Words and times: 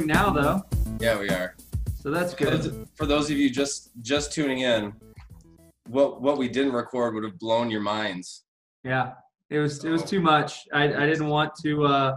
recording 0.00 0.06
now, 0.06 0.30
though, 0.30 0.62
Yeah, 1.00 1.18
we 1.18 1.28
are. 1.28 1.56
so 2.00 2.10
that's 2.10 2.34
good. 2.34 2.88
for 2.94 3.06
those 3.06 3.30
of 3.30 3.36
you 3.36 3.50
just 3.50 3.90
just 4.02 4.32
tuning 4.32 4.60
in, 4.60 4.92
what 5.88 6.22
what 6.22 6.38
we 6.38 6.48
didn't 6.48 6.72
record 6.72 7.14
would 7.14 7.24
have 7.24 7.38
blown 7.38 7.70
your 7.70 7.80
minds. 7.80 8.44
Yeah, 8.84 9.12
it 9.50 9.58
was 9.58 9.84
it 9.84 9.90
was 9.90 10.04
too 10.04 10.20
much. 10.20 10.66
I 10.72 10.84
I 10.84 11.06
didn't 11.06 11.28
want 11.28 11.52
to. 11.64 11.84
uh 11.84 12.16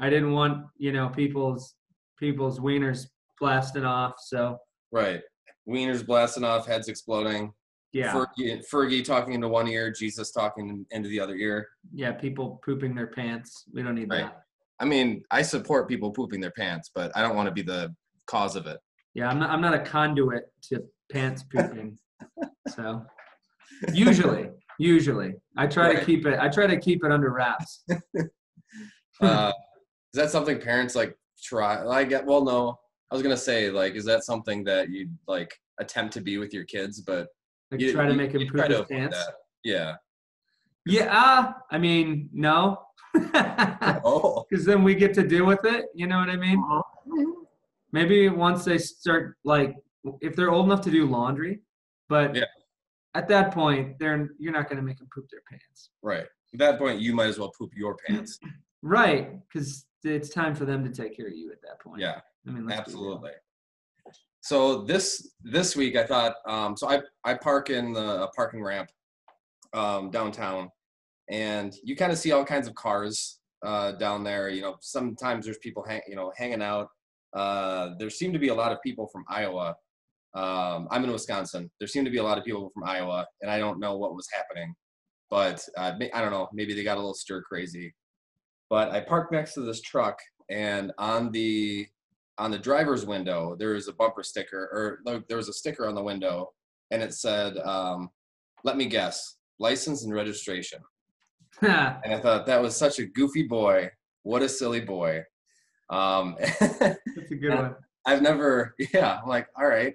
I 0.00 0.10
didn't 0.10 0.32
want 0.32 0.66
you 0.76 0.92
know 0.92 1.08
people's 1.08 1.74
people's 2.18 2.60
wieners 2.60 3.06
blasting 3.40 3.84
off. 3.84 4.14
So 4.18 4.58
Right. 4.90 5.20
Wieners 5.68 6.04
blasting 6.06 6.44
off, 6.44 6.66
heads 6.66 6.88
exploding. 6.88 7.52
yeah, 7.92 8.12
Fergie, 8.12 8.62
Fergie 8.72 9.04
talking 9.04 9.34
into 9.34 9.48
one 9.48 9.68
ear, 9.68 9.90
Jesus 9.92 10.30
talking 10.32 10.86
into 10.92 11.08
the 11.10 11.20
other 11.20 11.34
ear. 11.36 11.68
yeah, 11.92 12.12
people 12.12 12.60
pooping 12.64 12.94
their 12.94 13.06
pants. 13.08 13.64
We 13.72 13.82
don't 13.82 13.94
need 13.94 14.08
Right. 14.10 14.22
that. 14.24 14.42
I 14.80 14.84
mean, 14.84 15.22
I 15.30 15.42
support 15.42 15.88
people 15.88 16.10
pooping 16.12 16.40
their 16.40 16.52
pants, 16.52 16.90
but 16.94 17.10
I 17.16 17.22
don't 17.22 17.34
want 17.36 17.48
to 17.48 17.52
be 17.52 17.62
the 17.62 17.94
cause 18.26 18.56
of 18.56 18.66
it. 18.66 18.78
Yeah, 19.14 19.28
I'm 19.28 19.38
not. 19.38 19.50
I'm 19.50 19.60
not 19.60 19.74
a 19.74 19.80
conduit 19.80 20.44
to 20.64 20.82
pants 21.10 21.42
pooping. 21.52 21.98
so 22.68 23.04
usually, 23.92 24.50
usually, 24.78 25.34
I 25.56 25.66
try 25.66 25.94
to 25.94 26.04
keep 26.04 26.26
it. 26.26 26.38
I 26.38 26.48
try 26.48 26.66
to 26.66 26.78
keep 26.78 27.04
it 27.04 27.12
under 27.12 27.30
wraps. 27.30 27.84
Uh, 29.20 29.50
is 30.14 30.20
that 30.20 30.30
something 30.30 30.60
parents 30.60 30.94
like 30.94 31.12
try? 31.42 31.82
Like, 31.82 32.12
well, 32.24 32.44
no. 32.44 32.78
I 33.10 33.16
was 33.16 33.22
gonna 33.22 33.36
say, 33.36 33.68
like, 33.68 33.94
is 33.96 34.04
that 34.04 34.22
something 34.22 34.62
that 34.64 34.90
you 34.90 35.08
like 35.26 35.52
attempt 35.80 36.12
to 36.14 36.20
be 36.20 36.38
with 36.38 36.54
your 36.54 36.62
kids, 36.64 37.00
but 37.00 37.26
Like 37.72 37.80
you 37.80 37.92
try 37.92 38.04
to 38.06 38.12
you- 38.12 38.16
make 38.16 38.32
you 38.32 38.48
poop 38.48 38.88
pants. 38.88 39.16
that. 39.16 39.34
Yeah. 39.64 39.94
Yeah, 40.86 41.06
uh, 41.12 41.52
I 41.72 41.78
mean, 41.78 42.30
no. 42.32 42.78
Oh. 44.04 44.44
Because 44.48 44.64
then 44.64 44.82
we 44.82 44.94
get 44.94 45.12
to 45.14 45.22
deal 45.22 45.44
with 45.44 45.64
it. 45.64 45.86
You 45.94 46.06
know 46.06 46.18
what 46.18 46.30
I 46.30 46.36
mean? 46.36 46.62
Maybe 47.92 48.28
once 48.28 48.64
they 48.64 48.78
start, 48.78 49.36
like, 49.44 49.74
if 50.20 50.36
they're 50.36 50.50
old 50.50 50.66
enough 50.66 50.80
to 50.82 50.90
do 50.90 51.06
laundry, 51.06 51.60
but 52.08 52.34
Yeah. 52.34 52.44
at 53.14 53.28
that 53.28 53.52
point, 53.52 53.98
they're 53.98 54.30
you're 54.38 54.52
not 54.52 54.68
going 54.68 54.76
to 54.76 54.82
make 54.82 54.98
them 54.98 55.08
poop 55.14 55.26
their 55.30 55.42
pants, 55.50 55.90
Right. 56.02 56.26
At 56.54 56.58
that 56.60 56.78
point, 56.78 57.00
you 57.00 57.14
might 57.14 57.26
as 57.26 57.38
well 57.38 57.52
poop 57.58 57.70
your 57.76 57.96
pants. 58.06 58.38
right? 58.82 59.38
Because 59.48 59.86
it's 60.04 60.30
time 60.30 60.54
for 60.54 60.64
them 60.64 60.82
to 60.84 60.90
take 60.90 61.16
care 61.16 61.26
of 61.26 61.34
you 61.34 61.50
at 61.52 61.60
that 61.62 61.80
point. 61.80 62.00
Yeah. 62.00 62.20
I 62.46 62.50
mean, 62.50 62.66
let's 62.66 62.92
be 62.92 62.98
real. 62.98 63.14
Absolutely. 63.14 63.30
So 64.40 64.82
this 64.82 65.34
this 65.42 65.76
week 65.76 65.96
I 65.96 66.04
thought 66.04 66.36
um, 66.46 66.76
so 66.76 66.88
I 66.88 67.02
I 67.24 67.34
park 67.34 67.68
in 67.70 67.92
the 67.92 68.22
a 68.22 68.28
parking 68.28 68.62
ramp 68.62 68.88
um, 69.74 70.10
downtown, 70.10 70.70
and 71.30 71.74
you 71.84 71.96
kind 71.96 72.12
of 72.12 72.18
see 72.18 72.32
all 72.32 72.44
kinds 72.44 72.68
of 72.68 72.74
cars 72.74 73.40
uh, 73.64 73.92
down 73.92 74.24
there. 74.24 74.48
You 74.48 74.62
know, 74.62 74.76
sometimes 74.80 75.44
there's 75.44 75.58
people 75.58 75.84
hang, 75.86 76.02
you 76.08 76.16
know 76.16 76.32
hanging 76.36 76.62
out. 76.62 76.88
Uh, 77.34 77.90
there 77.98 78.10
seem 78.10 78.32
to 78.32 78.38
be 78.38 78.48
a 78.48 78.54
lot 78.54 78.72
of 78.72 78.78
people 78.82 79.08
from 79.12 79.24
Iowa. 79.28 79.74
Um, 80.34 80.88
I'm 80.90 81.04
in 81.04 81.12
Wisconsin. 81.12 81.70
There 81.78 81.88
seem 81.88 82.04
to 82.04 82.10
be 82.10 82.18
a 82.18 82.22
lot 82.22 82.38
of 82.38 82.44
people 82.44 82.70
from 82.72 82.84
Iowa, 82.84 83.26
and 83.42 83.50
I 83.50 83.58
don't 83.58 83.80
know 83.80 83.96
what 83.96 84.14
was 84.14 84.28
happening, 84.32 84.74
but 85.30 85.64
uh, 85.76 85.92
I 86.14 86.20
don't 86.20 86.30
know. 86.30 86.48
Maybe 86.52 86.74
they 86.74 86.84
got 86.84 86.96
a 86.96 87.00
little 87.00 87.14
stir 87.14 87.42
crazy. 87.42 87.94
But 88.70 88.90
I 88.90 89.00
parked 89.00 89.32
next 89.32 89.54
to 89.54 89.62
this 89.62 89.80
truck, 89.80 90.18
and 90.50 90.92
on 90.98 91.30
the 91.32 91.86
on 92.38 92.50
the 92.50 92.58
driver's 92.58 93.04
window 93.04 93.56
there 93.58 93.74
is 93.74 93.88
a 93.88 93.92
bumper 93.92 94.22
sticker 94.22 95.00
or 95.04 95.22
there 95.28 95.36
was 95.36 95.48
a 95.48 95.52
sticker 95.52 95.86
on 95.86 95.94
the 95.94 96.02
window 96.02 96.48
and 96.90 97.02
it 97.02 97.12
said 97.12 97.58
um, 97.58 98.08
let 98.64 98.76
me 98.76 98.86
guess 98.86 99.36
license 99.58 100.04
and 100.04 100.14
registration 100.14 100.78
and 102.04 102.14
i 102.14 102.18
thought 102.20 102.46
that 102.46 102.60
was 102.60 102.76
such 102.76 102.98
a 102.98 103.06
goofy 103.06 103.42
boy 103.42 103.88
what 104.22 104.42
a 104.42 104.48
silly 104.48 104.80
boy 104.80 105.22
um, 105.90 106.36
That's 106.60 107.30
a 107.30 107.34
good 107.34 107.54
one. 107.54 107.74
i've 108.06 108.20
never 108.22 108.74
yeah 108.92 109.20
i'm 109.22 109.28
like 109.28 109.48
all 109.58 109.66
right 109.66 109.94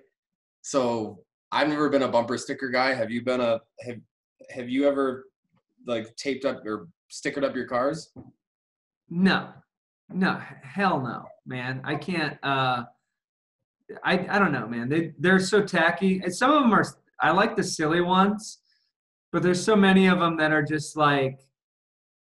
so 0.61 1.19
i've 1.51 1.69
never 1.69 1.89
been 1.89 2.01
a 2.03 2.07
bumper 2.07 2.37
sticker 2.37 2.69
guy 2.69 2.93
have 2.93 3.11
you 3.11 3.23
been 3.23 3.41
a 3.41 3.59
have 3.85 3.97
have 4.49 4.69
you 4.69 4.87
ever 4.87 5.25
like 5.85 6.15
taped 6.15 6.45
up 6.45 6.65
or 6.65 6.87
stickered 7.11 7.43
up 7.43 7.55
your 7.55 7.67
cars 7.67 8.11
No, 9.09 9.49
no, 10.09 10.41
hell 10.63 10.99
no, 10.99 11.25
man. 11.45 11.81
I 11.83 11.95
can't. 11.95 12.37
Uh, 12.43 12.83
I 14.03 14.25
I 14.29 14.39
don't 14.39 14.51
know, 14.51 14.67
man. 14.67 14.89
They 14.89 15.13
they're 15.19 15.39
so 15.39 15.61
tacky. 15.63 16.21
And 16.23 16.33
some 16.33 16.51
of 16.51 16.61
them 16.63 16.73
are. 16.73 16.85
I 17.21 17.31
like 17.31 17.55
the 17.55 17.63
silly 17.63 18.01
ones, 18.01 18.59
but 19.31 19.43
there's 19.43 19.63
so 19.63 19.75
many 19.75 20.07
of 20.07 20.19
them 20.19 20.35
that 20.37 20.51
are 20.51 20.63
just 20.63 20.97
like, 20.97 21.39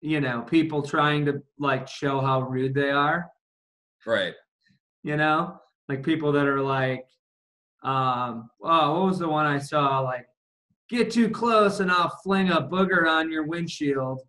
you 0.00 0.20
know, 0.20 0.42
people 0.42 0.82
trying 0.82 1.24
to 1.26 1.42
like 1.58 1.86
show 1.88 2.20
how 2.20 2.42
rude 2.42 2.74
they 2.74 2.90
are. 2.90 3.30
right 4.06 4.34
You 5.02 5.16
know, 5.16 5.60
like 5.88 6.02
people 6.02 6.32
that 6.32 6.46
are 6.46 6.60
like, 6.62 7.04
um, 7.82 8.50
oh, 8.62 9.00
what 9.00 9.06
was 9.08 9.18
the 9.18 9.28
one 9.28 9.46
I 9.46 9.58
saw? 9.58 10.00
Like, 10.00 10.26
get 10.88 11.10
too 11.10 11.30
close 11.30 11.80
and 11.80 11.90
I'll 11.90 12.14
fling 12.22 12.50
a 12.50 12.62
booger 12.62 13.08
on 13.08 13.30
your 13.30 13.46
windshield. 13.46 14.20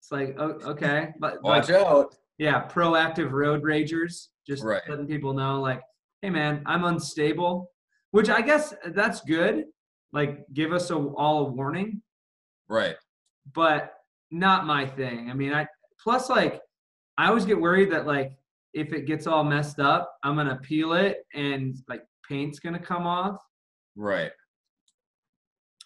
It's 0.00 0.10
like, 0.10 0.34
oh, 0.38 0.58
okay, 0.64 1.12
but 1.18 1.42
watch 1.42 1.70
out 1.70 2.16
yeah, 2.38 2.66
proactive 2.66 3.32
road 3.32 3.62
ragers, 3.62 4.28
just 4.46 4.64
Right. 4.64 4.80
letting 4.88 5.06
people 5.06 5.34
know, 5.34 5.60
like, 5.60 5.82
hey 6.22 6.30
man, 6.30 6.62
I'm 6.64 6.84
unstable, 6.84 7.70
which 8.12 8.30
I 8.30 8.40
guess 8.40 8.72
that's 8.86 9.20
good. 9.20 9.66
Like, 10.14 10.46
give 10.54 10.72
us 10.72 10.90
a, 10.90 10.96
all 10.96 11.46
a 11.46 11.50
warning, 11.50 12.02
right 12.68 12.96
but 13.52 13.92
not 14.30 14.66
my 14.66 14.86
thing. 14.86 15.30
I 15.30 15.34
mean, 15.34 15.52
I 15.52 15.66
plus 16.02 16.30
like, 16.30 16.60
I 17.18 17.28
always 17.28 17.44
get 17.44 17.60
worried 17.60 17.92
that 17.92 18.06
like 18.06 18.32
if 18.72 18.92
it 18.92 19.06
gets 19.06 19.26
all 19.26 19.44
messed 19.44 19.80
up, 19.80 20.16
I'm 20.22 20.36
gonna 20.36 20.60
peel 20.62 20.92
it 20.94 21.24
and 21.34 21.76
like 21.88 22.02
paint's 22.28 22.58
gonna 22.58 22.78
come 22.78 23.06
off. 23.06 23.40
right 23.96 24.30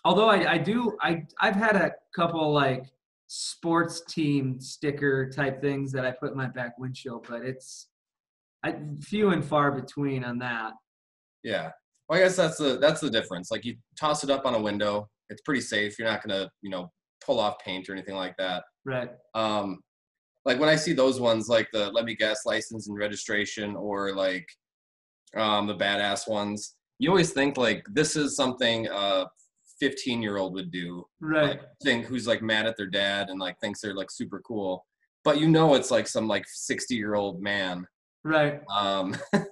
Although 0.04 0.28
I, 0.28 0.52
I 0.52 0.58
do 0.58 0.96
I 1.00 1.22
I've 1.40 1.56
had 1.56 1.76
a 1.76 1.92
couple 2.14 2.52
like 2.52 2.84
sports 3.28 4.02
team 4.08 4.60
sticker 4.60 5.30
type 5.30 5.60
things 5.60 5.90
that 5.92 6.04
I 6.04 6.10
put 6.12 6.32
in 6.32 6.36
my 6.36 6.46
back 6.46 6.78
windshield, 6.78 7.26
but 7.28 7.42
it's 7.42 7.88
I, 8.64 8.76
few 9.00 9.30
and 9.30 9.44
far 9.44 9.72
between 9.72 10.24
on 10.24 10.38
that. 10.38 10.72
Yeah. 11.42 11.70
Well, 12.08 12.18
I 12.18 12.22
guess 12.22 12.36
that's 12.36 12.58
the 12.58 12.78
that's 12.78 13.00
the 13.00 13.10
difference. 13.10 13.50
Like 13.50 13.64
you 13.64 13.76
toss 13.98 14.24
it 14.24 14.30
up 14.30 14.44
on 14.44 14.54
a 14.54 14.60
window, 14.60 15.08
it's 15.30 15.42
pretty 15.42 15.62
safe. 15.62 15.98
You're 15.98 16.08
not 16.08 16.22
gonna, 16.22 16.50
you 16.60 16.70
know, 16.70 16.90
pull 17.24 17.40
off 17.40 17.58
paint 17.58 17.88
or 17.88 17.92
anything 17.92 18.14
like 18.14 18.36
that. 18.38 18.64
Right. 18.84 19.10
Um, 19.34 19.80
like 20.44 20.58
when 20.60 20.68
I 20.68 20.76
see 20.76 20.92
those 20.92 21.20
ones, 21.20 21.48
like 21.48 21.68
the 21.72 21.90
let 21.92 22.04
me 22.04 22.14
guess 22.14 22.44
license 22.44 22.88
and 22.88 22.98
registration, 22.98 23.76
or 23.76 24.14
like 24.14 24.46
um, 25.36 25.66
the 25.66 25.74
badass 25.76 26.28
ones, 26.28 26.74
you 26.98 27.08
always 27.10 27.32
think 27.32 27.56
like 27.56 27.84
this 27.92 28.14
is 28.16 28.36
something 28.36 28.86
a 28.88 29.26
15 29.80 30.22
year 30.22 30.36
old 30.36 30.54
would 30.54 30.70
do. 30.70 31.04
Right. 31.20 31.50
Like 31.50 31.62
think 31.82 32.06
who's 32.06 32.26
like 32.26 32.42
mad 32.42 32.66
at 32.66 32.76
their 32.76 32.86
dad 32.86 33.30
and 33.30 33.40
like 33.40 33.58
thinks 33.60 33.80
they're 33.80 33.94
like 33.94 34.10
super 34.10 34.40
cool, 34.40 34.84
but 35.24 35.40
you 35.40 35.48
know 35.48 35.74
it's 35.74 35.90
like 35.90 36.06
some 36.06 36.28
like 36.28 36.44
60 36.46 36.94
year 36.94 37.14
old 37.14 37.40
man. 37.40 37.86
Right. 38.22 38.60
Um, 38.74 39.16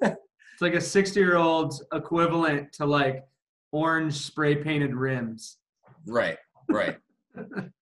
It's 0.52 0.60
like 0.60 0.74
a 0.74 0.80
60 0.80 1.18
year 1.18 1.36
old's 1.36 1.82
equivalent 1.92 2.72
to 2.74 2.86
like 2.86 3.24
orange 3.72 4.14
spray 4.14 4.54
painted 4.54 4.94
rims. 4.94 5.58
right. 6.06 6.36
Right. 6.68 6.98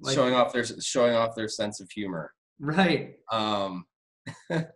Like- 0.00 0.14
showing 0.14 0.34
off 0.34 0.52
their 0.52 0.64
showing 0.64 1.14
off 1.14 1.36
their 1.36 1.48
sense 1.48 1.80
of 1.80 1.90
humor. 1.90 2.32
Right. 2.58 3.16
Um, 3.30 3.84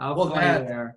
Uh, 0.00 0.14
well, 0.16 0.26
that-. 0.26 0.92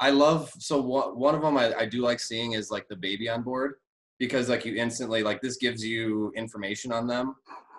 I 0.00 0.10
love 0.10 0.50
so 0.58 0.80
one 0.80 1.18
one 1.18 1.34
of 1.34 1.42
them 1.42 1.56
I, 1.56 1.74
I 1.74 1.86
do 1.86 2.00
like 2.02 2.20
seeing 2.20 2.52
is 2.52 2.70
like 2.70 2.86
the 2.88 2.96
baby 2.96 3.28
on 3.28 3.42
board 3.42 3.74
because 4.18 4.48
like 4.48 4.64
you 4.64 4.74
instantly 4.76 5.22
like 5.22 5.40
this 5.40 5.56
gives 5.56 5.84
you 5.84 6.32
information 6.36 6.92
on 6.92 7.06
them, 7.06 7.34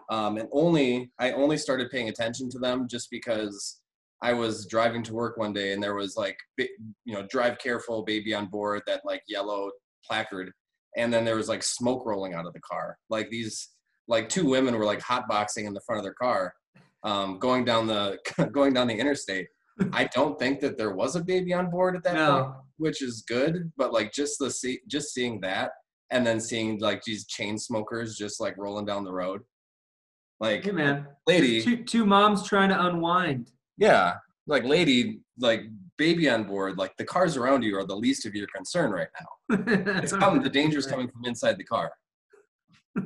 um, 0.10 0.38
and 0.38 0.48
only 0.52 1.12
I 1.20 1.32
only 1.32 1.58
started 1.58 1.90
paying 1.92 2.10
attention 2.10 2.50
to 2.52 2.60
them 2.60 2.88
just 2.90 3.10
because 3.10 3.80
I 4.22 4.34
was 4.34 4.66
driving 4.66 5.04
to 5.04 5.14
work 5.14 5.38
one 5.38 5.54
day 5.54 5.74
and 5.74 5.84
there 5.84 5.96
was 5.96 6.16
like 6.18 6.38
you 6.58 7.14
know 7.14 7.26
drive 7.30 7.58
careful 7.60 8.04
baby 8.04 8.34
on 8.34 8.48
board 8.48 8.82
that 8.88 9.02
like 9.06 9.24
yellow 9.28 9.72
placard, 10.06 10.52
and 10.98 11.14
then 11.14 11.26
there 11.26 11.36
was 11.36 11.48
like 11.50 11.64
smoke 11.64 12.04
rolling 12.06 12.34
out 12.34 12.46
of 12.46 12.54
the 12.54 12.60
car 12.62 12.98
like 13.10 13.30
these 13.30 13.70
like 14.08 14.30
two 14.30 14.46
women 14.46 14.76
were 14.78 14.86
like 14.86 15.00
hotboxing 15.00 15.66
in 15.66 15.74
the 15.74 15.82
front 15.82 15.98
of 15.98 16.04
their 16.04 16.14
car, 16.14 16.54
um, 17.04 17.40
going 17.40 17.66
down 17.66 17.88
the 17.88 18.20
going 18.52 18.72
down 18.72 18.86
the 18.88 18.94
interstate. 18.94 19.48
I 19.92 20.06
don't 20.14 20.38
think 20.38 20.60
that 20.62 20.78
there 20.78 20.94
was 20.96 21.16
a 21.16 21.24
baby 21.24 21.54
on 21.54 21.72
board 21.72 21.96
at 21.96 22.04
that 22.04 22.16
point, 22.44 22.54
which 22.78 23.02
is 23.02 23.24
good. 23.28 23.72
But 23.78 23.92
like 23.94 24.14
just 24.14 24.38
the 24.38 24.52
see, 24.52 24.80
just 24.88 25.12
seeing 25.14 25.42
that, 25.42 25.72
and 26.12 26.24
then 26.26 26.40
seeing 26.40 26.78
like 26.80 27.02
these 27.04 27.26
chain 27.26 27.58
smokers 27.58 28.16
just 28.16 28.40
like 28.40 28.56
rolling 28.60 28.86
down 28.86 29.04
the 29.06 29.12
road, 29.12 29.42
like 30.40 30.64
Hey 30.64 30.72
man. 30.72 31.08
lady, 31.26 31.64
Two, 31.64 31.84
two 31.84 32.06
moms 32.06 32.48
trying 32.48 32.70
to 32.70 32.86
unwind. 32.86 33.52
yeah, 33.78 34.14
like 34.46 34.64
lady, 34.66 35.22
like 35.40 35.62
baby 35.98 36.30
on 36.30 36.44
board, 36.44 36.78
like 36.78 36.96
the 36.98 37.06
cars 37.06 37.38
around 37.38 37.64
you 37.64 37.78
are 37.78 37.86
the 37.86 37.96
least 37.96 38.26
of 38.26 38.36
your 38.36 38.48
concern 38.54 38.92
right 38.92 39.08
now. 39.20 39.58
It's 40.04 40.14
coming. 40.14 40.42
The 40.42 40.50
danger's 40.50 40.88
coming 40.88 41.08
from 41.10 41.26
inside 41.26 41.58
the 41.58 41.64
car. 41.64 41.92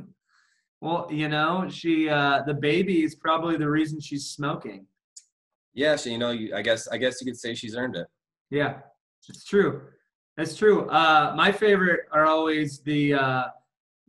Well, 0.82 1.10
you 1.12 1.28
know, 1.28 1.68
she 1.70 2.08
uh 2.08 2.44
the 2.44 2.54
baby 2.54 3.04
is 3.04 3.16
probably 3.16 3.58
the 3.58 3.70
reason 3.70 4.00
she's 4.00 4.28
smoking. 4.28 4.88
yeah, 5.74 5.98
she, 5.98 6.12
you 6.12 6.18
know, 6.18 6.32
you, 6.32 6.56
I 6.56 6.62
guess 6.62 6.88
I 6.88 6.98
guess 6.98 7.20
you 7.20 7.26
could 7.26 7.38
say 7.38 7.54
she's 7.54 7.76
earned 7.76 7.98
it. 7.98 8.08
Yeah, 8.50 8.80
it's 9.28 9.44
true. 9.44 9.82
That's 10.38 10.56
true. 10.56 10.90
Uh, 10.90 11.34
my 11.36 11.52
favorite 11.52 12.02
are 12.14 12.26
always 12.26 12.80
the 12.80 13.14
uh, 13.14 13.44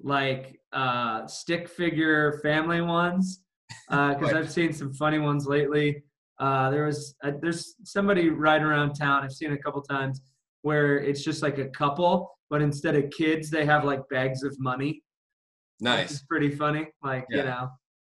like 0.01 0.61
uh, 0.73 1.27
stick 1.27 1.69
figure 1.69 2.39
family 2.41 2.81
ones 2.83 3.43
because 3.89 4.23
Right. 4.23 4.37
I've 4.37 4.51
seen 4.53 4.73
some 4.73 4.93
funny 4.93 5.19
ones 5.19 5.47
lately. 5.47 6.05
Uh, 6.41 6.71
there 6.71 6.87
was 6.87 7.15
uh, 7.23 7.33
there's 7.43 7.75
somebody 7.85 8.31
riding 8.31 8.67
around 8.67 8.95
town. 8.95 9.23
I've 9.23 9.33
seen 9.33 9.53
a 9.53 9.59
couple 9.59 9.83
times 9.83 10.23
where 10.63 10.99
it's 10.99 11.23
just 11.23 11.43
like 11.43 11.59
a 11.59 11.69
couple, 11.69 12.31
but 12.49 12.63
instead 12.63 12.97
of 12.97 13.11
kids, 13.11 13.51
they 13.51 13.67
have 13.67 13.85
like 13.85 14.01
bags 14.11 14.43
of 14.43 14.57
money. 14.59 15.03
Nice. 15.81 16.11
is 16.11 16.23
pretty 16.23 16.51
funny. 16.51 16.89
Like 17.03 17.27
you 17.29 17.43
know, 17.45 17.69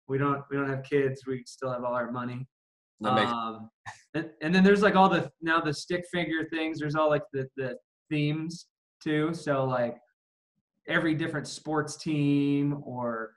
we 0.08 0.18
don't 0.18 0.42
we 0.50 0.56
don't 0.56 0.68
have 0.68 0.82
kids. 0.82 1.22
We 1.26 1.44
still 1.46 1.72
have 1.72 1.84
all 1.84 1.94
our 1.94 2.10
money. 2.10 2.46
That 3.00 3.14
makes 3.14 3.30
Um, 3.30 3.70
and, 4.14 4.30
and 4.42 4.54
then 4.54 4.64
there's 4.64 4.82
like 4.82 4.96
all 4.96 5.08
the 5.08 5.30
now 5.40 5.60
the 5.60 5.72
stick 5.72 6.04
figure 6.12 6.44
things. 6.50 6.80
There's 6.80 6.96
all 6.96 7.08
like 7.08 7.24
the 7.32 7.48
the 7.56 7.76
themes 8.10 8.66
too. 9.02 9.34
So 9.34 9.64
like 9.64 9.96
every 10.88 11.14
different 11.14 11.46
sports 11.46 11.96
team 11.96 12.82
or 12.84 13.32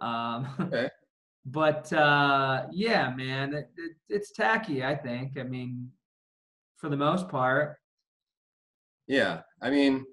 um 0.00 0.48
Okay. 0.60 0.88
But 1.46 1.90
uh 1.92 2.66
yeah 2.72 3.10
man 3.16 3.54
it, 3.54 3.70
it, 3.76 3.92
it's 4.08 4.32
tacky 4.32 4.84
i 4.84 4.94
think 4.94 5.38
i 5.38 5.42
mean 5.42 5.90
for 6.76 6.88
the 6.88 6.96
most 6.96 7.28
part 7.28 7.76
Yeah, 9.08 9.40
I 9.62 9.70
mean, 9.70 10.04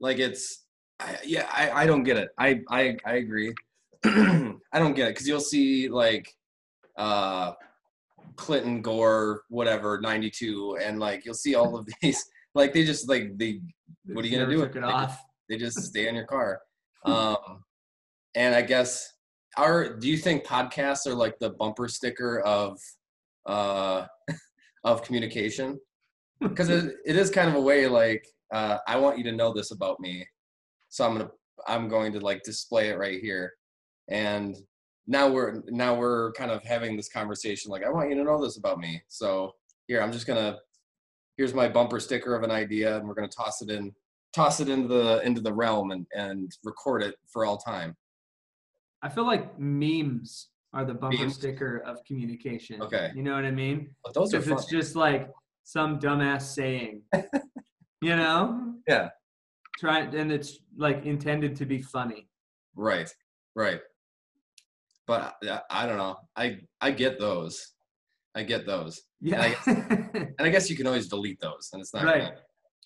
like 0.00 0.18
it's, 0.18 0.64
I, 0.98 1.18
yeah, 1.24 1.46
I, 1.52 1.82
I 1.82 1.86
don't 1.86 2.02
get 2.02 2.16
it. 2.16 2.30
I 2.38 2.60
I 2.70 2.96
I 3.04 3.14
agree. 3.16 3.54
I 4.04 4.78
don't 4.80 4.94
get 4.94 5.08
it 5.08 5.14
because 5.14 5.28
you'll 5.28 5.40
see 5.40 5.88
like, 5.88 6.26
uh, 6.96 7.52
Clinton 8.36 8.80
Gore, 8.82 9.42
whatever, 9.48 10.00
ninety 10.00 10.30
two, 10.30 10.76
and 10.82 10.98
like 10.98 11.24
you'll 11.24 11.34
see 11.34 11.54
all 11.54 11.76
of 11.76 11.86
these. 12.00 12.24
Like 12.54 12.72
they 12.72 12.84
just 12.84 13.08
like 13.08 13.36
they 13.38 13.60
What 14.06 14.24
are 14.24 14.28
you 14.28 14.38
gonna 14.38 14.50
do? 14.50 14.62
it 14.62 14.72
They 14.72 14.80
just- 14.80 14.92
off 14.94 15.22
they 15.48 15.56
just 15.58 15.78
stay 15.82 16.08
in 16.08 16.14
your 16.14 16.26
car. 16.26 16.60
Um, 17.04 17.64
and 18.34 18.54
I 18.54 18.62
guess 18.62 19.12
our 19.56 19.96
do 19.96 20.08
you 20.08 20.16
think 20.16 20.44
podcasts 20.44 21.06
are 21.06 21.14
like 21.14 21.38
the 21.38 21.50
bumper 21.50 21.88
sticker 21.88 22.40
of 22.40 22.78
uh 23.46 24.06
of 24.84 25.02
communication? 25.02 25.78
Because 26.40 26.68
it, 26.70 26.96
it 27.06 27.16
is 27.16 27.30
kind 27.30 27.48
of 27.48 27.54
a 27.54 27.60
way 27.60 27.86
like 27.86 28.26
uh, 28.52 28.78
I 28.86 28.96
want 28.96 29.16
you 29.18 29.24
to 29.24 29.32
know 29.32 29.52
this 29.52 29.70
about 29.70 29.98
me, 30.00 30.26
so 30.88 31.06
I'm 31.06 31.12
gonna 31.12 31.30
I'm 31.66 31.88
going 31.88 32.12
to 32.12 32.20
like 32.20 32.42
display 32.42 32.88
it 32.88 32.98
right 32.98 33.20
here, 33.20 33.52
and 34.08 34.56
now 35.06 35.28
we're 35.28 35.62
now 35.68 35.94
we're 35.94 36.32
kind 36.32 36.50
of 36.50 36.62
having 36.64 36.96
this 36.96 37.08
conversation 37.08 37.70
like 37.70 37.84
I 37.84 37.90
want 37.90 38.10
you 38.10 38.16
to 38.16 38.24
know 38.24 38.42
this 38.42 38.58
about 38.58 38.78
me. 38.78 39.02
So 39.08 39.52
here 39.86 40.02
I'm 40.02 40.12
just 40.12 40.26
gonna 40.26 40.58
here's 41.36 41.54
my 41.54 41.68
bumper 41.68 41.98
sticker 41.98 42.34
of 42.34 42.42
an 42.42 42.50
idea, 42.50 42.96
and 42.98 43.08
we're 43.08 43.14
gonna 43.14 43.28
toss 43.28 43.62
it 43.62 43.70
in 43.70 43.92
toss 44.34 44.60
it 44.60 44.68
into 44.68 44.88
the 44.88 45.20
into 45.22 45.40
the 45.40 45.52
realm 45.52 45.90
and 45.90 46.06
and 46.14 46.52
record 46.64 47.02
it 47.02 47.14
for 47.32 47.46
all 47.46 47.56
time. 47.56 47.96
I 49.02 49.08
feel 49.08 49.26
like 49.26 49.58
memes 49.58 50.48
are 50.74 50.84
the 50.84 50.94
bumper 50.94 51.18
Memes? 51.18 51.34
sticker 51.34 51.78
of 51.86 52.02
communication 52.04 52.80
Okay. 52.82 53.10
you 53.14 53.22
know 53.22 53.34
what 53.34 53.44
i 53.44 53.50
mean 53.50 53.90
But 54.04 54.14
those 54.14 54.32
are 54.34 54.40
fun. 54.40 54.54
it's 54.54 54.66
just 54.66 54.96
like 54.96 55.28
some 55.64 55.98
dumbass 55.98 56.42
saying 56.42 57.02
you 58.00 58.16
know 58.16 58.74
Yeah. 58.88 59.08
try 59.78 60.00
and 60.00 60.32
it's 60.32 60.58
like 60.76 61.04
intended 61.04 61.56
to 61.56 61.66
be 61.66 61.80
funny 61.82 62.28
Right, 62.74 63.14
right. 63.54 63.80
But 65.06 65.34
I, 65.44 65.60
I 65.68 65.86
don't 65.86 65.98
know. 65.98 66.16
I 66.34 66.60
I 66.80 66.90
get 66.90 67.18
those. 67.20 67.72
I 68.34 68.44
get 68.44 68.64
those, 68.64 69.02
yeah 69.20 69.52
and 69.66 70.34
I 70.40 70.48
guess 70.48 70.70
you 70.70 70.76
can 70.76 70.86
always 70.86 71.06
delete 71.08 71.38
those, 71.40 71.68
and 71.74 71.82
it's 71.82 71.92
not 71.92 72.04
Right. 72.04 72.22
gonna- 72.22 72.36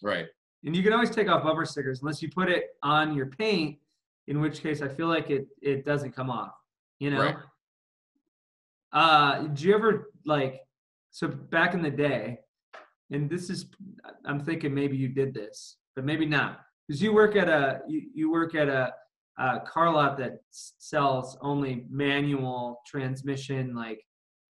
right. 0.02 0.26
and 0.64 0.74
you 0.74 0.82
can 0.82 0.92
always 0.92 1.10
take 1.10 1.28
off 1.28 1.44
bumper 1.44 1.64
stickers 1.64 2.00
unless 2.02 2.20
you 2.20 2.28
put 2.28 2.48
it 2.50 2.64
on 2.82 3.14
your 3.14 3.26
paint 3.26 3.78
in 4.26 4.40
which 4.40 4.62
case 4.62 4.82
i 4.82 4.88
feel 4.88 5.08
like 5.08 5.30
it 5.30 5.46
it 5.62 5.84
doesn't 5.84 6.12
come 6.12 6.30
off 6.30 6.52
you 6.98 7.10
know 7.10 7.20
Right. 7.22 7.36
uh 8.92 9.40
did 9.42 9.60
you 9.60 9.74
ever 9.74 10.10
like 10.24 10.60
so 11.10 11.28
back 11.28 11.74
in 11.74 11.82
the 11.82 11.90
day 11.90 12.38
and 13.10 13.28
this 13.30 13.50
is 13.50 13.66
i'm 14.24 14.40
thinking 14.40 14.74
maybe 14.74 14.96
you 14.96 15.08
did 15.08 15.34
this 15.34 15.76
but 15.94 16.04
maybe 16.04 16.26
not 16.26 16.60
because 16.86 17.02
you 17.02 17.12
work 17.12 17.36
at 17.36 17.48
a 17.48 17.80
you, 17.88 18.02
you 18.14 18.30
work 18.30 18.54
at 18.54 18.68
a, 18.68 18.92
a 19.38 19.60
car 19.60 19.92
lot 19.92 20.16
that 20.18 20.34
s- 20.52 20.74
sells 20.78 21.36
only 21.40 21.84
manual 21.90 22.80
transmission 22.86 23.74
like 23.74 24.00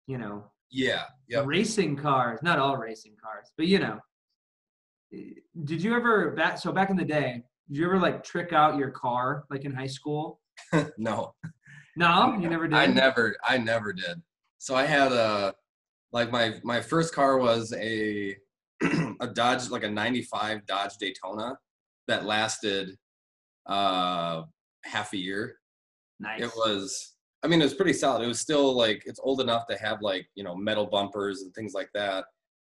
you 0.06 0.18
know 0.18 0.44
Yeah. 0.70 1.02
yeah 1.28 1.42
racing 1.44 1.96
cars 1.96 2.40
not 2.42 2.58
all 2.58 2.76
racing 2.76 3.16
cars 3.22 3.52
but 3.56 3.66
you 3.66 3.78
know 3.78 3.98
Eh, 5.14 5.34
did 5.64 5.80
you 5.84 5.94
ever 5.94 6.32
back 6.32 6.58
so 6.58 6.72
back 6.72 6.90
in 6.90 6.96
the 6.96 7.04
day 7.04 7.44
did 7.68 7.78
you 7.78 7.86
ever 7.86 7.98
like 7.98 8.22
trick 8.22 8.52
out 8.52 8.76
your 8.76 8.90
car 8.90 9.44
like 9.50 9.64
in 9.64 9.72
high 9.72 9.86
school 9.86 10.40
no. 10.98 11.34
no 11.96 12.36
you 12.38 12.48
never 12.48 12.68
did 12.68 12.76
I 12.76 12.86
never 12.86 13.36
I 13.44 13.58
never 13.58 13.92
did. 13.92 14.22
So 14.58 14.74
I 14.74 14.84
had 14.84 15.12
a 15.12 15.54
like 16.12 16.30
my 16.30 16.54
my 16.64 16.80
first 16.80 17.14
car 17.14 17.38
was 17.38 17.72
a 17.74 18.36
a 19.20 19.26
Dodge 19.26 19.70
like 19.70 19.84
a 19.84 19.90
95 19.90 20.66
Dodge 20.66 20.96
Daytona 20.98 21.58
that 22.08 22.24
lasted 22.24 22.96
uh 23.66 24.42
half 24.84 25.12
a 25.12 25.18
year. 25.18 25.56
nice 26.20 26.40
It 26.40 26.50
was 26.56 27.14
I 27.42 27.48
mean 27.48 27.60
it 27.60 27.64
was 27.64 27.74
pretty 27.74 27.92
solid. 27.92 28.22
It 28.22 28.28
was 28.28 28.40
still 28.40 28.75
like 28.76 29.02
it's 29.06 29.20
old 29.23 29.40
enough 29.40 29.66
to 29.68 29.76
have 29.78 30.02
like, 30.02 30.26
you 30.35 30.44
know, 30.44 30.54
metal 30.54 30.87
bumpers 30.87 31.42
and 31.42 31.54
things 31.54 31.75
like 31.75 31.90
that. 31.94 32.25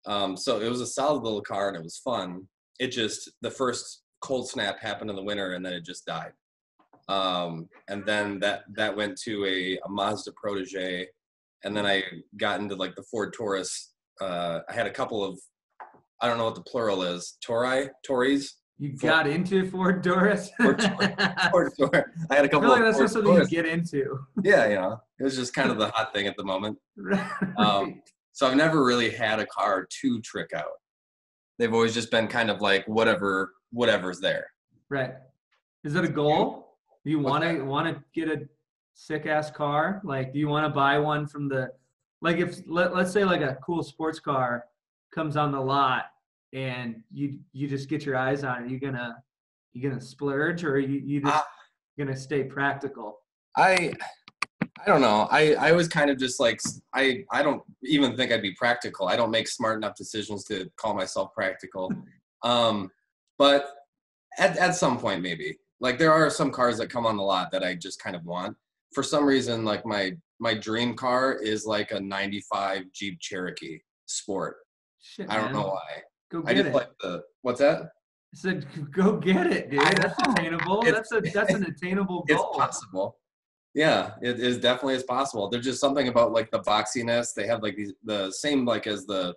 Um 0.05 0.37
so 0.37 0.59
it 0.59 0.69
was 0.69 0.81
a 0.81 0.87
solid 0.87 1.23
little 1.23 1.41
car 1.41 1.67
and 1.67 1.77
it 1.77 1.83
was 1.83 1.97
fun. 1.97 2.47
It 2.79 2.87
just 2.87 3.31
the 3.41 3.51
first 3.51 4.04
cold 4.25 4.49
snap 4.49 4.79
happened 4.79 5.09
in 5.09 5.15
the 5.15 5.23
winter 5.23 5.53
and 5.53 5.65
then 5.65 5.73
it 5.73 5.85
just 5.85 6.05
died. 6.05 6.33
Um 7.07 7.69
and 7.87 8.03
then 8.05 8.39
that 8.39 8.63
that 8.75 8.95
went 8.95 9.15
to 9.25 9.45
a, 9.45 9.77
a 9.85 9.89
Mazda 9.89 10.31
Protege 10.35 11.07
and 11.63 11.75
then 11.77 11.85
I 11.85 12.03
got 12.37 12.59
into 12.59 12.75
like 12.75 12.95
the 12.95 13.03
Ford 13.03 13.33
Taurus. 13.37 13.93
Uh 14.19 14.59
I 14.69 14.73
had 14.73 14.87
a 14.87 14.91
couple 14.91 15.23
of 15.23 15.39
I 16.21 16.27
don't 16.27 16.37
know 16.39 16.45
what 16.45 16.55
the 16.55 16.63
plural 16.63 17.03
is. 17.03 17.37
Tori? 17.45 17.89
Tories? 18.05 18.55
you 18.77 18.89
Ford- 18.97 19.09
got 19.13 19.25
into 19.27 19.69
ford 19.71 20.01
doris 20.01 20.49
Ford 20.57 20.77
Taurus. 20.79 21.13
i 21.17 21.49
Ford 21.49 21.71
I 22.29 22.35
had 22.35 22.43
a 22.45 22.49
feel 22.49 22.59
couple 22.59 22.69
like 22.69 22.79
of 22.79 22.85
that's 22.85 22.97
Ford 22.97 23.07
not 23.07 23.11
something 23.11 23.33
you 23.35 23.47
get 23.47 23.65
into 23.65 24.19
Yeah, 24.43 24.67
you 24.67 24.75
know. 24.75 24.99
It 25.19 25.23
was 25.23 25.35
just 25.37 25.53
kind 25.53 25.71
of 25.71 25.77
the 25.77 25.87
hot 25.91 26.13
thing 26.13 26.27
at 26.27 26.35
the 26.35 26.43
moment. 26.43 26.77
right 26.97 27.25
Um, 27.57 28.01
So 28.33 28.45
I've 28.47 28.57
never 28.57 28.83
really 28.83 29.11
had 29.11 29.39
a 29.39 29.45
car 29.45 29.87
to 30.01 30.19
trick 30.21 30.51
out. 30.53 30.75
They've 31.57 31.73
always 31.73 31.93
just 31.93 32.11
been 32.11 32.27
kind 32.27 32.49
of 32.49 32.59
like 32.59 32.85
whatever, 32.85 33.53
whatever's 33.79 34.19
there. 34.21 34.45
right 34.89 35.13
is 35.83 35.93
that 35.93 36.05
a 36.05 36.07
goal 36.23 36.77
do 37.03 37.11
you 37.11 37.19
want 37.19 37.43
to 37.43 37.61
want 37.63 37.85
to 37.87 38.01
get 38.13 38.27
a 38.35 38.47
sick 38.93 39.25
ass 39.25 39.51
car 39.51 40.01
like 40.05 40.31
do 40.33 40.39
you 40.39 40.47
want 40.47 40.65
to 40.65 40.69
buy 40.69 40.97
one 40.97 41.27
from 41.27 41.49
the 41.49 41.69
like 42.21 42.37
if 42.37 42.61
let, 42.67 42.95
let's 42.95 43.11
say 43.11 43.23
like 43.25 43.41
a 43.41 43.55
cool 43.65 43.83
sports 43.83 44.19
car 44.19 44.65
comes 45.13 45.35
on 45.35 45.51
the 45.51 45.59
lot 45.59 46.05
and 46.53 47.03
you 47.11 47.37
you 47.51 47.67
just 47.67 47.89
get 47.89 48.05
your 48.05 48.15
eyes 48.15 48.43
on 48.45 48.63
it 48.63 48.69
you 48.71 48.79
gonna 48.79 49.21
you 49.73 49.81
gonna 49.87 49.99
splurge 50.01 50.63
or 50.63 50.79
you, 50.79 50.99
you 51.05 51.19
just 51.21 51.33
Ah. 51.35 51.45
gonna 51.99 52.15
stay 52.15 52.43
practical 52.43 53.19
I, 53.57 53.93
I 54.61 54.85
don't 54.85 54.99
know. 54.99 55.29
I, 55.31 55.53
I 55.55 55.71
was 55.71 55.87
kind 55.87 56.09
of 56.09 56.17
just 56.17 56.41
like 56.41 56.59
I, 56.93 57.23
I 57.31 57.41
don't 57.41 57.61
even 57.83 58.17
think 58.17 58.33
I'd 58.33 58.41
be 58.41 58.53
practical. 58.53 59.07
I 59.07 59.15
don't 59.15 59.31
make 59.31 59.47
smart 59.47 59.77
enough 59.77 59.95
decisions 59.95 60.43
to 60.45 60.69
call 60.75 60.93
myself 60.93 61.33
practical. 61.33 61.91
Um, 62.43 62.91
but 63.37 63.67
at 64.37 64.57
at 64.57 64.75
some 64.75 64.97
point 64.99 65.21
maybe. 65.21 65.57
Like 65.81 65.97
there 65.99 66.11
are 66.13 66.29
some 66.29 66.51
cars 66.51 66.77
that 66.77 66.89
come 66.89 67.05
on 67.05 67.17
the 67.17 67.23
lot 67.23 67.51
that 67.51 67.63
I 67.63 67.75
just 67.75 68.01
kind 68.01 68.15
of 68.15 68.23
want. 68.25 68.55
For 68.93 69.03
some 69.03 69.25
reason, 69.25 69.65
like 69.65 69.85
my 69.85 70.13
my 70.39 70.53
dream 70.53 70.95
car 70.95 71.33
is 71.33 71.65
like 71.65 71.91
a 71.91 71.99
'95 71.99 72.83
Jeep 72.93 73.19
Cherokee 73.19 73.79
Sport. 74.05 74.57
Shit, 75.01 75.29
I 75.29 75.35
don't 75.35 75.45
man. 75.45 75.53
know 75.53 75.67
why. 75.67 76.01
Go 76.31 76.43
I 76.45 76.53
get 76.53 76.63
just 76.63 76.69
it. 76.69 76.73
like 76.75 76.89
the 77.01 77.23
what's 77.41 77.59
that? 77.59 77.81
I 77.83 78.37
said, 78.37 78.65
go 78.91 79.17
get 79.17 79.47
it, 79.47 79.69
dude. 79.69 79.81
That's 79.81 80.19
attainable. 80.27 80.81
It's- 80.85 80.93
that's 81.09 81.11
a 81.11 81.21
that's 81.31 81.53
an 81.53 81.63
attainable 81.67 82.23
goal. 82.23 82.37
It's 82.51 82.57
possible. 82.57 83.17
Yeah, 83.73 84.11
it 84.21 84.39
is 84.39 84.57
definitely 84.57 84.95
as 84.95 85.03
possible. 85.03 85.49
There's 85.49 85.65
just 85.65 85.81
something 85.81 86.07
about 86.07 86.31
like 86.31 86.49
the 86.51 86.59
boxiness. 86.61 87.33
They 87.33 87.45
have 87.47 87.61
like 87.61 87.75
these 87.75 87.93
the 88.05 88.31
same 88.31 88.65
like 88.65 88.87
as 88.87 89.05
the 89.05 89.35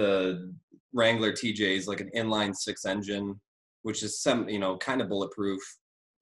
the 0.00 0.52
Wrangler 0.92 1.32
TJs, 1.32 1.86
like 1.86 2.00
an 2.00 2.10
inline 2.16 2.56
six 2.56 2.84
engine, 2.86 3.38
which 3.82 4.02
is 4.02 4.20
some 4.20 4.48
you 4.48 4.58
know 4.58 4.76
kind 4.78 5.00
of 5.00 5.08
bulletproof. 5.08 5.60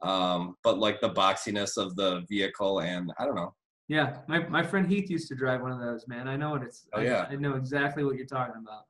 Um, 0.02 0.56
but 0.62 0.78
like 0.78 1.00
the 1.00 1.11
boxiness 1.11 1.76
of 1.76 1.97
the 1.97 2.23
vehicle, 2.28 2.80
and 2.80 3.12
I 3.18 3.25
don't 3.25 3.35
know. 3.35 3.54
Yeah, 3.88 4.18
my, 4.28 4.47
my 4.49 4.62
friend 4.62 4.87
Heath 4.87 5.08
used 5.08 5.28
to 5.28 5.35
drive 5.35 5.62
one 5.62 5.73
of 5.73 5.80
those, 5.80 6.06
man. 6.06 6.28
I 6.28 6.37
know 6.37 6.50
what 6.50 6.62
it's. 6.62 6.87
Oh, 6.92 7.00
I- 7.00 7.04
yeah. 7.04 7.26
I, 7.30 7.37
know 7.37 7.54
exactly 7.54 8.04
what 8.04 8.16
you're 8.16 8.26
talking 8.26 8.62
about. 8.62 8.82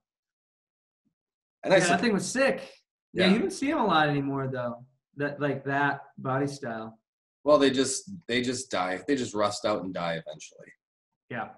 And 1.64 1.72
I 1.72 1.78
yeah, 1.78 1.88
that 1.88 2.00
thing 2.00 2.12
was 2.12 2.26
sick. 2.26 2.68
Yeah. 3.12 3.26
Yeah. 3.26 3.32
you 3.32 3.38
don't 3.38 3.52
see 3.52 3.70
them 3.70 3.78
a 3.78 3.86
lot 3.86 4.08
anymore 4.08 4.48
though. 4.48 4.84
That 5.16 5.40
like 5.40 5.64
that 5.64 6.00
body 6.18 6.46
style. 6.46 6.98
well, 7.44 7.58
they 7.58 7.70
just 7.70 8.10
they 8.26 8.42
just 8.42 8.70
die. 8.70 9.00
They 9.06 9.16
just 9.16 9.34
rust 9.34 9.64
out 9.64 9.82
and 9.82 9.94
die 9.94 10.20
eventually. 10.24 10.72
Yeah. 11.30 11.48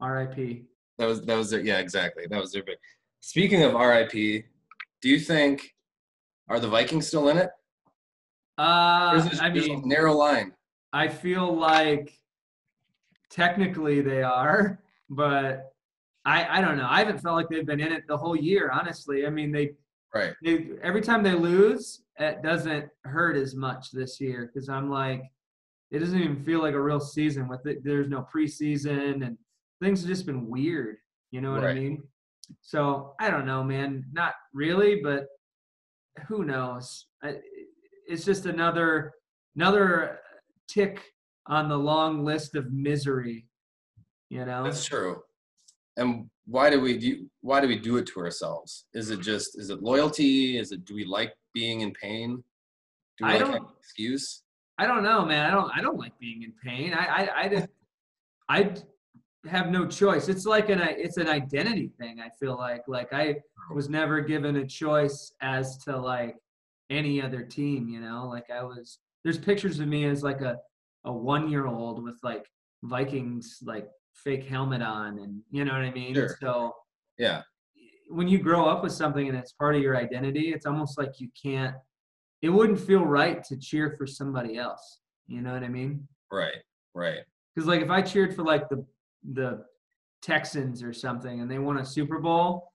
R.I.P. 0.00 0.64
That 0.98 1.06
was 1.06 1.22
that 1.22 1.36
was 1.36 1.50
their 1.50 1.60
yeah 1.60 1.78
exactly 1.78 2.26
that 2.28 2.40
was 2.40 2.52
their 2.52 2.62
big. 2.62 2.78
Speaking 3.20 3.62
of 3.62 3.74
RIP, 3.74 4.12
do 4.12 5.08
you 5.08 5.18
think 5.20 5.74
are 6.48 6.60
the 6.60 6.68
Vikings 6.68 7.06
still 7.06 7.28
in 7.28 7.38
it? 7.38 7.50
Uh, 8.58 9.28
a, 9.32 9.38
I 9.42 9.50
mean, 9.50 9.86
narrow 9.86 10.14
line. 10.14 10.52
I 10.92 11.08
feel 11.08 11.54
like 11.54 12.18
technically 13.30 14.00
they 14.00 14.22
are, 14.22 14.80
but 15.10 15.72
I 16.24 16.58
I 16.58 16.60
don't 16.60 16.78
know. 16.78 16.86
I 16.88 17.00
haven't 17.00 17.18
felt 17.18 17.36
like 17.36 17.48
they've 17.48 17.66
been 17.66 17.80
in 17.80 17.92
it 17.92 18.04
the 18.08 18.16
whole 18.16 18.36
year. 18.36 18.70
Honestly, 18.72 19.26
I 19.26 19.30
mean 19.30 19.52
they 19.52 19.72
Right. 20.14 20.32
they 20.42 20.70
every 20.82 21.02
time 21.02 21.22
they 21.22 21.34
lose, 21.34 22.02
it 22.18 22.42
doesn't 22.42 22.88
hurt 23.04 23.36
as 23.36 23.54
much 23.54 23.90
this 23.90 24.18
year 24.18 24.50
because 24.50 24.70
I'm 24.70 24.88
like, 24.88 25.24
it 25.90 25.98
doesn't 25.98 26.18
even 26.18 26.42
feel 26.42 26.60
like 26.62 26.74
a 26.74 26.80
real 26.80 27.00
season 27.00 27.48
with 27.48 27.66
it. 27.66 27.84
There's 27.84 28.08
no 28.08 28.26
preseason 28.32 29.26
and 29.26 29.36
things 29.82 30.00
have 30.00 30.08
just 30.08 30.26
been 30.26 30.48
weird. 30.48 30.96
You 31.30 31.40
know 31.40 31.52
what 31.52 31.64
I 31.64 31.74
mean? 31.74 32.02
So 32.60 33.14
I 33.20 33.30
don't 33.30 33.46
know, 33.46 33.62
man. 33.62 34.04
Not 34.12 34.34
really, 34.54 35.00
but 35.02 35.26
who 36.28 36.44
knows? 36.44 37.06
It's 38.08 38.24
just 38.24 38.46
another 38.46 39.12
another 39.56 40.20
tick 40.68 41.02
on 41.46 41.68
the 41.68 41.76
long 41.76 42.24
list 42.24 42.54
of 42.54 42.72
misery. 42.72 43.46
You 44.30 44.44
know? 44.44 44.64
That's 44.64 44.84
true. 44.84 45.22
And 45.96 46.28
why 46.46 46.70
do 46.70 46.80
we 46.80 46.96
do 46.98 47.26
why 47.40 47.60
do 47.60 47.68
we 47.68 47.78
do 47.78 47.96
it 47.96 48.06
to 48.08 48.20
ourselves? 48.20 48.86
Is 48.94 49.10
it 49.10 49.20
just 49.20 49.58
is 49.58 49.70
it 49.70 49.82
loyalty? 49.82 50.58
Is 50.58 50.72
it 50.72 50.84
do 50.84 50.94
we 50.94 51.04
like 51.04 51.32
being 51.52 51.80
in 51.80 51.92
pain? 51.92 52.42
Do 53.18 53.24
we 53.24 53.30
I 53.30 53.32
like 53.32 53.40
don't- 53.40 53.52
having 53.52 53.66
an 53.68 53.74
excuse? 53.80 54.42
I 54.78 54.86
don't 54.86 55.02
know, 55.02 55.24
man. 55.24 55.46
I 55.46 55.50
don't. 55.52 55.70
I 55.74 55.80
don't 55.80 55.96
like 55.98 56.12
being 56.18 56.42
in 56.42 56.52
pain. 56.62 56.92
I. 56.92 57.06
I. 57.06 57.40
I, 57.44 57.48
just, 57.48 57.68
I 58.50 58.74
have 59.48 59.68
no 59.70 59.86
choice. 59.86 60.28
It's 60.28 60.46
like 60.46 60.68
an. 60.68 60.80
It's 60.82 61.16
an 61.16 61.28
identity 61.28 61.90
thing. 61.98 62.20
I 62.20 62.30
feel 62.40 62.56
like. 62.56 62.82
Like 62.88 63.12
I 63.12 63.36
was 63.74 63.88
never 63.88 64.20
given 64.20 64.56
a 64.56 64.66
choice 64.66 65.32
as 65.40 65.78
to 65.84 65.96
like 65.96 66.36
any 66.90 67.20
other 67.22 67.42
team. 67.42 67.88
You 67.88 68.00
know, 68.00 68.26
like 68.28 68.50
I 68.50 68.62
was. 68.62 68.98
There's 69.24 69.38
pictures 69.38 69.80
of 69.80 69.88
me 69.88 70.04
as 70.06 70.22
like 70.22 70.40
a 70.40 70.58
a 71.04 71.12
one 71.12 71.48
year 71.50 71.66
old 71.66 72.02
with 72.02 72.16
like 72.22 72.46
Vikings 72.84 73.58
like 73.64 73.88
fake 74.14 74.44
helmet 74.44 74.82
on, 74.82 75.18
and 75.18 75.40
you 75.50 75.64
know 75.64 75.72
what 75.72 75.82
I 75.82 75.90
mean. 75.92 76.14
Sure. 76.14 76.36
So 76.40 76.74
Yeah. 77.18 77.42
when 78.08 78.28
you 78.28 78.38
grow 78.38 78.66
up 78.66 78.82
with 78.82 78.92
something 78.92 79.28
and 79.28 79.36
it's 79.36 79.52
part 79.52 79.74
of 79.76 79.82
your 79.82 79.96
identity, 79.96 80.52
it's 80.52 80.66
almost 80.66 80.98
like 80.98 81.20
you 81.20 81.28
can't. 81.40 81.74
It 82.42 82.50
wouldn't 82.50 82.80
feel 82.80 83.04
right 83.04 83.42
to 83.44 83.56
cheer 83.56 83.94
for 83.98 84.06
somebody 84.06 84.56
else. 84.58 85.00
You 85.26 85.40
know 85.42 85.52
what 85.52 85.62
I 85.64 85.68
mean? 85.68 86.06
Right. 86.30 86.58
Right. 86.94 87.20
Because 87.54 87.66
like 87.66 87.82
if 87.82 87.90
I 87.90 88.02
cheered 88.02 88.34
for 88.34 88.42
like 88.44 88.68
the 88.68 88.84
the 89.32 89.64
Texans 90.22 90.82
or 90.82 90.92
something 90.92 91.40
and 91.40 91.50
they 91.50 91.58
won 91.58 91.78
a 91.78 91.84
Super 91.84 92.18
Bowl, 92.18 92.70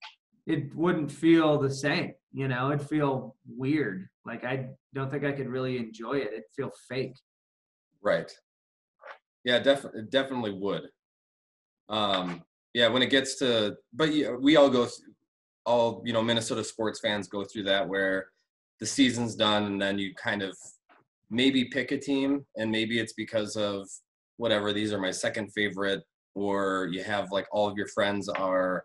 it 0.47 0.75
wouldn't 0.75 1.11
feel 1.11 1.59
the 1.59 1.69
same. 1.69 2.13
You 2.33 2.47
know, 2.47 2.71
it'd 2.71 2.87
feel 2.87 3.35
weird. 3.47 4.07
Like 4.25 4.43
I 4.43 4.69
don't 4.93 5.09
think 5.11 5.23
I 5.23 5.31
could 5.31 5.47
really 5.47 5.77
enjoy 5.77 6.13
it. 6.13 6.29
It'd 6.31 6.43
feel 6.55 6.71
fake. 6.87 7.15
Right. 8.01 8.31
Yeah, 9.43 9.59
definitely, 9.59 10.03
definitely 10.09 10.53
would. 10.53 10.83
Um, 11.89 12.43
yeah, 12.73 12.87
when 12.87 13.01
it 13.01 13.09
gets 13.09 13.35
to, 13.39 13.75
but 13.93 14.13
yeah, 14.13 14.31
we 14.31 14.55
all 14.55 14.69
go, 14.69 14.83
th- 14.83 14.93
all 15.65 16.01
you 16.05 16.13
know, 16.13 16.21
Minnesota 16.21 16.63
sports 16.63 16.99
fans 16.99 17.27
go 17.27 17.43
through 17.43 17.63
that 17.63 17.87
where 17.87 18.27
the 18.79 18.85
season's 18.85 19.35
done, 19.35 19.65
and 19.65 19.81
then 19.81 19.99
you 19.99 20.13
kind 20.15 20.41
of 20.41 20.55
maybe 21.29 21.65
pick 21.65 21.91
a 21.91 21.97
team, 21.97 22.45
and 22.55 22.71
maybe 22.71 22.99
it's 22.99 23.13
because 23.13 23.55
of 23.55 23.87
whatever. 24.37 24.73
These 24.73 24.93
are 24.93 24.99
my 24.99 25.11
second 25.11 25.51
favorite, 25.53 26.01
or 26.35 26.89
you 26.91 27.03
have 27.03 27.31
like 27.31 27.47
all 27.51 27.67
of 27.67 27.77
your 27.77 27.87
friends 27.87 28.29
are. 28.29 28.83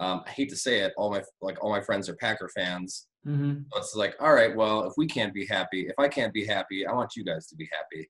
Um, 0.00 0.22
I 0.26 0.30
hate 0.30 0.48
to 0.50 0.56
say 0.56 0.80
it, 0.80 0.92
all 0.96 1.10
my 1.10 1.22
like 1.40 1.62
all 1.62 1.70
my 1.70 1.80
friends 1.80 2.08
are 2.08 2.16
Packer 2.16 2.50
fans. 2.54 3.06
Mm-hmm. 3.26 3.60
So 3.72 3.78
it's 3.78 3.94
like, 3.94 4.14
all 4.20 4.34
right, 4.34 4.54
well, 4.54 4.84
if 4.84 4.92
we 4.96 5.06
can't 5.06 5.32
be 5.32 5.46
happy, 5.46 5.86
if 5.86 5.94
I 5.98 6.08
can't 6.08 6.32
be 6.32 6.44
happy, 6.44 6.84
I 6.86 6.92
want 6.92 7.12
you 7.16 7.24
guys 7.24 7.46
to 7.48 7.56
be 7.56 7.68
happy. 7.72 8.08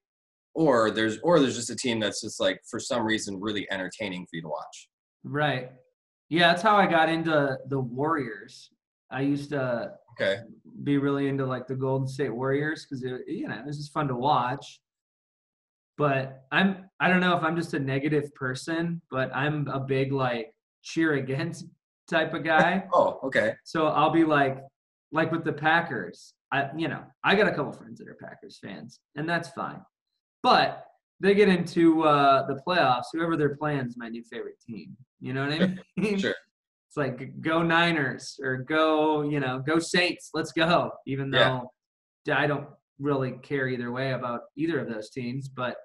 Or 0.55 0.91
there's 0.91 1.19
or 1.23 1.41
there's 1.41 1.57
just 1.57 1.71
a 1.71 1.77
team 1.77 2.01
that's 2.01 2.21
just 2.23 2.41
like 2.41 2.61
for 2.71 2.81
some 2.81 3.03
reason 3.05 3.41
really 3.41 3.71
entertaining 3.71 4.23
for 4.25 4.37
you 4.37 4.43
to 4.43 4.49
watch. 4.49 4.89
Right. 5.25 5.73
Yeah, 6.31 6.49
that's 6.49 6.63
how 6.63 6.77
I 6.77 6.87
got 6.87 7.09
into 7.09 7.59
the 7.69 7.79
Warriors. 7.81 8.71
I 9.11 9.21
used 9.21 9.51
to 9.51 9.93
Okay. 10.21 10.43
be 10.85 10.97
really 10.97 11.29
into 11.29 11.45
like 11.45 11.67
the 11.67 11.75
Golden 11.75 12.07
State 12.09 12.31
Warriors 12.31 12.87
because 12.89 13.03
you 13.27 13.49
know, 13.49 13.55
it 13.57 13.67
was 13.67 13.77
just 13.79 13.93
fun 13.93 14.09
to 14.09 14.15
watch. 14.15 14.81
But 15.97 16.45
I'm 16.51 16.91
I 17.01 17.09
don't 17.09 17.21
know 17.21 17.37
if 17.37 17.43
I'm 17.45 17.57
just 17.57 17.75
a 17.75 17.79
negative 17.79 18.35
person, 18.35 19.01
but 19.11 19.35
I'm 19.35 19.69
a 19.69 19.81
big 19.81 20.13
like 20.13 20.53
cheer 20.83 21.15
against 21.15 21.67
type 22.11 22.35
of 22.35 22.45
guy. 22.45 22.85
Oh, 22.95 23.21
okay. 23.25 23.55
so 23.65 23.87
I'll 23.89 24.11
be 24.11 24.25
like 24.25 24.59
like 25.13 25.31
with 25.33 25.45
the 25.45 25.53
Packers. 25.53 26.35
I 26.53 26.69
you 26.77 26.89
know, 26.89 27.03
I 27.23 27.35
got 27.35 27.47
a 27.49 27.55
couple 27.55 27.73
friends 27.73 27.99
that 27.99 28.09
are 28.09 28.17
Packers 28.21 28.59
fans, 28.63 29.01
and 29.17 29.29
that's 29.29 29.49
fine. 29.51 29.81
But 30.43 30.85
they 31.21 31.35
get 31.35 31.49
into 31.49 32.03
uh, 32.03 32.47
the 32.47 32.61
playoffs, 32.67 33.05
whoever 33.13 33.37
they're 33.37 33.57
playing 33.57 33.87
is 33.87 33.97
my 33.97 34.09
new 34.09 34.23
favorite 34.25 34.61
team. 34.67 34.97
You 35.21 35.33
know 35.33 35.47
what 35.47 35.63
I 35.63 35.75
mean? 35.97 36.19
Sure. 36.19 36.35
It's 36.89 36.97
like 36.97 37.41
go 37.41 37.63
Niners 37.63 38.39
or 38.43 38.59
go, 38.59 39.23
you 39.23 39.41
know, 39.41 39.61
go 39.67 39.79
Saints. 39.79 40.31
Let's 40.35 40.53
go. 40.53 40.91
Even 41.07 41.33
Yeah. 41.33 41.61
though 42.27 42.35
I 42.35 42.47
don't 42.47 42.67
really 42.99 43.33
care 43.43 43.69
either 43.69 43.91
way 43.93 44.13
about 44.13 44.43
either 44.57 44.79
of 44.81 44.89
those 44.89 45.11
teams, 45.11 45.49
but 45.49 45.77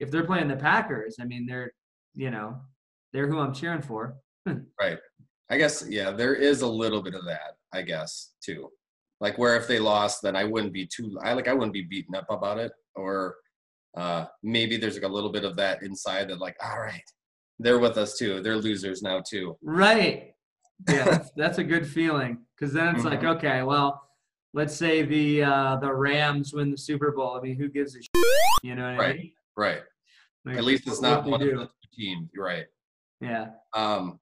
if 0.00 0.10
they're 0.10 0.24
playing 0.26 0.48
the 0.48 0.56
Packers, 0.56 1.16
I 1.20 1.24
mean, 1.24 1.46
they're, 1.46 1.72
you 2.14 2.30
know, 2.30 2.56
they're 3.12 3.28
who 3.28 3.38
I'm 3.38 3.54
cheering 3.54 3.82
for. 3.82 4.16
Right. 4.80 4.98
I 5.50 5.58
guess 5.58 5.84
yeah, 5.88 6.10
there 6.10 6.34
is 6.34 6.62
a 6.62 6.66
little 6.68 7.02
bit 7.02 7.14
of 7.14 7.24
that, 7.26 7.54
I 7.72 7.82
guess, 7.82 8.32
too. 8.44 8.68
Like 9.20 9.38
where 9.38 9.56
if 9.56 9.66
they 9.68 9.78
lost, 9.78 10.22
then 10.22 10.34
I 10.36 10.44
wouldn't 10.44 10.72
be 10.72 10.86
too 10.86 11.16
I 11.22 11.32
like 11.32 11.48
I 11.48 11.52
wouldn't 11.54 11.72
be 11.72 11.82
beaten 11.82 12.14
up 12.14 12.26
about 12.30 12.58
it. 12.58 12.72
Or 12.96 13.36
uh 13.96 14.26
maybe 14.42 14.76
there's 14.76 14.94
like 14.94 15.04
a 15.04 15.08
little 15.08 15.30
bit 15.32 15.44
of 15.44 15.56
that 15.56 15.82
inside 15.82 16.28
that 16.28 16.40
like, 16.40 16.56
all 16.62 16.80
right, 16.80 17.08
they're 17.58 17.78
with 17.78 17.96
us 17.96 18.18
too. 18.18 18.42
They're 18.42 18.56
losers 18.56 19.02
now 19.02 19.22
too. 19.26 19.56
Right. 19.62 20.32
Yeah, 20.90 21.22
that's, 21.36 21.56
a 21.56 21.64
good 21.64 21.88
feeling 21.88 22.44
because 22.54 22.74
then 22.74 22.94
it's 22.96 23.04
like, 23.06 23.22
Mhm. 23.22 23.36
okay, 23.36 23.62
well, 23.62 24.02
let's 24.56 24.74
say 24.74 25.02
the 25.02 25.42
uh, 25.44 25.76
the 25.76 25.92
Rams 25.92 26.52
win 26.54 26.70
the 26.72 26.78
Super 26.78 27.12
Bowl. 27.12 27.36
I 27.38 27.40
mean, 27.42 27.56
who 27.56 27.68
gives 27.68 27.94
a 27.94 28.00
shit? 28.00 28.10
You 28.64 28.74
know 28.74 28.82
what 28.84 28.94
I 28.94 28.98
Right. 28.98 29.16
mean? 29.18 29.32
Right. 29.56 29.82
Like, 30.44 30.56
At 30.56 30.64
least 30.64 30.86
it's 30.88 31.00
not 31.00 31.24
one 31.24 31.42
of 31.42 31.48
the 31.48 31.64
two 31.66 31.70
teams. 31.94 32.30
Right. 32.36 32.64
Yeah. 33.20 33.48
Um, 33.74 34.18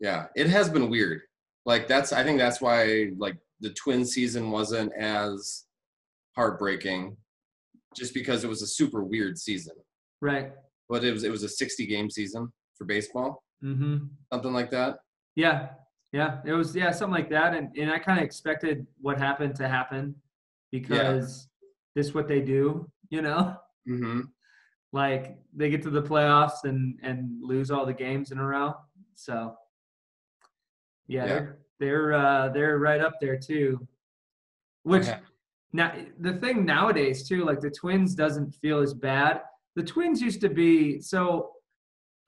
yeah, 0.00 0.26
it 0.36 0.46
has 0.48 0.68
been 0.70 0.88
weird. 0.90 1.22
Like 1.66 1.86
that's 1.88 2.12
I 2.12 2.22
think 2.24 2.38
that's 2.38 2.60
why 2.60 3.10
like 3.18 3.36
the 3.60 3.70
twin 3.70 4.04
season 4.04 4.50
wasn't 4.50 4.92
as 4.94 5.64
heartbreaking, 6.36 7.16
just 7.96 8.14
because 8.14 8.44
it 8.44 8.48
was 8.48 8.62
a 8.62 8.66
super 8.66 9.02
weird 9.04 9.38
season. 9.38 9.74
Right. 10.20 10.52
But 10.88 11.04
it 11.04 11.12
was 11.12 11.24
it 11.24 11.30
was 11.30 11.42
a 11.42 11.48
60 11.48 11.86
game 11.86 12.10
season 12.10 12.52
for 12.76 12.84
baseball, 12.84 13.42
Mm-hmm. 13.64 14.06
something 14.32 14.52
like 14.52 14.70
that. 14.70 14.98
Yeah. 15.36 15.70
Yeah. 16.12 16.40
It 16.44 16.52
was 16.52 16.74
yeah 16.76 16.90
something 16.90 17.14
like 17.14 17.30
that, 17.30 17.54
and 17.54 17.74
and 17.76 17.90
I 17.90 17.98
kind 17.98 18.18
of 18.18 18.24
expected 18.24 18.86
what 19.00 19.18
happened 19.18 19.54
to 19.56 19.68
happen 19.68 20.14
because 20.70 21.48
this 21.94 22.06
is 22.08 22.14
what 22.14 22.28
they 22.28 22.40
do. 22.40 22.90
You 23.10 23.22
know, 23.22 23.56
Mm-hmm. 23.88 24.20
like 24.92 25.38
they 25.56 25.70
get 25.70 25.82
to 25.82 25.90
the 25.90 26.02
playoffs 26.02 26.64
and 26.64 26.98
and 27.02 27.42
lose 27.42 27.70
all 27.70 27.86
the 27.86 27.92
games 27.94 28.30
in 28.30 28.38
a 28.38 28.46
row. 28.46 28.74
So 29.14 29.56
yeah, 31.08 31.24
Yeah. 31.26 31.26
they're 31.26 31.58
they're 31.80 32.12
uh, 32.12 32.48
they're 32.50 32.78
right 32.78 33.00
up 33.00 33.14
there 33.20 33.38
too. 33.38 33.86
Which 34.84 35.08
Okay. 35.08 35.18
now 35.72 35.94
the 36.20 36.34
thing 36.34 36.64
nowadays 36.64 37.26
too, 37.28 37.44
like 37.44 37.60
the 37.60 37.70
Twins 37.70 38.14
doesn't 38.14 38.54
feel 38.56 38.80
as 38.80 38.92
bad. 38.94 39.42
The 39.76 39.82
Twins 39.82 40.20
used 40.20 40.40
to 40.42 40.48
be 40.50 41.00
so 41.00 41.52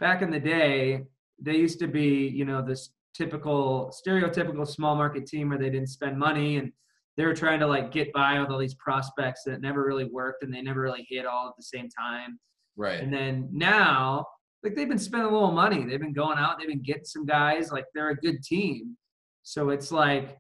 back 0.01 0.23
in 0.23 0.31
the 0.31 0.41
day. 0.41 1.05
They 1.39 1.57
used 1.57 1.79
to 1.81 1.87
be 1.87 2.29
you 2.29 2.45
know 2.45 2.63
this 2.63 2.91
typical 3.15 3.95
stereotypical 4.07 4.67
small 4.67 4.95
market 4.97 5.27
team 5.27 5.49
where 5.49 5.59
they 5.59 5.71
didn't 5.71 5.89
spend 5.89 6.19
money 6.19 6.57
and 6.57 6.73
they 7.17 7.25
were 7.25 7.35
trying 7.35 7.61
to 7.61 7.67
like 7.67 7.93
get 7.93 8.13
by 8.13 8.41
with 8.41 8.51
all 8.51 8.59
these 8.59 8.75
prospects 8.75 9.43
that 9.45 9.61
never 9.61 9.85
really 9.85 10.05
worked 10.07 10.43
and 10.43 10.53
they 10.53 10.61
never 10.61 10.81
really 10.81 11.07
hit 11.09 11.27
all 11.27 11.47
at 11.49 11.55
the 11.57 11.63
same 11.63 11.89
time. 11.89 12.39
Right. 12.77 13.01
And 13.01 13.13
then 13.13 13.49
now, 13.53 14.27
like 14.65 14.75
they've 14.75 14.89
been 14.89 14.99
spending 14.99 15.29
a 15.29 15.33
little 15.33 15.53
money. 15.53 15.85
They've 15.85 16.01
been 16.01 16.13
going 16.13 16.39
out. 16.39 16.59
They've 16.59 16.69
been 16.69 16.83
getting 16.83 17.05
some 17.05 17.25
guys. 17.25 17.71
Like 17.71 17.85
they're 17.95 18.11
a 18.11 18.17
good 18.17 18.43
team. 18.43 18.97
So 19.45 19.69
it's 19.71 19.93
like 19.93 20.39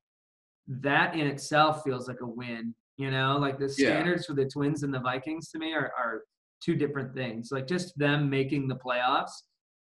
that 0.66 1.14
in 1.14 1.26
itself 1.26 1.82
feels 1.84 2.08
like 2.08 2.20
a 2.22 2.26
win. 2.26 2.74
You 2.96 3.10
know, 3.10 3.36
like 3.38 3.58
the 3.58 3.66
Yeah. 3.76 3.90
standards 3.90 4.26
for 4.26 4.34
the 4.34 4.46
Twins 4.46 4.82
and 4.82 4.92
the 4.92 5.00
Vikings 5.00 5.50
to 5.50 5.58
me 5.58 5.74
are, 5.74 5.92
are 5.98 6.22
two 6.60 6.74
different 6.74 7.14
things. 7.14 7.50
Like 7.52 7.66
just 7.68 7.96
them 7.98 8.30
making 8.30 8.66
the 8.66 8.76
playoffs 8.76 9.32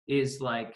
is 0.09 0.41
like 0.41 0.75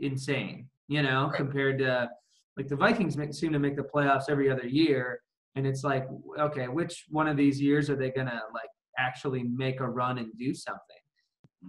insane. 0.00 0.68
You 0.88 1.02
know, 1.02 1.26
Right. 1.26 1.36
compared 1.36 1.78
to 1.78 2.08
like 2.56 2.68
the 2.68 2.76
Vikings 2.76 3.16
make, 3.16 3.34
seem 3.34 3.52
to 3.52 3.58
make 3.58 3.76
the 3.76 3.82
playoffs 3.82 4.24
every 4.28 4.50
other 4.50 4.66
year, 4.66 5.20
and 5.56 5.66
it's 5.66 5.84
like, 5.84 6.06
okay, 6.38 6.68
which 6.68 7.04
one 7.10 7.26
of 7.28 7.36
these 7.36 7.60
years 7.60 7.90
are 7.90 7.96
they 7.96 8.10
gonna 8.10 8.40
like 8.54 8.70
actually 8.98 9.42
make 9.42 9.80
a 9.80 9.88
run 9.88 10.18
and 10.18 10.30
do 10.38 10.54
something? 10.54 10.96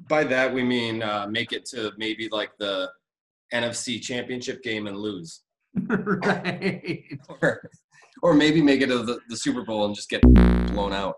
by 0.09 0.23
that 0.23 0.53
we 0.53 0.63
mean 0.63 1.01
uh, 1.01 1.25
make 1.27 1.51
it 1.51 1.65
to 1.65 1.91
maybe 1.97 2.29
like 2.31 2.51
the 2.59 2.87
NFC 3.53 3.99
Championship 4.01 4.61
game 4.61 4.85
and 4.87 4.97
lose, 4.97 5.41
right. 5.87 7.03
or, 7.41 7.69
or 8.21 8.33
maybe 8.33 8.61
make 8.61 8.81
it 8.81 8.87
to 8.87 9.03
the, 9.03 9.19
the 9.29 9.37
Super 9.37 9.63
Bowl 9.63 9.85
and 9.85 9.95
just 9.95 10.09
get 10.09 10.21
blown 10.21 10.93
out. 10.93 11.15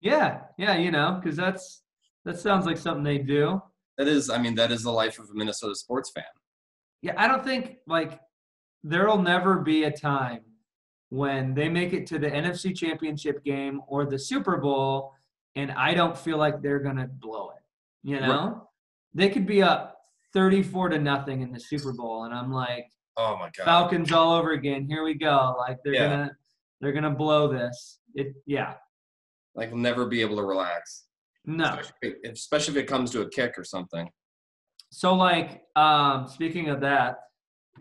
Yeah, 0.00 0.40
yeah, 0.58 0.76
you 0.76 0.90
know, 0.90 1.18
because 1.22 1.36
that's 1.36 1.82
that 2.24 2.38
sounds 2.38 2.66
like 2.66 2.76
something 2.76 3.04
they 3.04 3.18
do. 3.18 3.62
That 3.98 4.08
is, 4.08 4.30
I 4.30 4.38
mean, 4.38 4.54
that 4.56 4.72
is 4.72 4.82
the 4.82 4.90
life 4.92 5.18
of 5.18 5.26
a 5.30 5.34
Minnesota 5.34 5.74
sports 5.74 6.10
fan. 6.10 6.24
Yeah, 7.02 7.14
I 7.16 7.26
don't 7.28 7.44
think 7.44 7.78
like 7.86 8.20
there'll 8.84 9.20
never 9.22 9.56
be 9.58 9.84
a 9.84 9.90
time 9.90 10.40
when 11.08 11.54
they 11.54 11.68
make 11.68 11.92
it 11.92 12.06
to 12.08 12.18
the 12.18 12.30
NFC 12.30 12.76
Championship 12.76 13.42
game 13.44 13.80
or 13.86 14.04
the 14.06 14.18
Super 14.18 14.56
Bowl, 14.58 15.12
and 15.56 15.72
I 15.72 15.94
don't 15.94 16.16
feel 16.16 16.36
like 16.36 16.60
they're 16.62 16.78
gonna 16.80 17.08
blow 17.08 17.50
it. 17.50 17.62
You 18.02 18.20
know, 18.20 18.68
they 19.14 19.28
could 19.30 19.46
be 19.46 19.62
up 19.62 19.96
thirty-four 20.32 20.90
to 20.90 20.98
nothing 20.98 21.40
in 21.42 21.52
the 21.52 21.60
Super 21.60 21.92
Bowl, 21.92 22.24
and 22.24 22.34
I'm 22.34 22.52
like, 22.52 22.86
Oh 23.16 23.36
my 23.36 23.50
god. 23.56 23.64
Falcons 23.64 24.12
all 24.12 24.32
over 24.34 24.52
again. 24.52 24.86
Here 24.88 25.02
we 25.04 25.14
go. 25.14 25.56
Like 25.58 25.78
they're 25.84 25.94
Yeah. 25.94 26.08
gonna 26.08 26.30
they're 26.80 26.92
gonna 26.92 27.10
blow 27.10 27.48
this. 27.52 27.98
It 28.14 28.34
yeah. 28.46 28.74
Like 29.54 29.74
never 29.74 30.06
be 30.06 30.20
able 30.20 30.36
to 30.36 30.44
relax. 30.44 31.04
No. 31.44 31.64
Especially 31.64 32.14
especially 32.30 32.78
if 32.78 32.84
it 32.84 32.86
comes 32.86 33.10
to 33.10 33.22
a 33.22 33.28
kick 33.28 33.58
or 33.58 33.64
something. 33.64 34.08
So 34.90 35.14
like 35.14 35.62
um 35.76 36.26
speaking 36.28 36.68
of 36.68 36.80
that, 36.80 37.18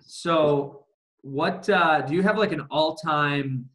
so 0.02 0.86
what 1.22 1.68
uh 1.70 2.02
do 2.02 2.14
you 2.14 2.22
have 2.22 2.38
like 2.38 2.52
an 2.52 2.66
all-time 2.72 3.68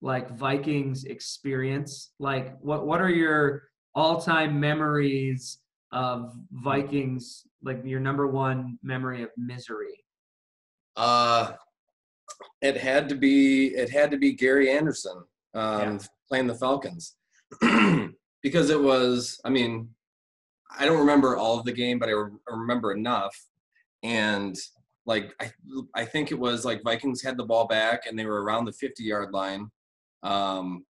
like 0.00 0.30
Vikings 0.30 1.04
experience? 1.04 2.12
Like 2.18 2.58
what 2.60 2.86
what 2.86 3.00
are 3.00 3.10
your 3.10 3.64
all-time 3.94 4.58
memories 4.58 5.58
of 5.92 6.34
Vikings 6.52 7.46
like 7.62 7.82
your 7.84 8.00
number 8.00 8.26
one 8.26 8.78
memory 8.82 9.22
of 9.22 9.30
misery? 9.36 10.04
Uh, 10.96 11.52
it 12.60 12.76
had 12.76 13.08
to 13.08 13.14
be 13.14 13.68
it 13.74 13.90
had 13.90 14.10
to 14.10 14.16
be 14.16 14.32
Gary 14.32 14.70
Anderson 14.70 15.24
um, 15.54 15.80
Yeah. 15.80 15.98
playing 16.28 16.46
the 16.46 16.54
Falcons 16.54 17.16
because 18.42 18.70
it 18.70 18.80
was. 18.80 19.40
I 19.44 19.50
mean, 19.50 19.88
I 20.78 20.86
don't 20.86 20.98
remember 20.98 21.36
all 21.36 21.58
of 21.58 21.64
the 21.64 21.72
game, 21.72 21.98
but 21.98 22.08
I, 22.08 22.12
re- 22.12 22.30
I 22.48 22.54
remember 22.54 22.92
enough. 22.92 23.36
And 24.02 24.56
like 25.06 25.34
I, 25.40 25.50
I 25.94 26.04
think 26.04 26.30
it 26.30 26.38
was 26.38 26.64
like 26.64 26.82
Vikings 26.82 27.22
had 27.22 27.36
the 27.36 27.44
ball 27.44 27.66
back 27.66 28.06
and 28.06 28.18
they 28.18 28.26
were 28.26 28.42
around 28.42 28.64
the 28.64 28.72
50 28.72 29.02
yard 29.02 29.32
line, 29.32 29.70
um, 30.22 30.84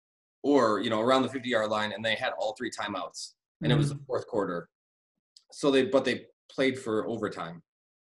or 0.42 0.80
you 0.80 0.90
know 0.90 1.00
around 1.00 1.22
the 1.22 1.28
50 1.28 1.48
yard 1.48 1.70
line, 1.70 1.92
and 1.92 2.04
they 2.04 2.14
had 2.14 2.32
all 2.38 2.54
three 2.56 2.70
timeouts, 2.70 3.32
and 3.62 3.72
it 3.72 3.76
was 3.76 3.90
the 3.90 4.00
fourth 4.06 4.26
quarter. 4.26 4.68
So 5.52 5.70
they 5.70 5.84
but 5.84 6.04
they 6.04 6.26
played 6.50 6.78
for 6.78 7.06
overtime. 7.06 7.62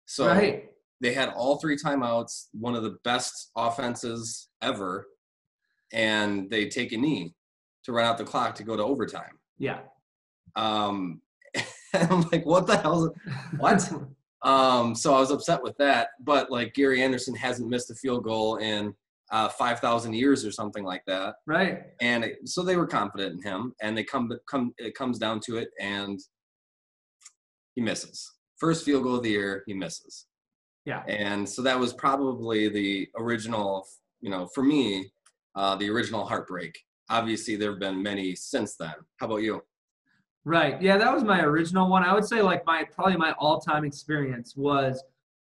So 0.07 0.27
right. 0.27 0.65
they 1.01 1.13
had 1.15 1.31
all 1.31 1.57
three 1.57 1.77
timeouts, 1.77 2.47
one 2.53 2.75
of 2.75 2.83
the 2.83 2.97
best 3.05 3.51
offenses 3.57 4.49
ever, 4.63 5.07
and 5.93 6.51
they 6.51 6.69
take 6.69 6.93
a 6.93 6.97
knee 6.97 7.35
to 7.85 7.93
run 7.93 8.07
out 8.07 8.19
the 8.19 8.25
clock 8.25 8.55
to 8.57 8.65
go 8.65 8.77
to 8.77 8.83
overtime. 8.83 9.39
Yeah. 9.59 9.81
Um, 10.57 11.21
and 11.95 12.11
I'm 12.11 12.21
like, 12.33 12.45
what 12.45 12.67
the 12.67 12.77
hell? 12.77 13.15
What? 13.59 13.91
Um, 14.43 14.95
so 14.95 15.15
I 15.15 15.21
was 15.21 15.31
upset 15.31 15.63
with 15.63 15.75
that. 15.79 16.09
But 16.21 16.51
like 16.51 16.75
Gary 16.75 17.03
Anderson 17.03 17.35
hasn't 17.35 17.71
missed 17.71 17.91
a 17.91 17.95
field 17.95 18.25
goal 18.25 18.57
in 18.57 18.95
uh, 19.33 19.49
5,000 19.49 20.13
years 20.13 20.45
or 20.45 20.53
something 20.53 20.85
like 20.85 21.03
that, 21.07 21.37
right. 21.47 21.85
and 22.03 22.25
it, 22.25 22.47
so 22.47 22.63
they 22.63 22.77
were 22.77 22.87
confident 22.87 23.37
in 23.37 23.43
him. 23.43 23.73
And 23.81 23.97
they 23.97 24.05
come 24.05 24.31
come 24.47 24.75
it 24.77 24.95
comes 24.95 25.19
down 25.19 25.41
to 25.47 25.57
it, 25.57 25.71
and 25.81 26.21
he 27.75 27.81
misses. 27.81 28.31
First 28.59 28.85
field 28.85 29.05
goal 29.05 29.17
of 29.17 29.23
the 29.23 29.31
year, 29.31 29.63
he 29.67 29.73
misses 29.73 30.27
Yeah. 30.85 31.03
and 31.09 31.49
so 31.49 31.63
that 31.63 31.79
was 31.81 31.95
probably 31.95 32.69
the 32.69 33.09
original 33.19 33.87
you 34.21 34.29
know 34.31 34.47
for 34.55 34.63
me 34.63 35.11
uh, 35.57 35.75
the 35.77 35.89
original 35.89 36.25
heartbreak 36.27 36.79
obviously 37.09 37.57
there 37.57 37.71
have 37.71 37.81
been 37.81 38.03
many 38.03 38.35
since 38.35 38.77
then 38.77 38.95
how 39.21 39.27
about 39.27 39.39
you 39.43 39.63
Right. 40.45 40.81
Yeah, 40.81 40.99
that 40.99 41.13
was 41.13 41.25
my 41.25 41.43
original 41.43 41.89
one. 41.89 42.03
I 42.03 42.13
would 42.13 42.27
say 42.27 42.43
like 42.43 42.67
my 42.67 42.85
probably 42.85 43.17
my 43.17 43.33
all-time 43.39 43.85
experience 43.85 44.55
was 44.55 45.03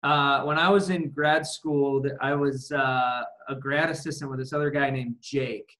uh, 0.01 0.41
when 0.43 0.57
I 0.57 0.69
was 0.69 0.89
in 0.89 1.09
grad 1.11 1.45
school. 1.45 2.01
That 2.01 2.13
I 2.21 2.33
was 2.33 2.71
uh, 2.71 3.21
a 3.47 3.55
grad 3.55 3.89
assistant 3.91 4.31
with 4.31 4.39
this 4.39 4.51
other 4.51 4.71
guy 4.71 4.89
named 4.89 5.15
Jake, 5.21 5.77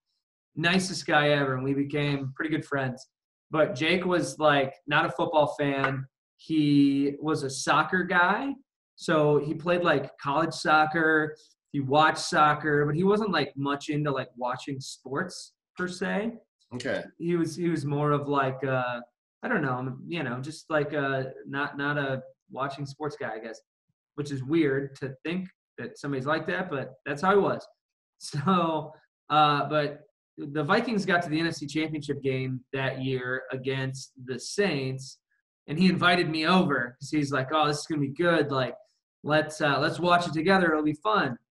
nicest 0.55 1.07
guy 1.07 1.29
ever, 1.29 1.55
and 1.55 1.63
we 1.63 1.73
became 1.73 2.33
pretty 2.35 2.51
good 2.51 2.65
friends. 2.65 3.07
But 3.49 3.73
Jake 3.73 4.05
was 4.05 4.37
like 4.37 4.75
not 4.85 5.07
a 5.07 5.09
football 5.09 5.55
fan. 5.59 6.05
He 6.37 7.15
was 7.19 7.41
a 7.41 7.49
soccer 7.49 8.03
guy, 8.03 8.53
so 8.95 9.39
he 9.39 9.55
played 9.55 9.81
like 9.81 10.15
college 10.19 10.53
soccer. 10.53 11.35
He 11.71 11.79
watched 11.79 12.19
soccer, 12.19 12.85
but 12.85 12.95
he 12.95 13.03
wasn't 13.03 13.31
like 13.31 13.53
much 13.55 13.89
into 13.89 14.11
like 14.11 14.29
watching 14.37 14.79
sports 14.79 15.53
per 15.75 15.87
se 15.87 16.33
okay 16.73 17.03
he 17.17 17.35
was 17.35 17.55
he 17.55 17.69
was 17.69 17.85
more 17.85 18.11
of 18.11 18.27
like 18.27 18.63
uh 18.63 18.99
I 19.41 19.47
don't 19.47 19.61
know, 19.61 19.95
you 20.05 20.21
know, 20.23 20.41
just 20.41 20.69
like 20.69 20.93
uh 20.93 21.23
not 21.47 21.77
not 21.77 21.97
a 21.97 22.21
watching 22.51 22.85
sports 22.85 23.15
guy, 23.19 23.33
I 23.35 23.39
guess, 23.39 23.61
which 24.15 24.31
is 24.31 24.43
weird 24.43 24.95
to 24.97 25.15
think 25.23 25.47
that 25.77 25.97
somebody's 25.97 26.25
like 26.25 26.45
that, 26.47 26.69
but 26.69 26.95
that's 27.05 27.21
how 27.21 27.31
he 27.31 27.37
was. 27.37 27.65
So, 28.21 28.91
uh 29.29 29.69
but 29.69 30.01
the 30.37 30.63
Vikings 30.63 31.05
got 31.05 31.21
to 31.21 31.29
the 31.29 31.39
NFC 31.39 31.69
Championship 31.69 32.21
game 32.21 32.61
that 32.73 33.01
year 33.01 33.43
against 33.51 34.11
the 34.25 34.39
Saints, 34.39 35.19
and 35.67 35.77
he 35.77 35.87
invited 35.87 36.29
me 36.29 36.45
over 36.45 36.95
because 36.97 37.09
he's 37.09 37.31
like, 37.31 37.47
"Oh, 37.53 37.67
this 37.67 37.79
is 37.79 37.85
gonna 37.85 38.01
be 38.01 38.13
good. 38.13 38.51
Like, 38.51 38.75
let's 39.23 39.61
uh, 39.61 39.79
let's 39.79 39.99
watch 39.99 40.27
it 40.27 40.33
together. 40.33 40.71
It'll 40.71 40.83
be 40.83 40.93
fun." 41.03 41.37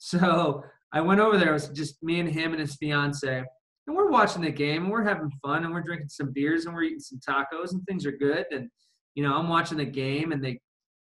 So 0.00 0.62
I 0.92 1.00
went 1.00 1.20
over 1.20 1.36
there. 1.36 1.50
It 1.50 1.54
was 1.54 1.68
just 1.70 2.00
me 2.04 2.20
and 2.20 2.28
him 2.28 2.52
and 2.52 2.60
his 2.60 2.76
fiance, 2.76 3.42
and 3.88 3.96
we're 3.96 4.10
watching 4.10 4.42
the 4.42 4.50
game 4.50 4.84
and 4.84 4.92
we're 4.92 5.02
having 5.02 5.30
fun 5.42 5.64
and 5.64 5.72
we're 5.72 5.82
drinking 5.82 6.10
some 6.10 6.30
beers 6.32 6.66
and 6.66 6.74
we're 6.74 6.82
eating 6.84 7.00
some 7.00 7.18
tacos 7.26 7.72
and 7.72 7.82
things 7.86 8.04
are 8.06 8.12
good. 8.12 8.44
And 8.52 8.68
you 9.14 9.22
know, 9.24 9.34
I'm 9.34 9.48
watching 9.48 9.78
the 9.78 9.84
game 9.84 10.30
and 10.32 10.44
they 10.44 10.60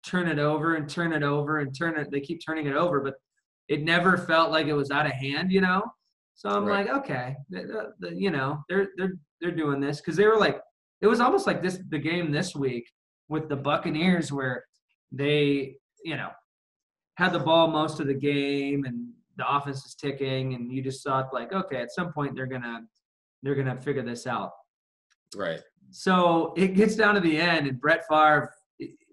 turn 0.06 0.28
it 0.28 0.38
over 0.38 0.76
and 0.76 0.88
turn 0.88 1.14
it 1.14 1.24
over 1.24 1.60
and 1.60 1.76
turn 1.76 1.98
it. 1.98 2.12
They 2.12 2.20
keep 2.20 2.40
turning 2.46 2.68
it 2.68 2.76
over, 2.76 3.00
but 3.02 3.16
it 3.70 3.82
never 3.82 4.18
felt 4.18 4.52
like 4.52 4.68
it 4.68 4.74
was 4.74 4.92
out 4.92 5.06
of 5.08 5.14
hand. 5.14 5.52
You 5.52 5.62
know. 5.62 5.84
So 6.36 6.50
I'm 6.50 6.66
Right. 6.66 6.86
like, 6.86 6.98
okay, 6.98 7.36
you 8.14 8.30
know, 8.30 8.62
they're 8.68 8.90
they're 8.98 9.14
they're 9.40 9.52
doing 9.56 9.80
this 9.80 10.02
because 10.02 10.18
they 10.18 10.28
were 10.28 10.38
like, 10.38 10.60
it 11.02 11.08
was 11.08 11.22
almost 11.22 11.48
like 11.48 11.64
this 11.64 11.80
the 11.90 11.98
game 11.98 12.30
this 12.32 12.54
week 12.54 12.92
with 13.30 13.48
the 13.48 13.56
Buccaneers 13.56 14.34
where 14.34 14.66
they, 15.14 15.78
you 16.04 16.18
know, 16.18 16.30
had 17.16 17.32
the 17.32 17.40
ball 17.40 17.68
most 17.70 18.02
of 18.02 18.08
the 18.08 18.14
game 18.14 18.84
and 18.84 19.08
the 19.38 19.50
offense 19.56 19.86
is 19.86 19.96
ticking 19.96 20.54
and 20.54 20.72
you 20.72 20.82
just 20.82 21.04
thought 21.04 21.34
like, 21.34 21.52
okay, 21.54 21.78
at 21.78 21.92
some 21.92 22.12
point 22.14 22.36
they're 22.36 22.46
gonna 22.46 22.82
they're 23.44 23.56
gonna 23.56 23.80
figure 23.80 24.04
this 24.04 24.26
out. 24.28 24.52
right 25.36 25.60
So 25.92 26.54
it 26.58 26.70
gets 26.76 26.96
down 26.96 27.16
to 27.16 27.22
the 27.22 27.38
end, 27.38 27.68
and 27.68 27.80
Brett 27.80 28.04
Favre, 28.10 28.52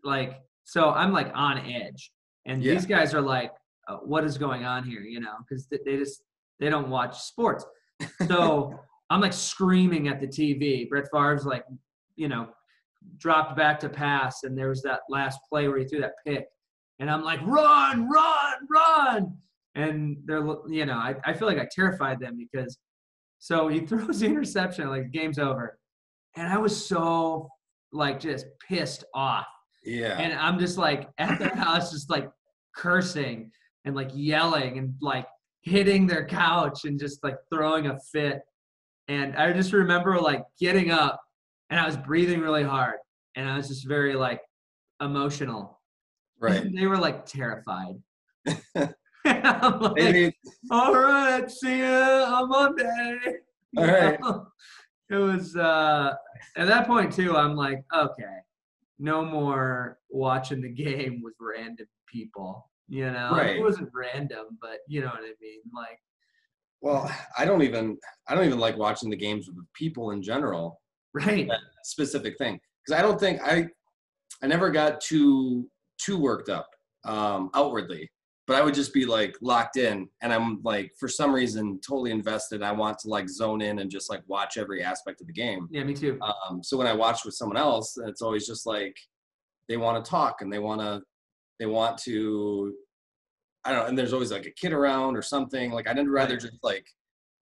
like, 0.04 0.40
so 0.64 0.90
I'm 0.90 1.12
like 1.12 1.30
on 1.34 1.58
edge, 1.58 2.12
and 2.46 2.62
Yeah. 2.62 2.74
these 2.74 2.86
guys 2.86 3.14
are 3.14 3.20
like, 3.20 3.52
uh, 3.88 3.96
what 3.96 4.24
is 4.24 4.38
going 4.38 4.64
on 4.64 4.84
here? 4.84 5.00
You 5.02 5.20
know, 5.20 5.34
because 5.40 5.66
they 5.68 5.96
just 5.96 6.22
they 6.60 6.70
don't 6.70 6.88
watch 6.88 7.18
sports. 7.20 7.64
So 8.28 8.78
I'm 9.10 9.20
like 9.20 9.32
screaming 9.32 10.08
at 10.08 10.20
the 10.20 10.26
TV. 10.28 10.88
Brett 10.88 11.08
Favre's 11.12 11.44
like, 11.44 11.64
you 12.16 12.28
know, 12.28 12.48
dropped 13.18 13.56
back 13.56 13.78
to 13.80 13.88
pass, 13.88 14.44
and 14.44 14.56
there 14.56 14.68
was 14.68 14.82
that 14.82 15.00
last 15.10 15.38
play 15.48 15.68
where 15.68 15.78
he 15.78 15.84
threw 15.84 16.00
that 16.00 16.14
pick, 16.26 16.46
and 17.00 17.10
I'm 17.10 17.22
like, 17.22 17.40
run, 17.42 18.08
run, 18.08 18.54
run, 18.70 19.36
and 19.74 20.16
they're, 20.24 20.44
you 20.68 20.86
know, 20.86 20.96
I, 20.96 21.14
I 21.24 21.32
feel 21.32 21.48
like 21.48 21.58
I 21.58 21.68
terrified 21.70 22.20
them 22.20 22.36
because. 22.36 22.78
So 23.38 23.66
he 23.66 23.80
throws 23.86 24.20
the 24.20 24.26
interception, 24.26 24.88
like 24.88 25.10
game's 25.10 25.38
over 25.38 25.78
and 26.36 26.48
I 26.48 26.58
was 26.58 26.86
so 26.86 27.48
like 27.92 28.20
just 28.20 28.46
pissed 28.66 29.04
off. 29.14 29.46
yeah 29.84 30.18
And 30.18 30.32
I'm 30.32 30.58
just 30.58 30.78
like 30.78 31.08
at 31.18 31.38
their 31.38 31.54
house, 31.54 31.92
just 31.92 32.10
like 32.10 32.30
cursing 32.74 33.50
and 33.84 33.94
like 33.94 34.10
yelling 34.14 34.78
and 34.78 34.94
like 35.00 35.26
hitting 35.62 36.06
their 36.06 36.26
couch 36.26 36.84
and 36.84 36.98
just 36.98 37.22
like 37.22 37.36
throwing 37.52 37.86
a 37.86 37.98
fit. 38.12 38.40
And 39.08 39.36
I 39.36 39.52
just 39.52 39.72
remember 39.72 40.18
like 40.18 40.44
getting 40.58 40.90
up 40.90 41.20
and 41.70 41.78
I 41.78 41.86
was 41.86 41.96
breathing 41.96 42.40
really 42.40 42.62
hard 42.62 42.96
and 43.36 43.48
I 43.48 43.56
was 43.56 43.68
just 43.68 43.86
very 43.86 44.14
like 44.14 44.40
emotional. 45.00 45.80
right 46.40 46.62
And 46.62 46.76
they 46.76 46.86
were 46.86 46.98
like 46.98 47.26
terrified. 47.26 47.94
Like, 49.24 49.94
maybe 49.94 50.36
all 50.70 50.94
right, 50.94 51.50
see 51.50 51.78
you 51.78 51.84
on 51.86 52.48
Monday. 52.48 53.18
All 53.78 53.86
right. 53.86 54.18
It 55.10 55.14
was 55.16 55.56
uh 55.56 56.12
at 56.56 56.66
that 56.66 56.86
point 56.86 57.12
too, 57.12 57.36
I'm 57.36 57.54
like, 57.56 57.84
okay, 57.94 58.36
no 58.98 59.24
more 59.24 59.98
watching 60.10 60.60
the 60.60 60.68
game 60.68 61.22
with 61.22 61.34
random 61.40 61.86
people. 62.06 62.68
You 62.88 63.10
know, 63.10 63.30
Right. 63.32 63.56
it 63.56 63.62
wasn't 63.62 63.90
random, 63.94 64.58
but 64.60 64.78
you 64.88 65.00
know 65.00 65.06
what 65.06 65.20
I 65.20 65.32
mean. 65.40 65.60
Like, 65.74 65.98
well 66.82 67.08
i 67.38 67.44
don't 67.44 67.62
even 67.62 67.96
i 68.28 68.34
don't 68.34 68.44
even 68.44 68.58
like 68.58 68.76
watching 68.76 69.08
the 69.08 69.16
games 69.16 69.48
with 69.48 69.64
people 69.72 70.10
in 70.10 70.20
general 70.20 70.80
right, 71.14 71.48
specific 71.84 72.36
thing 72.38 72.58
because 72.84 72.98
I 72.98 73.02
don't 73.02 73.20
think 73.20 73.40
I 73.42 73.68
I 74.42 74.46
never 74.48 74.70
got 74.70 75.00
too 75.00 75.70
too 75.98 76.18
worked 76.18 76.48
up 76.48 76.68
um, 77.04 77.50
outwardly, 77.54 78.10
but 78.52 78.60
I 78.60 78.64
would 78.64 78.74
just 78.74 78.92
be 78.92 79.06
like 79.06 79.34
locked 79.40 79.78
in, 79.78 80.06
and 80.20 80.30
I'm 80.30 80.60
like 80.62 80.92
for 81.00 81.08
some 81.08 81.34
reason 81.34 81.80
totally 81.80 82.10
invested. 82.10 82.62
I 82.62 82.70
want 82.70 82.98
to 82.98 83.08
like 83.08 83.26
zone 83.26 83.62
in 83.62 83.78
and 83.78 83.90
just 83.90 84.10
like 84.10 84.20
watch 84.26 84.58
every 84.58 84.82
aspect 84.82 85.22
of 85.22 85.26
the 85.26 85.32
game. 85.32 85.68
Yeah, 85.70 85.84
me 85.84 85.94
too. 85.94 86.18
Um, 86.20 86.62
so 86.62 86.76
when 86.76 86.86
I 86.86 86.92
watch 86.92 87.24
with 87.24 87.32
someone 87.32 87.56
else, 87.56 87.96
it's 88.06 88.20
always 88.20 88.46
just 88.46 88.66
like 88.66 88.94
they 89.70 89.78
want 89.78 90.04
to 90.04 90.10
talk 90.10 90.42
and 90.42 90.52
they 90.52 90.58
want 90.58 90.82
to 90.82 91.00
they 91.58 91.64
want 91.64 91.96
to 92.02 92.74
I 93.64 93.72
don't 93.72 93.80
know, 93.80 93.86
and 93.86 93.98
there's 93.98 94.12
always 94.12 94.30
like 94.30 94.44
a 94.44 94.50
kid 94.50 94.74
around 94.74 95.16
or 95.16 95.22
something. 95.22 95.70
Like 95.70 95.88
I'd 95.88 96.06
rather 96.06 96.36
just 96.36 96.58
like 96.62 96.84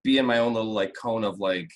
be 0.05 0.17
in 0.17 0.25
my 0.25 0.37
own 0.37 0.53
little 0.53 0.71
like 0.71 0.93
cone 0.95 1.25
of 1.25 1.39
like 1.39 1.67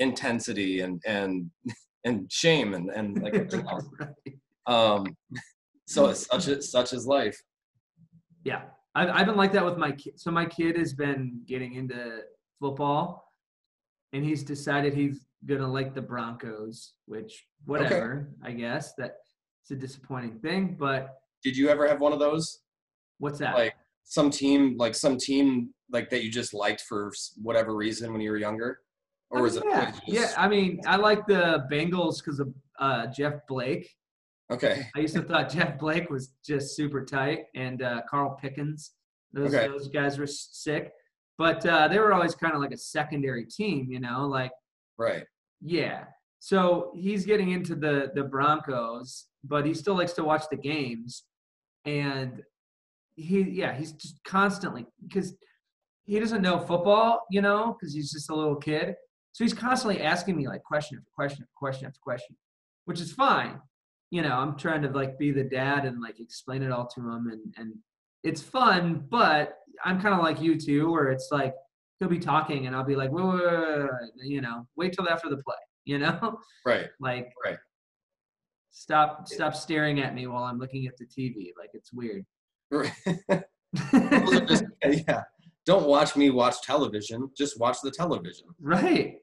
intensity 0.00 0.80
and 0.80 1.00
and 1.06 1.50
and 2.04 2.30
shame 2.30 2.74
and 2.74 2.90
and 2.90 3.22
like 3.22 3.34
everything 3.36 3.66
else. 3.66 3.86
Right. 3.98 4.36
um 4.66 5.16
so 5.86 6.08
it's 6.08 6.26
such 6.26 6.48
as 6.48 6.70
such 6.70 6.92
is 6.92 7.06
life. 7.06 7.40
Yeah, 8.46 8.62
I've, 8.94 9.10
I've 9.10 9.26
been 9.26 9.36
like 9.36 9.52
that 9.54 9.64
with 9.64 9.76
my 9.76 9.90
kid. 9.90 10.20
So 10.20 10.30
my 10.30 10.46
kid 10.46 10.78
has 10.78 10.92
been 10.94 11.40
getting 11.46 11.74
into 11.74 12.20
football, 12.60 13.28
and 14.12 14.24
he's 14.24 14.44
decided 14.44 14.94
he's 14.94 15.26
gonna 15.46 15.66
like 15.70 15.94
the 15.94 16.02
Broncos, 16.02 16.92
which 17.06 17.44
whatever. 17.64 18.30
I 18.44 18.52
guess 18.52 18.94
that's 18.96 19.34
a 19.72 19.74
disappointing 19.74 20.38
thing, 20.38 20.76
but 20.78 21.18
Did 21.42 21.56
you 21.56 21.68
ever 21.68 21.88
have 21.88 22.00
one 22.00 22.12
of 22.12 22.20
those? 22.20 22.60
what's 23.18 23.40
that? 23.40 23.54
Like 23.54 23.74
some 24.04 24.30
team 24.30 24.76
like 24.78 24.94
some 24.94 25.18
team 25.18 25.70
like 25.90 26.08
that 26.10 26.22
you 26.22 26.30
just 26.30 26.54
liked 26.54 26.82
for 26.82 27.12
whatever 27.42 27.74
reason 27.74 28.12
when 28.12 28.20
you 28.20 28.30
were 28.30 28.36
younger? 28.36 28.78
Or 29.30 29.40
I 29.40 29.42
was 29.42 29.56
it 29.56 29.64
yeah, 29.66 29.92
yeah. 30.06 30.32
I 30.36 30.46
mean, 30.46 30.80
I 30.86 30.94
like 30.94 31.26
the 31.26 31.66
Bengals 31.68 32.18
because 32.18 32.38
of 32.38 32.54
uh, 32.78 33.08
Jeff 33.08 33.34
Blake. 33.48 33.90
Okay. 34.52 34.86
I 34.96 35.00
used 35.00 35.14
to 35.14 35.22
thought 35.22 35.50
Jeff 35.50 35.78
Blake 35.78 36.10
was 36.10 36.32
just 36.44 36.76
super 36.76 37.04
tight, 37.04 37.44
and 37.54 37.82
uh, 37.82 38.02
Carl 38.08 38.38
Pickens. 38.40 38.92
Those 39.32 39.54
Okay. 39.54 39.66
those 39.68 39.88
guys 39.88 40.18
were 40.18 40.26
sick, 40.26 40.92
but 41.36 41.64
uh, 41.66 41.88
they 41.88 41.98
were 41.98 42.12
always 42.12 42.34
kind 42.34 42.54
of 42.54 42.60
like 42.60 42.72
a 42.72 42.78
secondary 42.78 43.44
team, 43.44 43.90
you 43.90 44.00
know, 44.00 44.26
like 44.26 44.52
Right. 44.98 45.24
yeah. 45.60 46.04
So 46.38 46.92
he's 46.94 47.26
getting 47.26 47.50
into 47.50 47.74
the 47.74 48.12
the 48.14 48.22
Broncos, 48.24 49.26
but 49.44 49.66
he 49.66 49.74
still 49.74 49.94
likes 49.96 50.12
to 50.14 50.24
watch 50.24 50.44
the 50.50 50.56
games, 50.56 51.24
and 51.84 52.42
he 53.16 53.40
yeah 53.42 53.74
he's 53.74 53.92
just 53.92 54.22
constantly 54.24 54.86
because 55.06 55.34
he 56.04 56.20
doesn't 56.20 56.40
know 56.42 56.60
football, 56.60 57.22
you 57.30 57.42
know, 57.42 57.74
because 57.78 57.92
he's 57.92 58.12
just 58.12 58.30
a 58.30 58.34
little 58.34 58.54
kid. 58.56 58.94
So 59.32 59.42
he's 59.44 59.52
constantly 59.54 60.00
asking 60.02 60.36
me 60.36 60.46
like 60.46 60.62
question 60.62 60.96
after 60.98 61.10
question 61.14 61.42
after 61.42 61.50
question 61.56 61.86
after 61.88 61.98
question, 62.00 62.36
which 62.84 63.00
is 63.00 63.12
fine. 63.12 63.60
You 64.10 64.22
know, 64.22 64.32
I'm 64.34 64.56
trying 64.56 64.82
to 64.82 64.88
like 64.90 65.18
be 65.18 65.32
the 65.32 65.44
dad 65.44 65.84
and 65.84 66.00
like 66.00 66.20
explain 66.20 66.62
it 66.62 66.70
all 66.70 66.86
to 66.94 67.00
him, 67.00 67.28
and 67.32 67.54
and 67.56 67.74
it's 68.22 68.40
fun. 68.42 69.04
But 69.10 69.54
I'm 69.84 70.00
kind 70.00 70.14
of 70.14 70.20
like 70.22 70.40
you 70.40 70.58
too, 70.58 70.90
where 70.90 71.10
it's 71.10 71.28
like 71.32 71.54
he'll 71.98 72.08
be 72.08 72.18
talking 72.18 72.66
and 72.66 72.76
I'll 72.76 72.84
be 72.84 72.94
like, 72.96 73.10
wait, 73.10 73.24
wait, 73.24 73.36
wait, 73.36 73.48
wait, 73.48 73.88
wait, 73.90 74.28
you 74.28 74.40
know, 74.42 74.66
wait 74.76 74.92
till 74.92 75.08
after 75.08 75.28
the 75.30 75.38
play, 75.38 75.54
you 75.86 75.98
know, 75.98 76.38
Right. 76.64 76.88
like 77.00 77.30
Right. 77.44 77.56
stop 78.70 79.26
stop 79.28 79.54
staring 79.54 80.00
at 80.00 80.14
me 80.14 80.26
while 80.26 80.44
I'm 80.44 80.58
looking 80.58 80.86
at 80.86 80.96
the 80.98 81.06
TV, 81.06 81.52
like 81.58 81.70
it's 81.74 81.92
weird. 81.92 82.24
Right. 82.70 82.92
Those 83.92 84.32
are 84.34 84.44
just, 84.46 84.64
yeah. 84.84 85.22
Don't 85.64 85.86
watch 85.86 86.16
me 86.16 86.30
watch 86.30 86.62
television. 86.62 87.30
Just 87.36 87.58
watch 87.58 87.78
the 87.82 87.90
television. 87.90 88.46
right, 88.60 89.16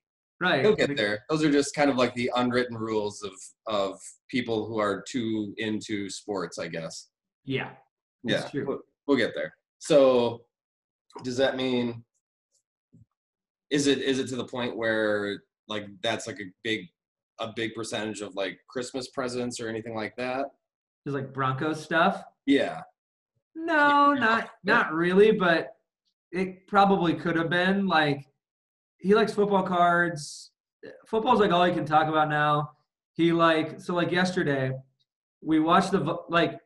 right. 0.44 0.64
You'll 0.64 0.76
get 0.76 0.96
there. 0.96 1.24
Those 1.30 1.44
are 1.44 1.52
just 1.52 1.76
kind 1.76 1.90
of 1.90 1.96
like 1.96 2.14
the 2.16 2.32
unwritten 2.36 2.78
rules 2.78 3.24
of 3.24 3.32
of 3.68 4.00
people 4.30 4.68
who 4.68 4.80
are 4.80 5.04
too 5.08 5.54
into 5.58 6.10
sports, 6.10 6.60
I 6.60 6.68
guess. 6.68 7.10
Yeah, 7.46 7.72
Yeah, 8.24 8.42
true. 8.50 8.66
We'll, 8.68 8.80
we'll 9.08 9.18
get 9.18 9.34
there. 9.36 9.54
So, 9.80 10.44
does 11.24 11.38
that 11.38 11.56
mean? 11.56 12.04
Is 13.72 13.88
it 13.88 14.00
is 14.00 14.20
it 14.20 14.28
to 14.28 14.36
the 14.36 14.46
point 14.46 14.78
where 14.78 15.40
like 15.68 15.88
that's 16.02 16.28
like 16.28 16.40
a 16.40 16.52
big 16.64 16.88
a 17.40 17.52
big 17.56 17.74
percentage 17.74 18.22
of 18.22 18.36
like 18.36 18.60
Christmas 18.70 19.10
presents 19.10 19.60
or 19.60 19.68
anything 19.68 19.96
like 19.96 20.16
that? 20.18 20.46
there's 21.04 21.16
like 21.16 21.34
Bronco 21.34 21.74
stuff. 21.74 22.24
Yeah. 22.46 22.82
No, 23.56 24.14
not 24.14 24.50
not 24.64 24.94
really, 24.94 25.32
but 25.32 25.76
it 26.32 26.66
probably 26.68 27.14
could 27.14 27.36
have 27.36 27.50
been. 27.50 27.88
Like 27.88 28.26
he 29.04 29.14
likes 29.14 29.34
football 29.34 29.64
cards. 29.64 30.52
Football's 31.06 31.40
like 31.40 31.52
all 31.52 31.66
he 31.66 31.74
can 31.74 31.86
talk 31.86 32.08
about 32.08 32.30
now. 32.30 32.72
He 33.14 33.32
like 33.34 33.80
so 33.80 33.94
like 33.94 34.12
yesterday, 34.12 34.72
we 35.42 35.60
watched 35.60 35.92
the 35.92 36.18
like 36.30 36.58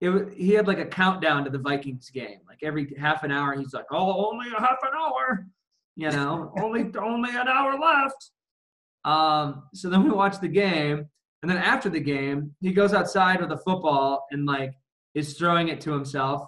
it. 0.00 0.34
He 0.36 0.50
had 0.50 0.66
like 0.66 0.80
a 0.80 0.84
countdown 0.84 1.44
to 1.44 1.50
the 1.50 1.58
Vikings 1.58 2.10
game. 2.10 2.40
Like 2.46 2.58
every 2.62 2.94
half 2.98 3.22
an 3.22 3.30
hour, 3.30 3.54
he's 3.54 3.72
like, 3.72 3.86
"Oh, 3.92 4.28
only 4.28 4.48
a 4.48 4.60
half 4.60 4.78
an 4.82 4.90
hour," 4.98 5.46
you 5.96 6.10
know, 6.10 6.52
only 6.60 6.90
only 7.00 7.30
an 7.30 7.48
hour 7.48 7.78
left. 7.78 8.30
Um. 9.04 9.62
So 9.72 9.88
then 9.88 10.02
we 10.02 10.10
watched 10.10 10.40
the 10.40 10.48
game, 10.48 11.08
and 11.42 11.50
then 11.50 11.58
after 11.58 11.88
the 11.88 12.00
game, 12.00 12.54
he 12.60 12.72
goes 12.72 12.92
outside 12.92 13.40
with 13.40 13.52
a 13.52 13.58
football 13.58 14.26
and 14.32 14.46
like 14.46 14.72
is 15.14 15.38
throwing 15.38 15.68
it 15.68 15.80
to 15.82 15.92
himself 15.92 16.42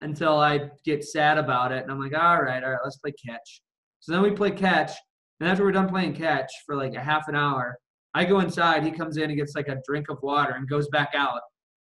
until 0.00 0.38
I 0.38 0.70
get 0.84 1.04
sad 1.04 1.36
about 1.36 1.72
it. 1.72 1.82
And 1.82 1.90
I'm 1.90 2.00
like, 2.00 2.14
all 2.14 2.42
right, 2.42 2.62
all 2.62 2.70
right, 2.70 2.80
let's 2.82 2.96
play 2.96 3.12
catch. 3.12 3.62
So 4.02 4.10
then 4.10 4.22
we 4.22 4.32
play 4.32 4.50
catch. 4.50 4.90
And 5.38 5.48
after 5.48 5.64
we're 5.64 5.70
done 5.72 5.88
playing 5.88 6.14
catch 6.14 6.50
for 6.66 6.74
like 6.74 6.94
a 6.94 7.00
half 7.00 7.28
an 7.28 7.36
hour, 7.36 7.78
I 8.14 8.24
go 8.24 8.40
inside. 8.40 8.82
He 8.82 8.90
comes 8.90 9.16
in 9.16 9.30
and 9.30 9.36
gets 9.36 9.54
like 9.54 9.68
a 9.68 9.80
drink 9.86 10.06
of 10.10 10.18
water 10.22 10.54
and 10.54 10.68
goes 10.68 10.88
back 10.88 11.12
out 11.14 11.40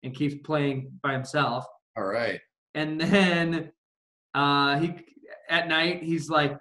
and 0.04 0.16
keeps 0.16 0.36
playing 0.46 0.92
by 1.04 1.12
himself. 1.12 1.66
All 1.98 2.06
right. 2.06 2.40
And 2.74 3.00
then 3.00 3.72
uh, 4.34 4.80
he 4.80 4.96
at 5.50 5.68
night 5.68 6.04
he's 6.04 6.30
like 6.30 6.58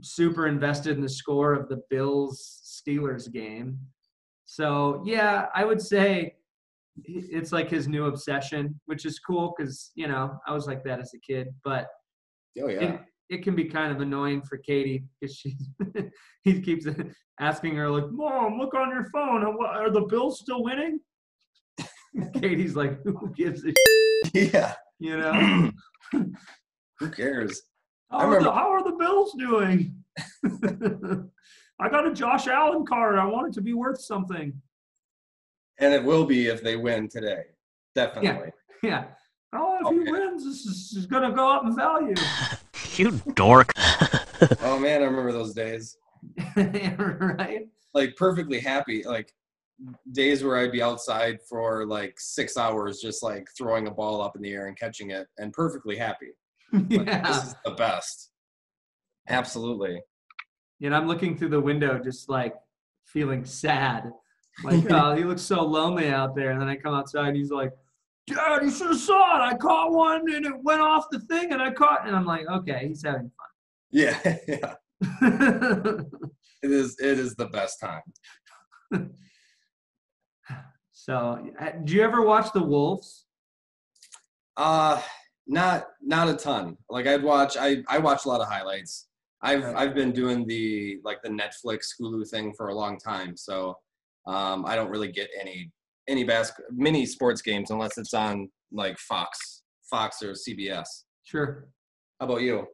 super 0.00 0.46
invested 0.46 0.96
in 0.96 1.02
the 1.02 1.08
score 1.08 1.54
of 1.54 1.68
the 1.68 1.82
Bills 1.90 2.60
Steelers 2.64 3.30
game. 3.30 3.78
So 4.44 5.02
yeah, 5.04 5.46
I 5.54 5.64
would 5.64 5.82
say 5.82 6.36
it's 7.04 7.50
like 7.50 7.68
his 7.68 7.88
new 7.88 8.06
obsession, 8.06 8.80
which 8.86 9.04
is 9.06 9.18
cool 9.18 9.54
because 9.56 9.90
you 9.96 10.06
know 10.06 10.38
I 10.46 10.54
was 10.54 10.68
like 10.68 10.84
that 10.84 11.00
as 11.00 11.12
a 11.14 11.18
kid, 11.18 11.48
but 11.64 11.88
Oh 12.62 12.68
yeah. 12.68 12.94
it, 12.94 13.00
it 13.30 13.42
can 13.42 13.54
be 13.54 13.64
kind 13.64 13.92
of 13.92 14.00
annoying 14.00 14.42
for 14.42 14.58
Katie 14.58 15.04
because 15.20 15.36
she 15.36 15.56
he 16.44 16.60
keeps 16.60 16.86
asking 17.40 17.76
her 17.76 17.90
like, 17.90 18.10
"Mom, 18.10 18.58
look 18.58 18.74
on 18.74 18.90
your 18.90 19.06
phone. 19.12 19.44
Are 19.44 19.90
the 19.90 20.02
Bills 20.02 20.40
still 20.40 20.62
winning?" 20.62 21.00
Katie's 22.34 22.76
like, 22.76 23.02
"Who 23.02 23.32
gives 23.34 23.64
a 23.64 23.72
shit?" 24.32 24.52
yeah. 24.54 24.74
you 24.98 25.16
know? 25.16 25.70
Who 27.00 27.10
cares? 27.10 27.62
How, 28.10 28.18
I 28.18 28.24
are 28.26 28.42
the, 28.42 28.52
how 28.52 28.70
are 28.70 28.84
the 28.84 28.96
Bills 28.96 29.34
doing? 29.38 29.96
I 31.80 31.88
got 31.88 32.06
a 32.06 32.14
Josh 32.14 32.46
Allen 32.46 32.86
card. 32.86 33.18
I 33.18 33.24
want 33.24 33.48
it 33.48 33.54
to 33.54 33.60
be 33.60 33.74
worth 33.74 34.00
something. 34.00 34.52
And 35.80 35.92
it 35.92 36.04
will 36.04 36.24
be 36.24 36.46
if 36.46 36.62
they 36.62 36.76
win 36.76 37.08
today. 37.08 37.42
Definitely. 37.96 38.52
Yeah. 38.82 39.06
Oh, 39.52 39.78
if 39.80 39.92
he 39.92 40.10
wins, 40.10 40.44
this 40.44 40.66
is, 40.66 40.94
is 40.96 41.06
going 41.06 41.28
to 41.28 41.34
go 41.34 41.50
up 41.50 41.64
in 41.64 41.74
value. 41.74 42.14
You 42.96 43.20
dork. 43.34 43.72
Oh 44.60 44.78
man, 44.78 45.00
I 45.00 45.06
remember 45.06 45.32
those 45.32 45.54
days. 45.54 45.96
right? 46.56 47.66
Like 47.94 48.14
perfectly 48.16 48.60
happy. 48.60 49.02
Like 49.02 49.32
days 50.12 50.44
where 50.44 50.58
I'd 50.58 50.72
be 50.72 50.82
outside 50.82 51.38
for 51.48 51.86
like 51.86 52.18
six 52.18 52.58
hours, 52.58 53.00
just 53.00 53.22
like 53.22 53.48
throwing 53.56 53.86
a 53.86 53.90
ball 53.90 54.20
up 54.20 54.36
in 54.36 54.42
the 54.42 54.52
air 54.52 54.66
and 54.66 54.78
catching 54.78 55.10
it, 55.10 55.28
and 55.38 55.52
perfectly 55.52 55.96
happy. 55.96 56.32
Like, 56.72 57.06
Yeah. 57.06 57.26
This 57.26 57.44
is 57.44 57.54
the 57.64 57.70
best. 57.70 58.32
Absolutely. 59.28 60.02
And 60.82 60.94
I'm 60.94 61.06
looking 61.06 61.38
through 61.38 61.50
the 61.50 61.60
window, 61.60 61.98
just 61.98 62.28
like 62.28 62.54
feeling 63.06 63.44
sad. 63.46 64.12
Like, 64.62 64.90
oh, 64.90 65.14
he 65.14 65.24
looks 65.24 65.42
so 65.42 65.62
lonely 65.64 66.08
out 66.08 66.34
there. 66.34 66.50
And 66.50 66.60
then 66.60 66.68
I 66.68 66.76
come 66.76 66.92
outside, 66.94 67.28
and 67.28 67.36
he's 67.36 67.50
like, 67.50 67.72
Dad, 68.26 68.62
you 68.62 68.70
should 68.70 68.88
have 68.88 68.98
saw 68.98 69.36
it. 69.36 69.52
I 69.52 69.56
caught 69.56 69.92
one, 69.92 70.32
and 70.32 70.46
it 70.46 70.62
went 70.62 70.80
off 70.80 71.06
the 71.10 71.20
thing, 71.20 71.52
and 71.52 71.60
I 71.60 71.70
caught. 71.70 72.06
And 72.06 72.16
I'm 72.16 72.24
like, 72.24 72.46
okay, 72.48 72.88
he's 72.88 73.04
having 73.04 73.30
fun. 73.30 73.48
Yeah. 73.90 74.36
yeah. 74.48 76.00
It 76.62 76.70
is. 76.70 76.96
It 76.98 77.18
is 77.18 77.34
the 77.34 77.44
best 77.44 77.78
time. 77.78 79.10
so, 80.92 81.46
uh, 81.60 81.72
do 81.84 81.92
you 81.92 82.02
ever 82.02 82.22
watch 82.22 82.50
The 82.54 82.62
Wolves? 82.62 83.26
Uh 84.56 85.02
not 85.46 85.88
not 86.00 86.28
a 86.28 86.34
ton. 86.34 86.78
Like 86.88 87.06
I'd 87.06 87.22
watch. 87.22 87.58
I 87.58 87.82
I 87.88 87.98
watch 87.98 88.24
a 88.24 88.28
lot 88.28 88.40
of 88.40 88.48
highlights. 88.48 89.08
I've 89.42 89.62
Right. 89.62 89.76
I've 89.76 89.94
been 89.94 90.12
doing 90.12 90.46
the 90.46 91.00
like 91.04 91.20
the 91.22 91.28
Netflix 91.28 91.88
Hulu 92.00 92.26
thing 92.30 92.54
for 92.56 92.68
a 92.68 92.74
long 92.74 92.98
time, 92.98 93.36
so 93.36 93.76
um, 94.26 94.64
I 94.64 94.74
don't 94.74 94.88
really 94.88 95.12
get 95.12 95.28
any 95.38 95.70
any 96.08 96.24
bas- 96.24 96.52
mini 96.70 97.06
sports 97.06 97.42
games 97.42 97.70
unless 97.70 97.98
it's 97.98 98.14
on 98.14 98.48
like 98.72 98.98
Fox 98.98 99.62
Fox 99.90 100.22
or 100.22 100.32
CBS. 100.32 100.86
Sure. 101.24 101.68
How 102.20 102.26
about 102.26 102.42
you? 102.42 102.66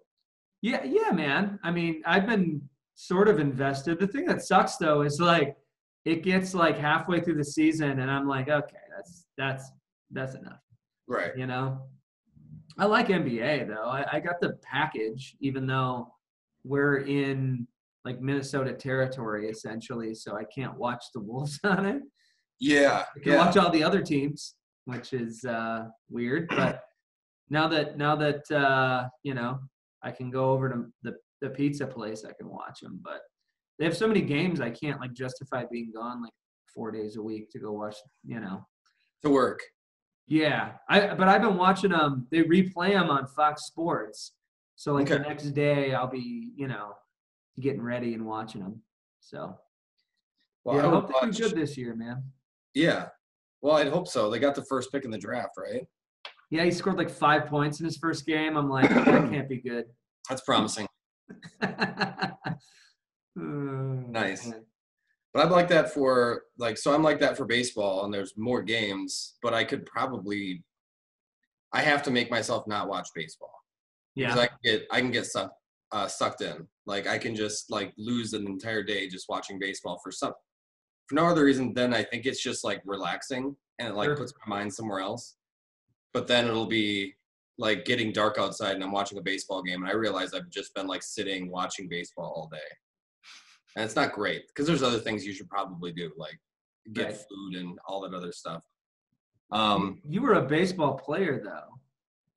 Yeah, 0.63 0.85
yeah, 0.85 1.11
man. 1.13 1.59
I 1.63 1.71
mean, 1.71 2.03
I've 2.05 2.27
been 2.27 2.63
sort 2.95 3.29
of 3.29 3.41
invested. 3.41 3.99
The 3.99 4.07
thing 4.07 4.27
that 4.27 4.43
sucks 4.43 4.77
though 4.77 5.03
is 5.03 5.21
like 5.21 5.57
it 6.05 6.23
gets 6.23 6.55
like 6.55 6.79
halfway 6.79 7.21
through 7.21 7.37
the 7.37 7.45
season, 7.45 8.01
and 8.01 8.11
I'm 8.11 8.29
like, 8.29 8.49
okay, 8.49 8.77
that's 8.95 9.27
that's 9.37 9.71
that's 10.11 10.35
enough. 10.35 10.61
Right. 11.07 11.37
You 11.37 11.47
know, 11.47 11.83
I 12.79 12.87
like 12.87 13.09
NBA 13.09 13.69
though. 13.69 13.85
I, 13.85 14.17
I 14.17 14.21
got 14.21 14.41
the 14.41 14.59
package, 14.63 15.37
even 15.41 15.67
though 15.67 16.13
we're 16.65 16.99
in 16.99 17.67
like 18.05 18.21
Minnesota 18.21 18.73
territory 18.73 19.49
essentially, 19.49 20.15
so 20.15 20.37
I 20.37 20.45
can't 20.45 20.77
watch 20.79 21.05
the 21.15 21.21
Wolves 21.21 21.59
on 21.65 21.87
it. 21.87 22.03
Yeah. 22.61 23.05
I 23.17 23.19
can 23.21 23.33
Yeah. 23.33 23.39
watch 23.39 23.57
all 23.57 23.71
the 23.71 23.83
other 23.83 24.03
teams, 24.03 24.55
which 24.85 25.13
is 25.13 25.45
uh, 25.45 25.89
weird. 26.09 26.49
But 26.49 26.83
now 27.49 27.67
that 27.69 27.97
now 27.97 28.15
that 28.17 28.49
uh, 28.51 29.09
you 29.23 29.35
know, 29.35 29.59
I 30.03 30.11
can 30.13 30.31
go 30.31 30.51
over 30.51 30.69
to 30.69 30.87
the 31.03 31.17
the 31.41 31.51
pizza 31.51 31.87
place. 31.87 32.25
I 32.25 32.33
can 32.33 32.49
watch 32.49 32.81
them, 32.81 33.01
but 33.03 33.23
they 33.79 33.85
have 33.87 33.97
so 33.97 34.07
many 34.07 34.21
games. 34.21 34.61
I 34.61 34.71
can't 34.71 35.01
like 35.01 35.15
justify 35.15 35.65
being 35.71 35.91
gone 35.95 36.23
like 36.23 36.33
four 36.75 36.91
days 36.91 37.17
a 37.17 37.23
week 37.23 37.51
to 37.51 37.59
go 37.59 37.73
watch. 37.73 37.97
You 38.25 38.41
know. 38.41 38.67
To 39.23 39.31
work. 39.31 39.61
Yeah, 40.27 40.73
I 40.89 41.15
but 41.15 41.29
I've 41.29 41.43
been 41.43 41.57
watching 41.57 41.91
them. 41.91 42.27
They 42.31 42.43
replay 42.45 42.91
them 42.93 43.11
on 43.11 43.27
Fox 43.27 43.65
Sports. 43.67 44.33
So 44.77 44.93
like 44.95 45.09
the 45.09 45.19
next 45.19 45.51
day, 45.51 45.93
I'll 45.93 46.07
be 46.07 46.53
you 46.57 46.69
know 46.69 46.95
getting 47.59 47.83
ready 47.83 48.15
and 48.15 48.25
watching 48.25 48.63
them. 48.63 48.83
So 49.21 49.59
Well, 50.65 50.77
yeah, 50.77 50.83
I 50.85 50.87
I 50.87 50.91
hope 50.91 51.11
they 51.21 51.31
do 51.31 51.39
good 51.49 51.57
this 51.57 51.77
year, 51.77 51.95
man. 51.95 52.23
Yeah. 52.75 53.09
Well, 53.63 53.77
I'd 53.77 53.89
hope 53.89 54.09
so. 54.09 54.31
They 54.31 54.39
got 54.39 54.55
the 54.55 54.65
first 54.65 54.91
pick 54.93 55.05
in 55.05 55.11
the 55.11 55.19
draft, 55.19 55.53
right? 55.59 55.87
Yeah, 56.51 56.65
he 56.65 56.71
scored 56.71 56.97
like 56.97 57.11
five 57.11 57.47
points 57.47 57.81
in 57.81 57.85
his 57.85 57.97
first 57.97 58.27
game. 58.27 58.57
I'm 58.57 58.69
like, 58.69 58.89
that 58.91 59.31
can't 59.31 59.49
be 59.49 59.61
good. 59.61 59.87
That's 60.29 60.43
promising. 60.43 60.87
nice. 63.37 64.47
Nice. 64.47 64.53
But 65.33 65.47
I'm 65.47 65.53
like 65.53 65.69
that 65.69 65.95
for 65.95 66.43
like 66.59 66.77
so 66.77 66.93
I'm 66.93 67.05
like 67.05 67.21
that 67.21 67.37
for 67.37 67.45
baseball 67.45 68.05
and 68.05 68.13
there's 68.13 68.37
more 68.37 68.63
games, 68.63 69.37
but 69.43 69.55
I 69.55 69.63
could 69.63 69.87
probably 69.87 70.65
I 71.73 71.83
have 71.83 72.03
to 72.05 72.11
make 72.11 72.31
myself 72.31 72.67
not 72.67 72.89
watch 72.89 73.09
baseball. 73.15 73.55
Yeah. 74.17 74.37
I 74.37 74.47
can 74.49 74.59
get 74.65 74.87
I 74.91 75.01
can 75.01 75.13
get 75.13 75.27
sucked 75.27 75.55
uh, 75.93 76.09
sucked 76.09 76.41
in. 76.41 76.67
Like 76.87 77.07
I 77.07 77.19
can 77.19 77.37
just 77.37 77.71
like 77.71 77.93
lose 77.97 78.33
an 78.33 78.47
entire 78.47 78.83
day 78.83 79.09
just 79.09 79.29
watching 79.29 79.59
baseball 79.59 80.01
for 80.03 80.11
some 80.11 80.33
for 81.11 81.17
no 81.17 81.27
other 81.27 81.45
reason 81.45 81.75
than 81.75 81.93
I 81.93 82.05
think 82.05 82.25
it's 82.25 82.41
just 82.41 82.63
like 82.63 82.81
relaxing 82.85 83.57
and 83.81 83.89
it 83.89 83.95
like 83.97 84.07
Sure. 84.07 84.17
puts 84.17 84.33
my 84.47 84.57
mind 84.59 84.73
somewhere 84.73 85.01
else. 85.01 85.35
But 86.13 86.29
then 86.29 86.47
it'll 86.47 86.67
be 86.67 87.15
like 87.59 87.85
getting 87.85 88.13
dark 88.13 88.39
outside 88.39 88.77
and 88.77 88.85
I'm 88.85 88.93
watching 88.93 89.19
a 89.19 89.23
baseball 89.23 89.61
game 89.61 89.83
and 89.83 89.91
I 89.91 89.95
realize 89.95 90.33
I've 90.35 90.49
just 90.51 90.73
been 90.73 90.87
like 90.87 91.03
sitting 91.03 91.51
watching 91.51 91.89
baseball 91.89 92.33
all 92.37 92.49
day. 92.49 92.71
And 93.75 93.85
it's 93.85 93.97
not 93.97 94.13
great 94.13 94.47
because 94.49 94.69
there's 94.69 94.85
other 94.85 95.01
things 95.01 95.27
you 95.27 95.33
should 95.33 95.49
probably 95.51 95.91
do 95.93 96.13
like 96.17 96.39
get 96.93 97.07
Right. 97.07 97.17
food 97.17 97.55
and 97.57 97.77
all 97.89 98.01
that 98.03 98.15
other 98.15 98.31
stuff. 98.33 98.65
Um 99.51 100.01
you 100.09 100.23
were 100.23 100.35
a 100.35 100.43
baseball 100.47 100.95
player 100.95 101.41
though. 101.43 101.71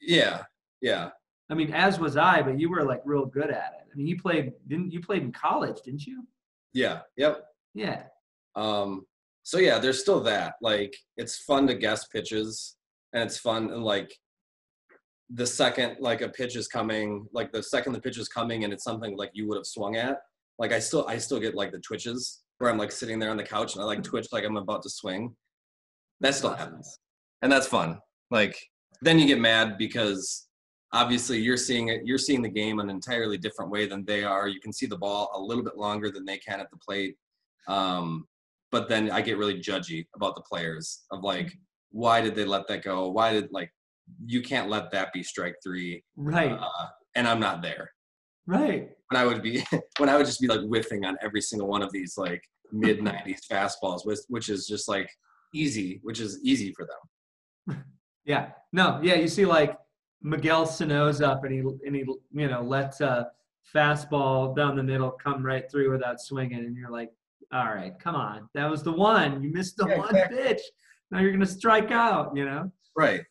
yeah, 0.01 0.45
yeah. 0.81 1.12
I 1.49 1.53
mean, 1.53 1.71
as 1.73 1.99
was 1.99 2.17
I, 2.17 2.41
but 2.41 2.59
you 2.59 2.71
were 2.71 2.83
like 2.83 3.01
real 3.05 3.27
good 3.27 3.51
at 3.51 3.73
it. 3.79 3.88
I 3.91 3.95
mean, 3.95 4.07
you 4.07 4.19
played 4.19 4.53
didn't 4.67 4.91
you 4.91 4.99
played 4.99 5.21
in 5.21 5.31
college, 5.31 5.79
didn't 5.86 6.07
you? 6.07 6.25
Yeah. 6.73 7.01
Yep. 7.17 7.45
Yeah. 7.75 8.03
Um, 8.55 9.05
so 9.43 9.59
yeah, 9.59 9.79
there's 9.79 9.99
still 9.99 10.21
that. 10.21 10.55
Like, 10.61 10.95
it's 11.17 11.37
fun 11.37 11.67
to 11.67 11.75
guess 11.75 12.07
pitches, 12.07 12.77
and 13.13 13.23
it's 13.23 13.37
fun 13.37 13.71
and 13.71 13.83
like 13.83 14.13
the 15.29 15.45
second 15.45 15.97
like 15.99 16.21
a 16.21 16.29
pitch 16.29 16.55
is 16.55 16.67
coming, 16.67 17.27
like 17.33 17.51
the 17.51 17.63
second 17.63 17.93
the 17.93 18.01
pitch 18.01 18.17
is 18.17 18.27
coming, 18.27 18.63
and 18.63 18.73
it's 18.73 18.83
something 18.83 19.17
like 19.17 19.31
you 19.33 19.47
would 19.47 19.57
have 19.57 19.65
swung 19.65 19.95
at. 19.95 20.17
Like 20.59 20.71
I 20.71 20.79
still, 20.79 21.05
I 21.07 21.17
still 21.17 21.39
get 21.39 21.55
like 21.55 21.71
the 21.71 21.79
twitches 21.79 22.43
where 22.59 22.69
I'm 22.69 22.77
like 22.77 22.91
sitting 22.91 23.19
there 23.19 23.31
on 23.31 23.37
the 23.37 23.43
couch 23.43 23.73
and 23.73 23.81
I 23.81 23.85
like 23.85 24.03
twitch 24.03 24.27
like 24.31 24.43
I'm 24.43 24.57
about 24.57 24.83
to 24.83 24.89
swing. 24.89 25.35
That 26.21 26.35
still 26.35 26.53
happens, 26.53 26.99
and 27.41 27.51
that's 27.51 27.67
fun. 27.67 27.99
Like 28.29 28.57
then 29.01 29.19
you 29.19 29.25
get 29.25 29.39
mad 29.39 29.77
because 29.77 30.47
obviously 30.93 31.39
you're 31.39 31.57
seeing 31.57 31.87
it 31.89 32.01
you're 32.05 32.19
seeing 32.19 32.41
the 32.41 32.49
game 32.49 32.79
an 32.79 32.89
entirely 32.89 33.37
different 33.37 33.71
way 33.71 33.87
than 33.87 34.05
they 34.05 34.23
are 34.23 34.47
you 34.47 34.59
can 34.59 34.71
see 34.71 34.85
the 34.85 34.97
ball 34.97 35.31
a 35.33 35.39
little 35.39 35.63
bit 35.63 35.75
longer 35.75 36.11
than 36.11 36.23
they 36.23 36.37
can 36.37 36.59
at 36.59 36.69
the 36.69 36.77
plate 36.77 37.17
um, 37.67 38.27
but 38.73 38.89
then 38.89 39.09
i 39.12 39.21
get 39.21 39.38
really 39.38 39.57
judgy 39.59 40.05
about 40.15 40.36
the 40.36 40.41
players 40.41 41.03
of 41.12 41.23
like 41.23 41.49
why 41.91 42.19
did 42.19 42.36
they 42.36 42.43
let 42.43 42.67
that 42.67 42.83
go 42.83 43.09
why 43.09 43.31
did 43.31 43.47
like 43.51 43.71
you 44.25 44.41
can't 44.41 44.69
let 44.69 44.91
that 44.91 45.13
be 45.13 45.23
strike 45.23 45.55
three 45.63 46.03
Right. 46.17 46.51
uh, 46.51 46.88
and 47.15 47.25
i'm 47.27 47.39
not 47.39 47.62
there 47.62 47.91
right. 48.47 48.89
when 49.09 49.21
i 49.21 49.25
would 49.25 49.41
be 49.41 49.63
when 49.99 50.09
i 50.09 50.17
would 50.17 50.25
just 50.25 50.41
be 50.41 50.47
like 50.47 50.62
whiffing 50.62 51.05
on 51.05 51.15
every 51.21 51.41
single 51.41 51.67
one 51.69 51.81
of 51.81 51.91
these 51.93 52.17
like 52.17 52.43
mid 52.73 52.99
90s 53.12 53.41
fastballs 53.49 54.05
which, 54.05 54.19
which 54.27 54.49
is 54.49 54.67
just 54.67 54.89
like 54.89 55.09
easy 55.53 55.99
which 56.03 56.19
is 56.19 56.39
easy 56.43 56.73
for 56.73 56.86
them 56.91 57.83
Yeah. 58.25 58.51
No, 58.71 59.01
yeah, 59.03 59.15
you 59.15 59.27
see 59.27 59.45
like 59.45 59.77
Miguel 60.21 60.65
Sano's 60.65 61.21
up 61.21 61.43
and 61.43 61.53
he 61.53 61.59
and 61.59 61.93
he 61.95 62.05
you 62.41 62.47
know 62.47 62.62
lets 62.62 63.01
a 63.01 63.29
fastball 63.75 64.55
down 64.55 64.77
the 64.77 64.83
middle 64.83 65.12
come 65.12 65.45
right 65.45 65.69
through 65.69 65.91
without 65.91 66.21
swinging 66.21 66.59
and 66.59 66.75
you're 66.77 66.89
like, 66.89 67.12
all 67.53 67.65
right, 67.65 67.93
come 67.99 68.15
on. 68.15 68.49
That 68.55 68.69
was 68.69 68.83
the 68.83 68.91
one. 68.91 69.41
You 69.43 69.51
missed 69.53 69.77
the 69.77 69.87
Yeah, 69.87 69.97
one 69.99 70.09
exactly. 70.09 70.37
pitch. 70.43 70.61
Now 71.11 71.19
you're 71.19 71.31
gonna 71.31 71.45
strike 71.45 71.91
out, 71.91 72.35
you 72.35 72.45
know? 72.45 72.71
right 72.95 73.21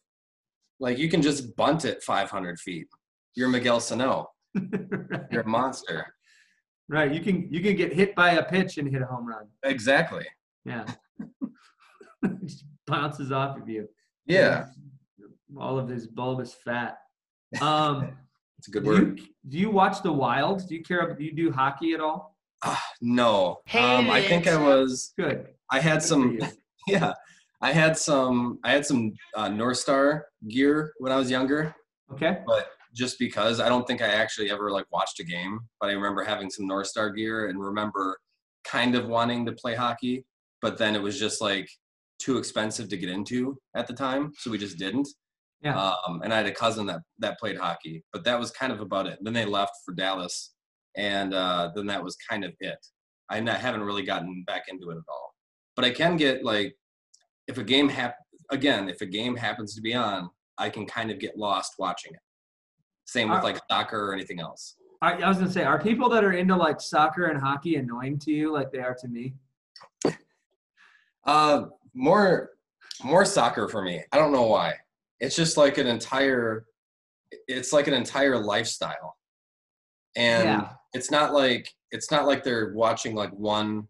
like 0.81 0.99
you 0.99 1.09
can 1.09 1.23
just 1.23 1.55
bunt 1.55 1.85
it 1.85 2.03
500 2.03 2.59
feet 2.59 2.89
you're 3.37 3.49
miguel 3.49 3.79
sano 3.79 4.29
right. 4.57 5.21
you're 5.31 5.43
a 5.43 5.47
monster 5.49 6.13
right. 6.89 7.13
You 7.15 7.21
can 7.21 7.47
you 7.53 7.61
can 7.63 7.77
get 7.77 7.93
hit 7.93 8.17
by 8.17 8.33
a 8.33 8.43
pitch 8.45 8.79
and 8.79 8.89
hit 8.89 9.03
a 9.03 9.07
home 9.07 9.25
run. 9.29 9.47
exactly 9.63 10.27
Yeah. 10.65 10.85
Just 12.45 12.65
bounces 12.89 13.31
off 13.31 13.57
of 13.61 13.69
you. 13.69 13.89
yeah 14.27 14.67
All 15.57 15.79
of 15.79 15.89
this 15.89 16.07
bulbous 16.09 16.55
fat. 16.55 16.99
Um 17.61 18.17
it's 18.59 18.67
a 18.67 18.71
good 18.73 18.83
do 18.85 18.91
word 18.91 19.21
you, 19.21 19.27
do 19.49 19.59
you 19.59 19.71
watch 19.71 20.03
the 20.03 20.13
wild? 20.13 20.67
Do 20.69 20.75
you 20.75 20.83
care 20.83 21.15
do 21.15 21.23
you 21.23 21.33
do 21.33 21.53
hockey 21.53 21.93
at 21.95 22.01
all? 22.01 22.32
Ah, 22.65 22.83
no. 23.01 23.59
Um, 23.75 24.11
i 24.11 24.23
think 24.23 24.47
i 24.47 24.57
was 24.57 25.13
Good. 25.19 25.49
i 25.71 25.81
had 25.81 26.01
Good 26.01 26.03
some 26.03 26.39
yeah. 26.87 27.13
I 27.61 27.73
had 27.73 27.97
some 27.97 28.59
i 28.65 28.73
had 28.73 28.85
some 28.87 29.13
uh, 29.37 29.49
north 29.49 29.79
star 29.79 30.27
gear 30.49 30.93
when 30.99 31.13
i 31.13 31.17
was 31.17 31.31
younger. 31.31 31.75
Okay. 32.13 32.39
but 32.47 32.71
just 32.95 33.19
because 33.19 33.59
i 33.61 33.69
don't 33.69 33.87
think 33.87 34.03
i 34.03 34.07
actually 34.09 34.51
ever 34.51 34.71
like 34.71 34.85
watched 34.93 35.19
a 35.21 35.25
game 35.25 35.59
but 35.81 35.89
i 35.89 35.93
remember 35.93 36.23
having 36.25 36.51
some 36.51 36.67
north 36.67 36.87
star 36.89 37.09
gear 37.11 37.49
and 37.49 37.59
remember 37.59 38.19
kind 38.65 38.95
of 38.95 39.07
wanting 39.07 39.47
to 39.47 39.53
play 39.53 39.75
hockey 39.75 40.25
but 40.61 40.77
then 40.77 40.95
it 40.95 41.03
was 41.03 41.19
just 41.19 41.41
like 41.41 41.69
too 42.19 42.37
expensive 42.39 42.89
to 42.89 42.97
get 42.97 43.09
into 43.09 43.57
at 43.75 43.87
the 43.87 43.93
time 43.95 44.33
so 44.39 44.51
we 44.51 44.59
just 44.59 44.79
didn't. 44.79 45.09
Yeah. 45.63 45.79
um, 46.07 46.21
and 46.23 46.33
i 46.35 46.37
had 46.37 46.47
a 46.47 46.53
cousin 46.53 46.87
that 46.87 47.01
that 47.19 47.39
played 47.39 47.57
hockey 47.57 48.05
but 48.13 48.25
that 48.25 48.39
was 48.39 48.51
kind 48.51 48.73
of 48.73 48.81
about 48.81 49.07
it. 49.07 49.19
Then 49.23 49.33
they 49.33 49.45
left 49.45 49.73
for 49.85 49.95
dallas 49.95 50.52
and 50.97 51.35
uh, 51.35 51.71
then 51.75 51.87
that 51.87 52.03
was 52.03 52.17
kind 52.17 52.45
of 52.45 52.53
it. 52.61 52.79
I 53.29 53.41
haven't 53.41 53.83
really 53.83 54.03
gotten 54.03 54.45
back 54.47 54.65
into 54.69 54.91
it 54.91 54.97
at 54.97 55.05
all. 55.09 55.35
But 55.75 55.87
i 55.87 55.91
can 55.91 56.17
get 56.17 56.45
like 56.45 56.77
if 57.49 57.57
a 57.59 57.65
game 57.65 57.89
hap- 57.89 58.19
again 58.51 58.89
if 58.89 59.01
a 59.01 59.07
game 59.07 59.35
happens 59.35 59.75
to 59.75 59.81
be 59.81 59.95
on 59.95 60.29
i 60.59 60.69
can 60.69 60.85
kind 60.87 61.11
of 61.11 61.19
get 61.19 61.37
lost 61.37 61.75
watching 61.79 62.13
it. 62.13 62.21
Same 63.07 63.31
with 63.31 63.43
like 63.43 63.59
soccer 63.71 64.09
or 64.09 64.13
anything 64.13 64.39
else. 64.41 64.77
I, 65.01 65.15
I 65.15 65.29
was 65.29 65.39
gonna 65.39 65.51
say, 65.51 65.65
are 65.65 65.81
people 65.81 66.09
that 66.11 66.23
are 66.23 66.33
into 66.33 66.55
like 66.55 66.81
soccer 66.81 67.27
and 67.27 67.41
hockey 67.41 67.77
annoying 67.77 68.19
to 68.21 68.31
you 68.31 68.53
like 68.53 68.71
they 68.71 68.79
are 68.79 68.95
to 69.01 69.09
me? 69.09 69.35
uh 71.25 71.65
more 71.95 72.51
more 73.03 73.25
soccer 73.25 73.69
for 73.69 73.83
me. 73.83 74.03
I 74.13 74.19
don't 74.19 74.33
know 74.33 74.47
why. 74.47 74.75
It's 75.21 75.35
just 75.35 75.57
like 75.57 75.79
an 75.79 75.87
entire 75.87 76.67
it's 77.49 77.73
like 77.73 77.89
an 77.89 77.95
entire 77.95 78.39
lifestyle. 78.39 79.17
And 80.17 80.45
Yeah. 80.45 80.69
It's 80.95 81.11
not 81.11 81.33
like 81.33 81.73
it's 81.91 82.11
not 82.11 82.27
like 82.27 82.43
they're 82.45 82.73
watching 82.75 83.15
like 83.15 83.33
one 83.33 83.87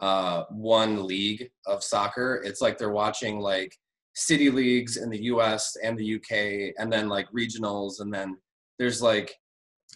uh 0.00 0.44
one 0.50 1.06
league 1.06 1.50
of 1.66 1.82
soccer 1.82 2.40
it's 2.44 2.60
like 2.60 2.78
they're 2.78 2.92
watching 2.92 3.40
like 3.40 3.76
city 4.14 4.50
leagues 4.50 4.96
in 4.96 5.10
the 5.10 5.18
us 5.18 5.76
and 5.82 5.96
the 5.98 6.14
uk 6.16 6.30
and 6.78 6.92
then 6.92 7.08
like 7.08 7.26
regionals 7.36 8.00
and 8.00 8.12
then 8.12 8.36
there's 8.78 9.02
like 9.02 9.34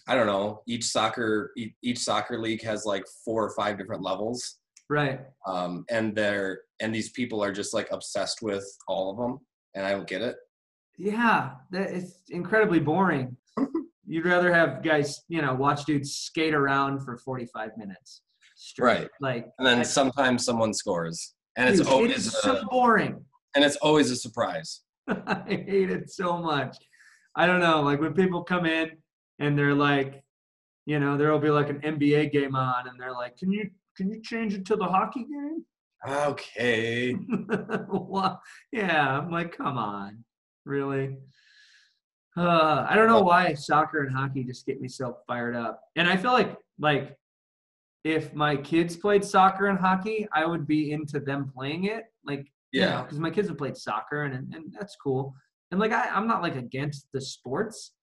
i 0.07 0.13
don't 0.15 0.27
know 0.27 0.61
each 0.67 0.85
soccer 0.85 1.51
each 1.83 1.97
soccer 1.99 2.39
league 2.39 2.61
has 2.63 2.85
like 2.85 3.03
four 3.23 3.43
or 3.43 3.51
five 3.55 3.77
different 3.77 4.01
levels 4.03 4.57
Right. 4.87 5.19
um, 5.47 5.83
and 5.89 6.15
they're 6.15 6.59
and 6.79 6.93
these 6.93 7.09
people 7.09 7.43
are 7.43 7.51
just 7.51 7.73
like 7.73 7.87
obsessed 7.91 8.43
with 8.43 8.65
all 8.87 9.09
of 9.11 9.17
them 9.17 9.39
and 9.73 9.83
i 9.85 9.89
don't 9.91 10.07
get 10.07 10.21
it 10.21 10.35
Yeah. 10.97 11.51
That 11.71 11.89
it's 11.89 12.21
incredibly 12.29 12.79
boring. 12.79 13.35
You'd 14.07 14.25
rather 14.25 14.53
have 14.53 14.83
guys, 14.83 15.21
you 15.27 15.41
know, 15.41 15.53
watch 15.53 15.85
dudes 15.85 16.13
skate 16.15 16.53
around 16.53 16.99
for 17.03 17.17
45 17.17 17.71
minutes. 17.77 18.21
straight. 18.55 18.85
Right. 18.93 19.09
Like 19.19 19.47
and 19.57 19.65
then 19.67 19.79
I- 19.79 19.83
sometimes 19.83 20.45
someone 20.45 20.73
scores 20.73 21.33
and 21.57 21.67
it's 21.69 21.79
dude, 21.79 21.87
it 21.87 21.91
always 21.93 22.17
is 22.17 22.27
a, 22.27 22.31
so 22.31 22.63
boring. 22.69 23.23
and 23.55 23.63
it's 23.65 23.77
always 23.77 24.11
a 24.11 24.15
surprise 24.15 24.81
I 25.07 25.43
hate 25.47 25.89
it 25.91 26.09
so 26.09 26.37
much. 26.37 26.75
I 27.35 27.45
don't 27.47 27.59
know, 27.59 27.81
like 27.81 27.99
when 28.01 28.13
people 28.13 28.43
come 28.43 28.65
in 28.65 28.91
and 29.39 29.57
they're 29.57 29.73
like, 29.75 30.23
you 30.85 30.99
know, 30.99 31.17
there'll 31.17 31.39
be 31.39 31.49
like 31.49 31.69
an 31.69 31.79
NBA 31.81 32.31
game 32.31 32.55
on, 32.55 32.87
and 32.87 32.99
they're 32.99 33.11
like, 33.13 33.37
"Can 33.37 33.51
you 33.51 33.69
can 33.97 34.09
you 34.11 34.21
change 34.21 34.53
it 34.53 34.65
to 34.67 34.75
the 34.75 34.85
hockey 34.85 35.25
game?" 35.25 35.65
Okay. 36.07 37.15
well, 37.89 38.41
yeah, 38.71 39.17
I'm 39.19 39.29
like, 39.31 39.57
come 39.57 39.77
on, 39.77 40.23
really? 40.65 41.17
Uh, 42.37 42.85
I 42.89 42.95
don't 42.95 43.07
know 43.07 43.21
why 43.21 43.53
soccer 43.53 44.03
and 44.03 44.13
hockey 44.15 44.43
just 44.43 44.65
get 44.65 44.81
me 44.81 44.87
so 44.89 45.17
fired 45.27 45.55
up, 45.55 45.81
and 45.95 46.07
I 46.07 46.17
feel 46.17 46.33
like 46.33 46.57
like 46.79 47.15
if 48.03 48.33
my 48.35 48.55
kids 48.55 48.95
played 48.95 49.23
soccer 49.23 49.67
and 49.67 49.79
hockey, 49.79 50.27
I 50.33 50.45
would 50.45 50.67
be 50.67 50.91
into 50.91 51.19
them 51.19 51.49
playing 51.55 51.85
it, 51.85 52.03
like 52.25 52.51
Yeah. 52.71 53.01
because 53.01 53.19
my 53.19 53.31
kids 53.31 53.47
have 53.47 53.57
played 53.57 53.77
soccer 53.77 54.23
and 54.23 54.53
and 54.53 54.73
that's 54.77 54.95
cool, 54.97 55.33
and 55.71 55.79
like 55.79 55.91
I, 55.93 56.09
I'm 56.09 56.27
not 56.27 56.41
like 56.41 56.55
against 56.55 57.07
the 57.13 57.21
sports, 57.21 57.93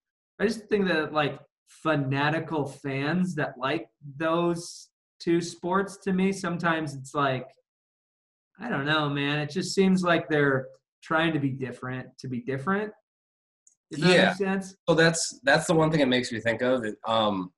I 0.41 0.47
just 0.47 0.67
think 0.69 0.89
that 0.89 1.13
like 1.13 1.39
fanatical 1.69 2.67
fans 2.67 3.35
that 3.35 3.55
like 3.59 3.89
those 4.17 4.89
two 5.21 5.41
sports 5.41 5.97
to 5.99 6.13
me 6.13 6.33
sometimes 6.33 6.95
it's 6.95 7.15
like 7.15 7.49
I 8.61 8.69
don't 8.69 8.85
know, 8.87 9.09
man. 9.09 9.39
It 9.41 9.51
just 9.51 9.75
seems 9.75 10.03
like 10.03 10.29
they're 10.29 10.67
trying 11.03 11.33
to 11.33 11.39
be 11.41 11.51
different 11.51 12.07
to 12.19 12.29
be 12.29 12.41
different. 12.41 12.93
Does 13.93 14.01
that 14.01 14.11
Yeah. 14.15 14.29
make 14.29 14.37
sense? 14.37 14.75
So 14.89 14.95
that's 14.95 15.39
that's 15.43 15.67
the 15.67 15.75
one 15.75 15.91
thing 15.91 16.01
it 16.01 16.09
makes 16.09 16.33
me 16.33 16.41
think 16.41 16.63
of. 16.63 16.85
It, 16.85 16.97
um, 17.07 17.53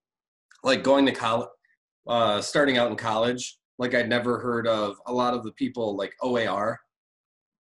like 0.64 0.82
going 0.82 1.06
to 1.06 1.12
college, 1.12 1.48
uh, 2.08 2.40
starting 2.40 2.76
out 2.76 2.90
in 2.90 2.96
college. 2.96 3.58
Like 3.78 3.94
I'd 3.94 4.08
never 4.08 4.38
heard 4.38 4.66
of 4.66 4.96
a 5.06 5.12
lot 5.12 5.34
of 5.34 5.42
the 5.44 5.52
people 5.52 5.96
like 5.96 6.14
OAR, 6.22 6.80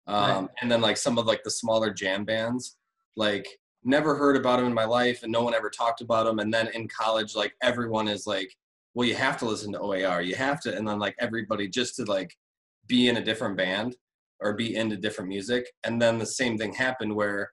um, 0.06 0.44
Right. 0.44 0.48
and 0.62 0.70
then 0.70 0.80
like 0.80 0.96
some 0.96 1.18
of 1.18 1.26
like 1.26 1.42
the 1.44 1.50
smaller 1.50 1.90
jam 1.92 2.24
bands. 2.24 2.76
Like 3.16 3.46
never 3.84 4.16
heard 4.16 4.36
about 4.36 4.56
them 4.58 4.66
in 4.66 4.74
my 4.74 4.84
life, 4.84 5.22
and 5.22 5.32
no 5.32 5.42
one 5.42 5.54
ever 5.54 5.70
talked 5.70 6.00
about 6.02 6.24
them. 6.26 6.38
And 6.38 6.52
then 6.52 6.68
in 6.68 6.88
college, 6.88 7.34
like 7.34 7.54
everyone 7.62 8.06
is 8.08 8.26
like, 8.26 8.52
well, 8.94 9.08
you 9.08 9.14
have 9.14 9.36
to 9.38 9.44
listen 9.46 9.72
to 9.72 9.80
OAR. 9.80 10.22
You 10.22 10.34
have 10.34 10.60
to, 10.62 10.76
and 10.76 10.86
then 10.86 10.98
like 10.98 11.14
everybody 11.18 11.68
just 11.68 11.96
to 11.96 12.04
like 12.04 12.36
be 12.86 13.08
in 13.08 13.16
a 13.16 13.24
different 13.24 13.56
band 13.56 13.96
or 14.40 14.54
be 14.54 14.76
into 14.76 14.96
different 14.96 15.28
music. 15.28 15.70
And 15.84 16.00
then 16.00 16.18
the 16.18 16.26
same 16.26 16.56
thing 16.58 16.72
happened 16.74 17.14
where 17.14 17.50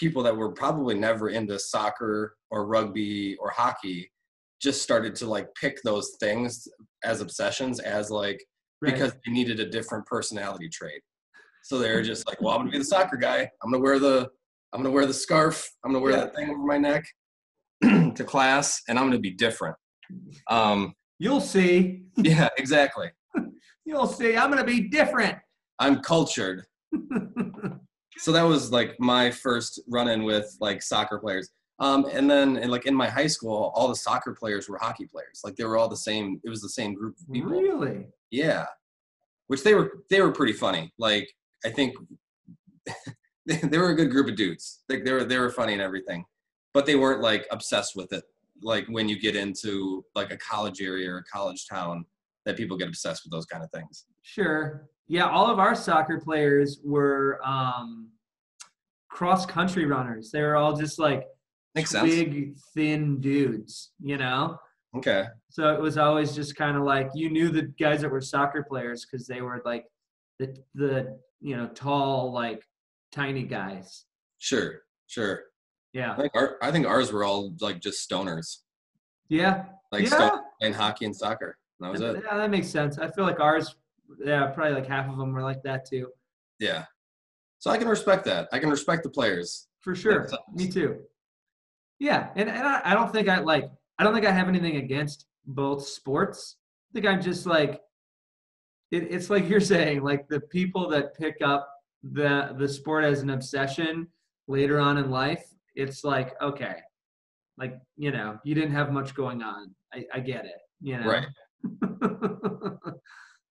people 0.00 0.22
that 0.22 0.34
were 0.36 0.50
probably 0.50 0.94
never 0.94 1.28
into 1.28 1.58
soccer 1.58 2.34
or 2.50 2.66
rugby 2.66 3.36
or 3.38 3.50
hockey 3.50 4.10
just 4.60 4.80
started 4.82 5.14
to 5.14 5.26
like 5.26 5.46
pick 5.54 5.76
those 5.84 6.16
things 6.20 6.66
as 7.04 7.20
obsessions 7.20 7.78
as 7.80 8.10
like 8.10 8.40
Right. 8.82 8.94
because 8.94 9.12
they 9.26 9.32
needed 9.32 9.60
a 9.60 9.68
different 9.68 10.06
personality 10.06 10.70
trait. 10.70 11.02
So 11.64 11.78
they're 11.78 12.00
just 12.12 12.26
like, 12.26 12.40
well, 12.40 12.54
I'm 12.54 12.60
gonna 12.62 12.70
be 12.70 12.78
the 12.78 12.84
soccer 12.84 13.18
guy. 13.18 13.40
I'm 13.62 13.70
gonna 13.70 13.82
wear 13.82 13.98
the 13.98 14.30
I'm 14.72 14.80
gonna 14.82 14.94
wear 14.94 15.04
the 15.04 15.12
scarf. 15.12 15.68
I'm 15.84 15.92
gonna 15.92 16.02
wear 16.02 16.12
Yeah. 16.12 16.20
that 16.20 16.34
thing 16.34 16.48
over 16.48 16.64
my 16.64 16.78
neck 16.78 17.04
to 17.82 18.24
class, 18.24 18.80
and 18.88 18.98
I'm 18.98 19.04
gonna 19.06 19.18
be 19.18 19.32
different. 19.32 19.76
Um, 20.48 20.94
You'll 21.18 21.42
see. 21.42 22.04
yeah, 22.16 22.48
exactly. 22.56 23.10
You'll 23.84 24.06
see. 24.06 24.34
I'm 24.36 24.48
gonna 24.50 24.64
be 24.64 24.88
different. 24.88 25.36
I'm 25.78 26.00
cultured. 26.00 26.64
So 28.20 28.32
that 28.32 28.42
was 28.42 28.70
like 28.70 28.96
my 29.00 29.30
first 29.30 29.80
run-in 29.88 30.24
with 30.24 30.56
like 30.60 30.82
soccer 30.82 31.18
players. 31.18 31.50
Um, 31.78 32.04
and 32.12 32.30
then 32.30 32.58
and, 32.58 32.70
like 32.70 32.84
in 32.84 32.94
my 32.94 33.08
high 33.08 33.26
school 33.26 33.72
all 33.74 33.88
the 33.88 33.96
soccer 33.96 34.34
players 34.38 34.68
were 34.68 34.78
hockey 34.78 35.06
players. 35.06 35.40
Like 35.42 35.56
they 35.56 35.64
were 35.64 35.78
all 35.78 35.88
the 35.88 35.96
same 35.96 36.40
it 36.44 36.50
was 36.50 36.60
the 36.60 36.68
same 36.68 36.94
group 36.94 37.16
of 37.18 37.32
people. 37.32 37.50
Really? 37.50 38.06
yeah. 38.30 38.66
Which 39.46 39.64
they 39.64 39.74
were 39.74 40.04
they 40.10 40.20
were 40.20 40.32
pretty 40.32 40.52
funny. 40.52 40.92
Like 40.98 41.32
i 41.64 41.70
think 41.70 41.94
they, 43.46 43.56
they 43.62 43.78
were 43.78 43.90
a 43.90 43.96
good 43.96 44.10
group 44.10 44.28
of 44.28 44.36
dudes. 44.36 44.80
Like 44.90 45.04
they 45.04 45.12
were 45.12 45.24
they 45.24 45.38
were 45.38 45.50
funny 45.50 45.72
and 45.72 45.82
everything. 45.82 46.24
But 46.74 46.84
they 46.84 46.96
weren't 46.96 47.22
like 47.22 47.46
obsessed 47.50 47.96
with 47.96 48.12
it. 48.12 48.24
Like 48.62 48.86
when 48.88 49.08
you 49.08 49.18
get 49.18 49.34
into 49.34 50.04
like 50.14 50.30
a 50.30 50.36
college 50.36 50.82
area 50.82 51.10
or 51.10 51.18
a 51.18 51.24
college 51.24 51.66
town 51.66 52.04
that 52.44 52.56
people 52.56 52.76
get 52.76 52.88
obsessed 52.88 53.24
with 53.24 53.32
those 53.32 53.46
kind 53.46 53.64
of 53.64 53.70
things. 53.70 54.04
Sure. 54.22 54.88
Yeah, 55.10 55.28
all 55.28 55.50
of 55.50 55.58
our 55.58 55.74
soccer 55.74 56.20
players 56.20 56.78
were 56.84 57.40
um, 57.44 58.10
cross 59.08 59.44
country 59.44 59.84
runners. 59.84 60.30
They 60.30 60.40
were 60.40 60.54
all 60.54 60.76
just 60.76 61.00
like 61.00 61.24
makes 61.74 61.90
sense 61.90 62.08
big, 62.08 62.54
thin 62.74 63.20
dudes, 63.20 63.90
you 64.00 64.16
know? 64.16 64.56
okay 64.96 65.26
So 65.50 65.72
it 65.74 65.80
was 65.80 65.96
always 65.98 66.32
just 66.34 66.54
kind 66.56 66.76
of 66.76 66.82
like 66.84 67.08
you 67.14 67.28
knew 67.30 67.48
the 67.48 67.62
guys 67.78 68.00
that 68.02 68.10
were 68.10 68.20
soccer 68.20 68.62
players 68.68 69.04
because 69.04 69.26
they 69.26 69.40
were 69.40 69.60
like 69.64 69.84
the 70.40 70.56
the 70.76 71.18
you 71.40 71.56
know 71.56 71.66
tall 71.68 72.32
like 72.32 72.62
tiny 73.12 73.42
guys. 73.42 74.04
sure 74.38 74.82
sure 75.08 75.42
Yeah. 75.92 76.12
I 76.12 76.16
think, 76.20 76.32
our, 76.36 76.56
I 76.62 76.70
think 76.70 76.86
ours 76.86 77.10
were 77.12 77.24
all 77.24 77.52
like 77.60 77.80
just 77.80 78.08
stoners, 78.08 78.58
Yeah. 79.28 79.64
like 79.90 80.04
yeah. 80.04 80.10
stoners 80.16 80.40
playing 80.60 80.74
hockey 80.74 81.04
and 81.06 81.16
soccer. 81.16 81.56
That 81.80 81.90
was 81.90 82.00
it. 82.00 82.22
Yeah, 82.24 82.36
that 82.36 82.50
makes 82.50 82.68
sense. 82.68 82.96
I 82.98 83.08
feel 83.10 83.24
like 83.24 83.40
ours. 83.40 83.74
Yeah, 84.24 84.46
probably 84.46 84.74
like 84.74 84.86
half 84.86 85.08
of 85.08 85.16
them 85.16 85.32
were 85.32 85.42
like 85.42 85.62
that 85.62 85.86
too. 85.88 86.08
Yeah. 86.58 86.84
So 87.58 87.70
I 87.70 87.78
can 87.78 87.88
respect 87.88 88.24
that. 88.24 88.48
I 88.52 88.58
can 88.58 88.70
respect 88.70 89.02
the 89.02 89.10
players. 89.10 89.68
For 89.80 89.94
sure. 89.94 90.28
Me 90.52 90.68
too. 90.68 91.00
Yeah, 91.98 92.30
and, 92.34 92.48
and 92.48 92.66
I, 92.66 92.80
I 92.84 92.94
don't 92.94 93.12
think 93.12 93.28
I 93.28 93.40
like 93.40 93.70
I 93.98 94.04
don't 94.04 94.14
think 94.14 94.26
I 94.26 94.32
have 94.32 94.48
anything 94.48 94.76
against 94.76 95.26
both 95.46 95.86
sports. 95.86 96.56
I 96.90 96.94
think 96.94 97.06
I'm 97.06 97.20
just 97.20 97.46
like 97.46 97.80
it, 98.90 99.08
it's 99.10 99.30
like 99.30 99.48
you're 99.48 99.60
saying, 99.74 100.02
like 100.02 100.28
the 100.28 100.40
people 100.40 100.88
that 100.90 101.16
pick 101.16 101.36
up 101.44 101.68
the 102.02 102.54
the 102.58 102.68
sport 102.68 103.04
as 103.04 103.20
an 103.20 103.30
obsession 103.30 104.08
later 104.48 104.80
on 104.80 104.98
in 104.98 105.10
life, 105.10 105.44
it's 105.74 106.04
like, 106.04 106.40
okay. 106.42 106.76
Like, 107.56 107.78
you 107.96 108.10
know, 108.10 108.38
you 108.42 108.54
didn't 108.54 108.72
have 108.72 108.90
much 108.90 109.14
going 109.14 109.42
on. 109.42 109.74
I, 109.92 110.04
I 110.14 110.20
get 110.20 110.46
it. 110.46 110.60
You 110.80 110.98
know. 110.98 111.06
Right. 111.06 111.26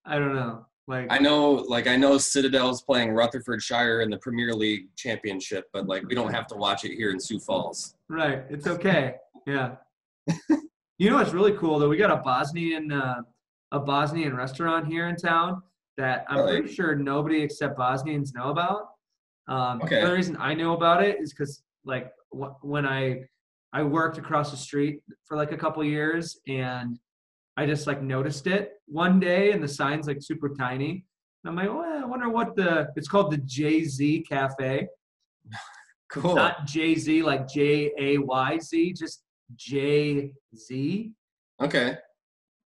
I 0.10 0.19
don't 0.19 0.36
know. 0.36 0.65
Like 0.88 1.08
I 1.12 1.19
know, 1.19 1.52
like 1.52 1.88
I 1.88 1.95
know 1.95 2.17
Citadel's 2.17 2.82
playing 2.82 3.12
Rutherfordshire 3.12 4.02
in 4.02 4.10
the 4.10 4.17
Premier 4.17 4.54
League 4.56 4.88
Championship, 4.95 5.65
but 5.72 5.86
like 5.88 6.04
we 6.08 6.15
don't 6.15 6.34
have 6.34 6.48
to 6.48 6.56
watch 6.56 6.84
it 6.84 6.95
here 6.95 7.12
in 7.12 7.19
Sioux 7.19 7.39
Falls. 7.39 7.95
Right. 8.10 8.43
It's 8.50 8.67
okay. 8.67 9.15
Yeah. 9.48 9.76
you 11.00 11.10
know 11.10 11.15
what's 11.15 11.34
really 11.34 11.54
cool 11.54 11.80
though? 11.80 11.89
We 11.89 11.98
got 11.98 12.12
a 12.12 12.17
Bosnian 12.17 12.91
uh, 12.91 13.22
a 13.72 13.80
Bosnian 13.80 14.36
restaurant 14.36 14.86
here 14.88 15.08
in 15.08 15.15
town 15.15 15.62
that 15.98 16.26
I'm 16.30 16.39
Really? 16.39 16.60
pretty 16.62 16.74
sure 16.74 16.95
nobody 16.95 17.41
except 17.41 17.78
Bosnians 17.78 18.34
know 18.34 18.50
about. 18.50 18.89
Um, 19.48 19.82
Okay. 19.82 19.95
The 19.95 20.02
only 20.04 20.15
reason 20.17 20.38
I 20.39 20.54
know 20.54 20.74
about 20.74 21.02
it 21.04 21.19
is 21.19 21.34
because 21.34 21.63
like 21.86 22.12
wh- 22.32 22.63
when 22.63 22.86
I 22.86 23.22
I 23.74 23.84
worked 23.84 24.17
across 24.17 24.52
the 24.52 24.58
street 24.58 25.02
for 25.26 25.38
like 25.38 25.52
a 25.52 25.58
couple 25.58 25.84
years 25.84 26.39
and 26.48 27.00
I 27.60 27.65
just 27.65 27.88
like 27.88 28.02
noticed 28.02 28.48
it 28.48 28.72
one 28.86 29.19
day 29.19 29.52
and 29.52 29.62
the 29.62 29.67
sign's 29.67 30.08
like 30.08 30.22
super 30.22 30.48
tiny. 30.48 31.04
And 31.43 31.50
I'm 31.50 31.56
like, 31.58 31.67
well, 31.67 32.04
I 32.04 32.06
wonder 32.06 32.30
what 32.30 32.56
the 32.56 32.88
it's 32.95 33.10
called 33.10 33.32
the 33.34 33.38
Jay 33.39 33.84
Z 33.84 34.26
Cafe 34.30 34.88
Cool. 36.10 36.36
not 36.36 36.65
Jay 36.65 36.95
Z 36.95 37.22
like 37.22 37.50
J 37.50 37.91
A 38.00 38.17
Y 38.17 38.60
Z, 38.60 38.93
just 38.93 39.24
Jay 39.58 40.32
Z. 40.55 41.12
Okay. 41.62 41.97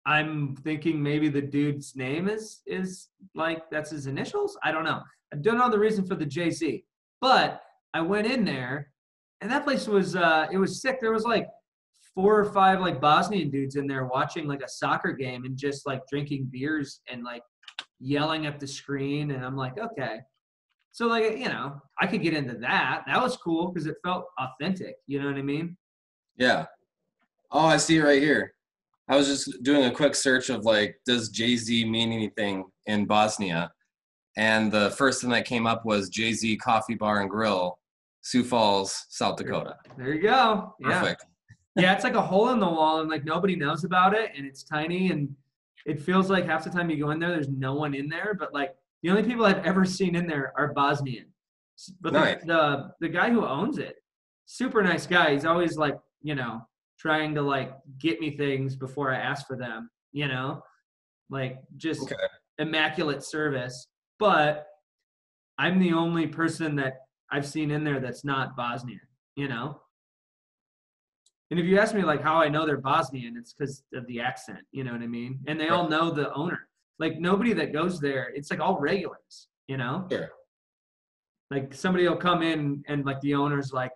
I'm 0.05 0.57
thinking 0.57 1.01
maybe 1.01 1.29
the 1.29 1.41
dude's 1.41 1.95
name 1.95 2.27
is 2.27 2.61
is 2.67 3.07
like 3.33 3.69
that's 3.69 3.91
his 3.91 4.07
initials. 4.07 4.57
I 4.61 4.73
don't 4.73 4.83
know. 4.83 5.01
I 5.33 5.37
don't 5.37 5.57
know 5.57 5.69
the 5.71 5.79
reason 5.79 6.05
for 6.05 6.15
the 6.15 6.25
Jay 6.25 6.49
Z, 6.49 6.83
but 7.21 7.61
I 7.93 8.01
went 8.01 8.27
in 8.27 8.43
there, 8.43 8.91
and 9.39 9.49
that 9.49 9.63
place 9.63 9.87
was 9.87 10.17
uh 10.17 10.47
it 10.51 10.57
was 10.57 10.81
sick. 10.81 10.99
There 10.99 11.13
was 11.13 11.23
like 11.23 11.47
four 12.15 12.39
or 12.39 12.45
five 12.45 12.79
like 12.81 13.01
Bosnian 13.01 13.49
dudes 13.49 13.75
in 13.75 13.87
there 13.87 14.05
watching 14.05 14.47
like 14.47 14.61
a 14.61 14.69
soccer 14.69 15.13
game 15.13 15.45
and 15.45 15.57
just 15.57 15.85
like 15.85 16.01
drinking 16.07 16.49
beers 16.51 17.01
and 17.11 17.23
like 17.23 17.43
yelling 17.99 18.45
at 18.45 18.59
the 18.59 18.67
screen, 18.67 19.31
and 19.31 19.45
I'm 19.45 19.55
like, 19.55 19.77
okay. 19.77 20.19
So 20.91 21.07
like 21.07 21.37
you 21.37 21.47
know, 21.47 21.81
I 21.99 22.07
could 22.07 22.21
get 22.21 22.33
into 22.33 22.55
that. 22.59 23.03
That 23.07 23.21
was 23.21 23.37
cool 23.37 23.71
because 23.71 23.87
it 23.87 23.95
felt 24.03 24.25
authentic. 24.39 24.95
You 25.07 25.21
know 25.21 25.27
what 25.27 25.37
I 25.37 25.41
mean? 25.41 25.77
Yeah. 26.37 26.65
Oh, 27.51 27.65
I 27.65 27.77
see 27.77 27.97
it 27.97 28.03
right 28.03 28.21
here. 28.21 28.53
I 29.07 29.17
was 29.17 29.27
just 29.27 29.61
doing 29.63 29.85
a 29.85 29.91
quick 29.91 30.15
search 30.15 30.49
of 30.49 30.63
like, 30.63 30.95
does 31.05 31.29
Jay 31.29 31.57
Z 31.57 31.83
mean 31.85 32.11
anything 32.11 32.65
in 32.85 33.05
Bosnia? 33.05 33.71
And 34.37 34.71
the 34.71 34.91
first 34.91 35.21
thing 35.21 35.29
that 35.31 35.45
came 35.45 35.67
up 35.67 35.85
was 35.85 36.09
Jay 36.09 36.33
Z 36.33 36.57
Coffee 36.57 36.95
Bar 36.95 37.21
and 37.21 37.29
Grill, 37.29 37.77
Sioux 38.21 38.43
Falls, 38.43 39.05
South 39.09 39.35
Dakota. 39.35 39.75
There 39.97 40.13
you 40.13 40.21
go. 40.21 40.75
Perfect. 40.81 41.23
yeah, 41.23 41.30
it's 41.75 42.03
like 42.03 42.15
a 42.15 42.21
hole 42.21 42.49
in 42.49 42.59
the 42.59 42.67
wall, 42.67 42.99
and 43.01 43.09
like 43.09 43.23
nobody 43.25 43.55
knows 43.55 43.83
about 43.83 44.13
it, 44.13 44.31
and 44.35 44.45
it's 44.45 44.63
tiny, 44.63 45.11
and 45.11 45.33
it 45.85 46.01
feels 46.01 46.29
like 46.29 46.45
half 46.45 46.63
the 46.63 46.69
time 46.69 46.89
you 46.89 46.97
go 47.03 47.11
in 47.11 47.19
there, 47.19 47.29
there's 47.29 47.49
no 47.49 47.73
one 47.73 47.93
in 47.93 48.07
there, 48.09 48.33
but 48.37 48.53
like 48.53 48.75
the 49.03 49.09
only 49.09 49.23
people 49.23 49.45
I've 49.45 49.65
ever 49.65 49.83
seen 49.85 50.15
in 50.15 50.27
there 50.27 50.53
are 50.57 50.73
Bosnian. 50.73 51.25
But 52.01 52.13
the, 52.13 52.45
the 52.45 52.91
the 52.99 53.09
guy 53.09 53.29
who 53.31 53.45
owns 53.45 53.77
it, 53.79 53.95
super 54.45 54.83
nice 54.83 55.07
guy. 55.07 55.33
He's 55.33 55.45
always 55.45 55.77
like 55.77 55.97
you 56.21 56.35
know 56.35 56.67
trying 56.99 57.33
to 57.35 57.41
like 57.41 57.73
get 57.97 58.19
me 58.19 58.37
things 58.37 58.75
before 58.75 59.11
I 59.11 59.17
ask 59.17 59.47
for 59.47 59.55
them. 59.57 59.89
You 60.11 60.27
know, 60.27 60.61
like 61.29 61.61
just 61.77 62.03
Okay. 62.03 62.15
immaculate 62.59 63.23
service. 63.23 63.87
But 64.19 64.67
I'm 65.57 65.79
the 65.79 65.93
only 65.93 66.27
person 66.27 66.75
that 66.75 66.97
I've 67.31 67.47
seen 67.47 67.71
in 67.71 67.83
there 67.83 67.99
that's 67.99 68.23
not 68.23 68.55
Bosnian. 68.55 68.99
You 69.35 69.47
know. 69.47 69.79
And 71.51 71.59
if 71.59 71.65
you 71.65 71.77
ask 71.77 71.93
me 71.93 72.01
like 72.01 72.23
how 72.23 72.37
I 72.37 72.47
know 72.47 72.65
they're 72.65 72.77
Bosnian, 72.77 73.35
it's 73.37 73.53
because 73.53 73.83
of 73.93 74.07
the 74.07 74.21
accent. 74.21 74.59
You 74.71 74.85
know 74.85 74.93
what 74.93 75.01
I 75.01 75.07
mean? 75.07 75.39
And 75.47 75.59
they 75.59 75.67
all 75.67 75.89
know 75.89 76.09
the 76.09 76.33
owner. 76.33 76.67
like 76.97 77.19
nobody 77.19 77.51
that 77.53 77.73
goes 77.73 77.99
there, 77.99 78.31
it's 78.33 78.49
like 78.49 78.61
all 78.61 78.79
regulars, 78.79 79.47
you 79.67 79.75
know? 79.77 80.07
Sure. 80.09 80.29
Like 81.49 81.73
somebody 81.73 82.07
will 82.07 82.15
come 82.15 82.41
in 82.41 82.83
and 82.87 83.05
like 83.05 83.19
the 83.19 83.33
owner's 83.33 83.73
like, 83.73 83.91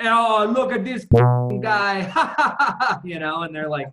oh, 0.00 0.52
look 0.54 0.72
at 0.72 0.84
this 0.84 1.06
guy, 1.62 2.98
you 3.04 3.20
know, 3.20 3.42
and 3.42 3.54
they're 3.54 3.68
like, 3.68 3.88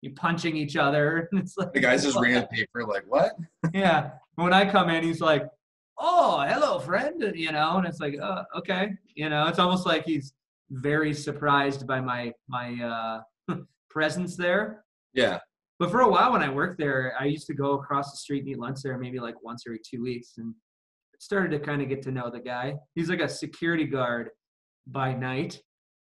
you 0.00 0.10
punching 0.12 0.56
each 0.56 0.76
other. 0.76 1.28
And 1.30 1.40
it's 1.42 1.56
like, 1.56 1.72
The 1.72 1.80
guys 1.80 2.02
just 2.04 2.18
reading 2.18 2.40
the 2.40 2.48
paper, 2.48 2.84
like, 2.84 3.04
what? 3.06 3.36
yeah. 3.72 4.10
When 4.34 4.52
I 4.52 4.68
come 4.70 4.90
in, 4.90 5.02
he's 5.02 5.22
like, 5.22 5.48
"Oh, 5.98 6.44
hello, 6.46 6.78
friend," 6.78 7.32
you 7.34 7.52
know, 7.52 7.78
and 7.78 7.86
it's 7.86 8.00
like, 8.00 8.16
uh, 8.20 8.42
okay, 8.54 8.90
you 9.14 9.30
know, 9.30 9.46
it's 9.46 9.58
almost 9.58 9.86
like 9.86 10.04
he's 10.04 10.34
very 10.70 11.12
surprised 11.14 11.86
by 11.86 12.00
my 12.00 12.32
my 12.48 13.22
uh, 13.48 13.56
presence 13.90 14.36
there. 14.36 14.84
Yeah. 15.14 15.38
But 15.78 15.90
for 15.90 16.00
a 16.00 16.08
while, 16.08 16.32
when 16.32 16.42
I 16.42 16.48
worked 16.48 16.78
there, 16.78 17.14
I 17.20 17.26
used 17.26 17.46
to 17.48 17.54
go 17.54 17.72
across 17.72 18.10
the 18.10 18.16
street 18.16 18.40
and 18.40 18.48
eat 18.48 18.58
lunch 18.58 18.78
there, 18.82 18.96
maybe 18.96 19.20
like 19.20 19.42
once 19.42 19.64
every 19.66 19.80
two 19.88 20.02
weeks, 20.02 20.34
and 20.38 20.54
started 21.18 21.50
to 21.50 21.58
kind 21.58 21.82
of 21.82 21.88
get 21.88 22.02
to 22.02 22.10
know 22.10 22.30
the 22.30 22.40
guy. 22.40 22.74
He's 22.94 23.10
like 23.10 23.20
a 23.20 23.28
security 23.28 23.84
guard 23.84 24.30
by 24.86 25.12
night, 25.12 25.60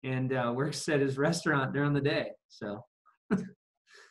and 0.04 0.34
uh, 0.34 0.52
works 0.54 0.88
at 0.90 1.00
his 1.00 1.18
restaurant 1.18 1.74
during 1.74 1.94
the 1.94 2.02
day. 2.02 2.32
So 2.50 2.84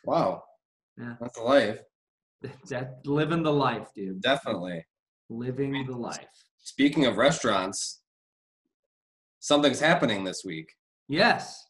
Wow. 0.05 0.43
Yeah. 0.95 1.15
That's 1.19 1.39
a 1.39 1.41
life. 1.41 1.79
that 2.69 2.99
living 3.03 3.41
the 3.41 3.51
life, 3.51 3.87
dude. 3.95 4.21
Definitely. 4.21 4.85
Living 5.27 5.87
the 5.87 5.97
life. 5.97 6.27
Speaking 6.59 7.07
of 7.07 7.17
restaurants, 7.17 8.02
something's 9.43 9.79
happening 9.81 10.23
this 10.23 10.43
week. 10.45 10.73
Yes. 11.09 11.67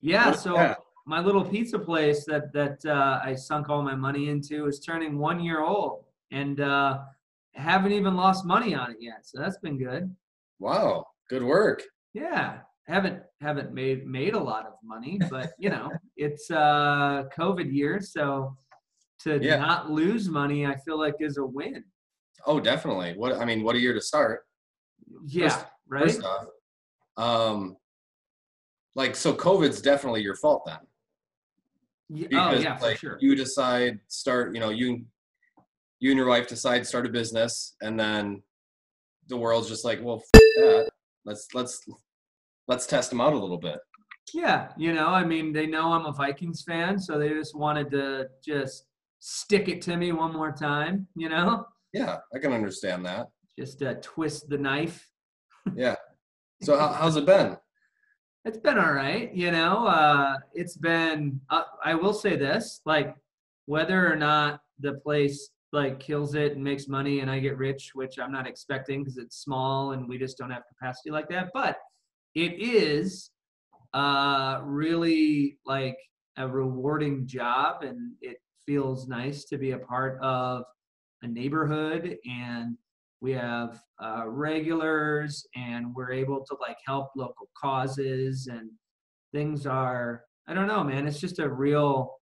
Yeah. 0.00 0.32
So 0.32 0.54
that? 0.54 0.78
my 1.06 1.20
little 1.20 1.44
pizza 1.44 1.78
place 1.78 2.24
that 2.26 2.52
that 2.52 2.78
uh, 2.86 3.20
I 3.22 3.34
sunk 3.34 3.68
all 3.68 3.82
my 3.82 3.96
money 3.96 4.28
into 4.28 4.66
is 4.66 4.78
turning 4.78 5.18
one 5.18 5.40
year 5.40 5.60
old, 5.60 6.04
and 6.30 6.60
uh, 6.60 6.98
haven't 7.54 7.92
even 7.92 8.14
lost 8.14 8.46
money 8.46 8.74
on 8.74 8.92
it 8.92 8.98
yet. 9.00 9.26
So 9.26 9.40
that's 9.40 9.58
been 9.58 9.76
good. 9.76 10.14
Wow. 10.60 11.06
Good 11.28 11.42
work. 11.42 11.82
Yeah. 12.14 12.58
Haven't 12.86 13.22
haven't 13.40 13.72
made 13.74 14.06
made 14.06 14.34
a 14.34 14.38
lot 14.38 14.64
of 14.66 14.74
money, 14.84 15.18
but 15.28 15.52
you 15.58 15.70
know 15.70 15.90
it's 16.16 16.48
uh, 16.50 17.24
COVID 17.36 17.72
year, 17.72 18.00
so 18.00 18.56
to 19.24 19.38
Yeah. 19.42 19.56
not 19.56 19.90
lose 19.90 20.28
money, 20.28 20.64
I 20.64 20.76
feel 20.76 20.98
like 20.98 21.14
is 21.18 21.38
a 21.38 21.44
win. 21.44 21.82
Oh, 22.46 22.60
definitely. 22.60 23.14
What 23.16 23.36
I 23.36 23.44
mean, 23.44 23.64
what 23.64 23.74
a 23.74 23.80
year 23.80 23.94
to 23.94 24.00
start. 24.00 24.42
Yeah. 25.26 25.48
First- 25.48 25.66
right. 25.88 26.02
First 26.04 26.24
off, 26.24 26.44
um, 27.16 27.76
like 28.94 29.14
so, 29.16 29.32
COVID's 29.34 29.80
definitely 29.82 30.22
your 30.22 30.34
fault 30.36 30.62
then. 30.66 30.78
Oh 32.12 32.26
Because 32.28 32.62
yeah, 32.64 32.76
for 32.76 32.86
like 32.86 32.98
sure. 32.98 33.18
you 33.20 33.34
decide 33.34 34.00
start, 34.08 34.54
you 34.54 34.60
know, 34.60 34.70
you 34.70 35.04
you 36.00 36.10
and 36.10 36.18
your 36.18 36.26
wife 36.28 36.48
decide 36.48 36.86
start 36.86 37.06
a 37.06 37.08
business, 37.10 37.76
and 37.82 37.98
then 37.98 38.42
the 39.28 39.36
world's 39.36 39.68
just 39.68 39.84
like, 39.84 40.00
well, 40.02 40.22
that. 40.32 40.90
Let's 41.24 41.48
let's 41.54 41.86
let's 42.66 42.86
test 42.86 43.10
them 43.10 43.20
out 43.20 43.32
a 43.32 43.38
little 43.38 43.58
bit. 43.58 43.78
Yeah, 44.34 44.68
you 44.76 44.92
know, 44.92 45.08
I 45.08 45.24
mean, 45.24 45.52
they 45.52 45.66
know 45.66 45.92
I'm 45.92 46.06
a 46.06 46.12
Vikings 46.12 46.62
fan, 46.62 46.98
so 46.98 47.18
they 47.18 47.28
just 47.30 47.54
wanted 47.56 47.90
to 47.90 48.28
just 48.44 48.86
stick 49.18 49.68
it 49.68 49.82
to 49.82 49.96
me 49.96 50.12
one 50.12 50.32
more 50.32 50.50
time, 50.52 51.06
you 51.16 51.28
know, 51.28 51.66
Yeah, 51.92 52.18
I 52.34 52.38
can 52.38 52.52
understand 52.52 53.04
that. 53.06 53.28
just 53.58 53.82
uh, 53.82 53.94
twist 54.00 54.48
the 54.48 54.56
knife. 54.58 55.06
Yeah. 55.76 55.96
So 56.62 56.78
how, 56.78 56.88
how's 56.88 57.16
it 57.16 57.24
been? 57.24 57.56
It's 58.44 58.58
been 58.58 58.78
all 58.78 58.92
right, 58.92 59.34
you 59.34 59.50
know. 59.50 59.86
Uh, 59.86 60.36
it's 60.54 60.76
been. 60.76 61.40
Uh, 61.50 61.62
I 61.84 61.94
will 61.94 62.14
say 62.14 62.36
this: 62.36 62.80
like, 62.84 63.14
whether 63.66 64.10
or 64.10 64.16
not 64.16 64.60
the 64.78 64.94
place 64.94 65.50
like 65.72 66.00
kills 66.00 66.34
it 66.34 66.52
and 66.52 66.64
makes 66.64 66.88
money, 66.88 67.20
and 67.20 67.30
I 67.30 67.38
get 67.38 67.56
rich, 67.56 67.92
which 67.94 68.18
I'm 68.18 68.32
not 68.32 68.46
expecting 68.46 69.02
because 69.02 69.18
it's 69.18 69.36
small 69.36 69.92
and 69.92 70.08
we 70.08 70.18
just 70.18 70.36
don't 70.36 70.50
have 70.50 70.62
capacity 70.68 71.10
like 71.10 71.28
that. 71.28 71.50
But 71.54 71.78
it 72.34 72.60
is 72.60 73.30
uh, 73.94 74.60
really 74.64 75.58
like 75.64 75.98
a 76.36 76.46
rewarding 76.48 77.26
job, 77.26 77.82
and 77.82 78.12
it 78.20 78.38
feels 78.66 79.08
nice 79.08 79.44
to 79.46 79.58
be 79.58 79.72
a 79.72 79.78
part 79.78 80.20
of 80.20 80.64
a 81.22 81.28
neighborhood 81.28 82.16
and 82.26 82.76
we 83.20 83.32
have 83.32 83.80
uh, 84.02 84.24
regulars 84.26 85.46
and 85.54 85.94
we're 85.94 86.12
able 86.12 86.44
to 86.44 86.56
like 86.60 86.76
help 86.86 87.10
local 87.16 87.48
causes 87.56 88.48
and 88.50 88.70
things 89.32 89.66
are 89.66 90.24
i 90.48 90.54
don't 90.54 90.66
know 90.66 90.82
man 90.82 91.06
it's 91.06 91.20
just 91.20 91.38
a 91.38 91.48
real 91.48 92.14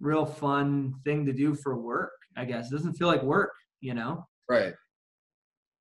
real 0.00 0.26
fun 0.26 0.94
thing 1.04 1.24
to 1.24 1.32
do 1.32 1.54
for 1.54 1.76
work 1.76 2.12
i 2.36 2.44
guess. 2.44 2.70
It 2.70 2.76
doesn't 2.76 2.94
feel 2.94 3.08
like 3.08 3.22
work 3.22 3.52
you 3.80 3.94
know? 3.94 4.26
Right. 4.48 4.74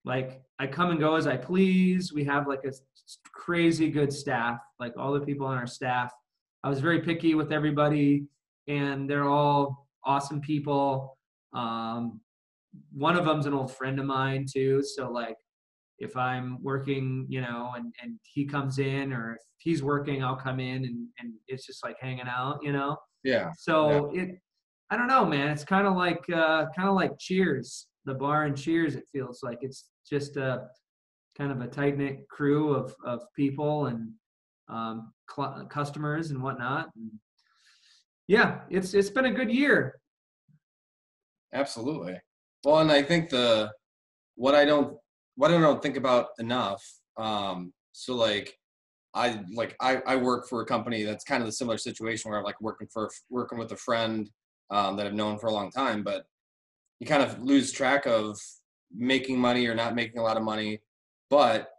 like 0.06 0.42
i 0.60 0.68
come 0.68 0.92
and 0.92 1.00
go 1.00 1.16
as 1.16 1.28
i 1.28 1.38
please. 1.38 2.14
We 2.14 2.24
have 2.26 2.48
like 2.48 2.64
a 2.66 2.72
crazy 3.32 3.90
good 3.90 4.12
staff 4.12 4.60
like 4.80 4.94
all 4.98 5.14
the 5.14 5.22
people 5.22 5.48
on 5.48 5.58
our 5.58 5.68
staff. 5.68 6.12
I 6.64 6.70
was 6.70 6.80
very 6.80 7.02
picky 7.02 7.34
with 7.36 7.52
everybody 7.52 8.26
and 8.68 9.10
they're 9.10 9.28
all 9.28 9.88
awesome 10.04 10.42
people. 10.42 11.18
Um, 11.54 12.20
one 12.94 13.16
of 13.18 13.26
them's 13.26 13.46
an 13.46 13.54
old 13.54 13.72
friend 13.76 14.00
of 14.00 14.06
mine 14.06 14.46
too 14.52 14.82
so 14.84 15.10
like 15.12 15.36
if 16.00 16.16
i'm 16.16 16.62
working 16.64 17.26
you 17.30 17.42
know 17.42 17.72
and, 17.76 17.94
and 18.02 18.20
he 18.24 18.46
comes 18.46 18.80
in 18.80 19.12
or 19.14 19.34
if 19.36 19.42
he's 19.58 19.82
working 19.84 20.24
i'll 20.24 20.36
come 20.36 20.60
in 20.60 20.86
and, 20.86 21.08
and 21.20 21.34
it's 21.48 21.66
just 21.66 21.84
like 21.84 21.96
hanging 22.00 22.28
out 22.28 22.60
you 22.62 22.72
know 22.72 22.96
Yeah. 23.24 23.50
so 23.58 24.12
it, 24.14 24.40
I 24.90 24.96
don't 24.96 25.08
know, 25.08 25.26
man. 25.26 25.50
It's 25.50 25.66
kind 25.66 25.86
of 25.86 25.98
like 25.98 26.24
uh, 26.30 26.68
kind 26.74 26.88
of 26.88 26.96
like 26.96 27.12
Cheers, 27.20 27.88
the 28.06 28.14
bar 28.14 28.46
and 28.46 28.56
Cheers. 28.58 28.96
It 28.96 29.04
feels 29.12 29.44
like 29.44 29.58
it's 29.62 29.90
just 30.10 30.38
a 30.38 30.68
kind 31.38 31.52
of 31.52 31.60
a 31.60 31.68
tight 31.68 31.98
knit 31.98 32.26
crew 32.30 32.74
of 32.74 32.96
of 33.04 33.24
people 33.36 33.88
and 33.88 34.14
um, 34.70 35.12
cl- 35.30 35.68
customers 35.70 36.32
and 36.32 36.42
whatnot. 36.42 36.88
And 36.96 37.12
yeah, 38.30 38.62
it's 38.70 38.94
it's 38.94 39.10
been 39.10 39.26
a 39.26 39.34
good 39.34 39.52
year. 39.52 40.00
Absolutely. 41.54 42.18
Well, 42.64 42.80
and 42.80 42.92
I 42.92 43.02
think 43.02 43.30
the 43.30 43.72
what 44.36 44.56
I 44.56 44.66
don't 44.66 44.98
what 45.36 45.52
I 45.52 45.60
don't 45.60 45.82
think 45.82 45.98
about 45.98 46.28
enough. 46.40 46.84
Um, 47.18 47.74
so 47.92 48.16
like 48.16 48.58
I 49.14 49.42
like 49.54 49.76
I, 49.82 50.02
I 50.06 50.16
work 50.16 50.48
for 50.48 50.62
a 50.62 50.66
company 50.66 51.04
that's 51.04 51.24
kind 51.24 51.42
of 51.42 51.48
the 51.48 51.54
similar 51.54 51.78
situation 51.78 52.30
where 52.30 52.40
I'm 52.40 52.46
like 52.46 52.62
working 52.62 52.88
for 52.92 53.10
working 53.30 53.58
with 53.58 53.72
a 53.72 53.78
friend 53.78 54.30
um, 54.70 54.98
that 54.98 55.08
I've 55.08 55.14
known 55.14 55.40
for 55.40 55.48
a 55.48 55.54
long 55.54 55.72
time, 55.72 56.04
but 56.04 56.26
you 57.00 57.08
kind 57.08 57.24
of 57.24 57.42
lose 57.42 57.72
track 57.72 58.06
of 58.06 58.38
making 58.96 59.40
money 59.40 59.68
or 59.68 59.76
not 59.76 59.96
making 59.96 60.20
a 60.20 60.24
lot 60.24 60.38
of 60.38 60.44
money, 60.44 60.82
but 61.30 61.70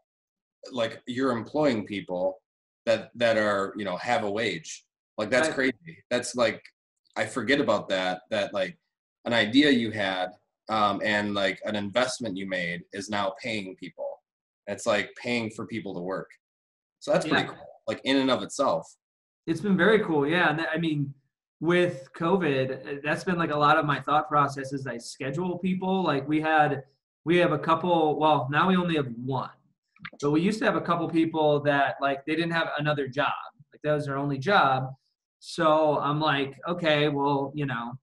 like 0.73 1.01
you're 1.07 1.33
employing 1.33 1.87
people 1.87 2.41
that 2.87 3.11
that 3.15 3.37
are 3.37 3.75
you 3.77 3.85
know 3.85 3.97
have 3.97 4.25
a 4.25 4.31
wage. 4.31 4.85
Like 5.17 5.31
that's 5.31 5.49
crazy. 5.49 5.75
That's 6.11 6.35
like 6.35 6.63
I 7.17 7.27
forget 7.27 7.61
about 7.61 7.89
that. 7.89 8.23
That 8.31 8.55
like 8.55 8.79
an 9.25 9.33
idea 9.33 9.71
you 9.71 9.91
had 9.91 10.29
um, 10.69 11.01
and 11.05 11.35
like 11.35 11.61
an 11.65 11.77
investment 11.77 12.37
you 12.37 12.47
made 12.47 12.83
is 12.93 13.09
now 13.09 13.35
paying 13.43 13.75
people. 13.77 14.23
It's 14.67 14.87
like 14.87 15.11
paying 15.21 15.51
for 15.51 15.67
people 15.67 15.95
to 15.95 16.01
work. 16.01 16.31
So 17.01 17.13
that's 17.13 17.27
pretty 17.27 17.45
Yeah. 17.45 17.51
cool. 17.51 17.67
Like 17.87 18.01
in 18.05 18.17
and 18.19 18.31
of 18.31 18.43
itself. 18.43 18.87
It's 19.47 19.61
been 19.63 19.77
very 19.77 20.01
cool. 20.01 20.27
Yeah, 20.27 20.51
and 20.51 20.61
I 20.61 20.77
mean, 20.77 21.15
with 21.61 22.09
COVID, 22.15 22.99
uh, 22.99 23.01
that's 23.03 23.25
been 23.25 23.39
like 23.39 23.51
a 23.51 23.57
lot 23.57 23.79
of 23.79 23.87
my 23.87 23.99
thought 24.01 24.29
processes. 24.29 24.87
I 24.87 24.99
schedule 24.99 25.59
people. 25.59 26.03
Like 26.05 26.29
we 26.29 26.41
had, 26.41 26.85
we 27.25 27.39
have 27.39 27.53
a 27.53 27.59
couple. 27.59 28.19
Well, 28.19 28.47
now 28.51 28.69
we 28.69 28.77
only 28.77 28.97
have 28.97 29.09
one, 29.25 29.51
but 30.21 30.31
we 30.31 30.43
used 30.43 30.59
to 30.59 30.67
have 30.67 30.77
a 30.77 30.83
couple 30.83 31.09
people 31.09 31.61
that 31.61 31.97
like 32.03 32.27
they 32.27 32.35
didn't 32.37 32.53
have 32.53 32.69
another 32.79 33.09
job. 33.09 33.33
Like 33.73 33.81
that 33.83 33.95
was 33.95 34.05
their 34.05 34.19
only 34.19 34.39
job. 34.39 34.93
So 35.41 35.99
I'm 35.99 36.21
like, 36.21 36.59
okay, 36.69 37.09
well, 37.09 37.53
you 37.55 37.65
know, 37.65 37.95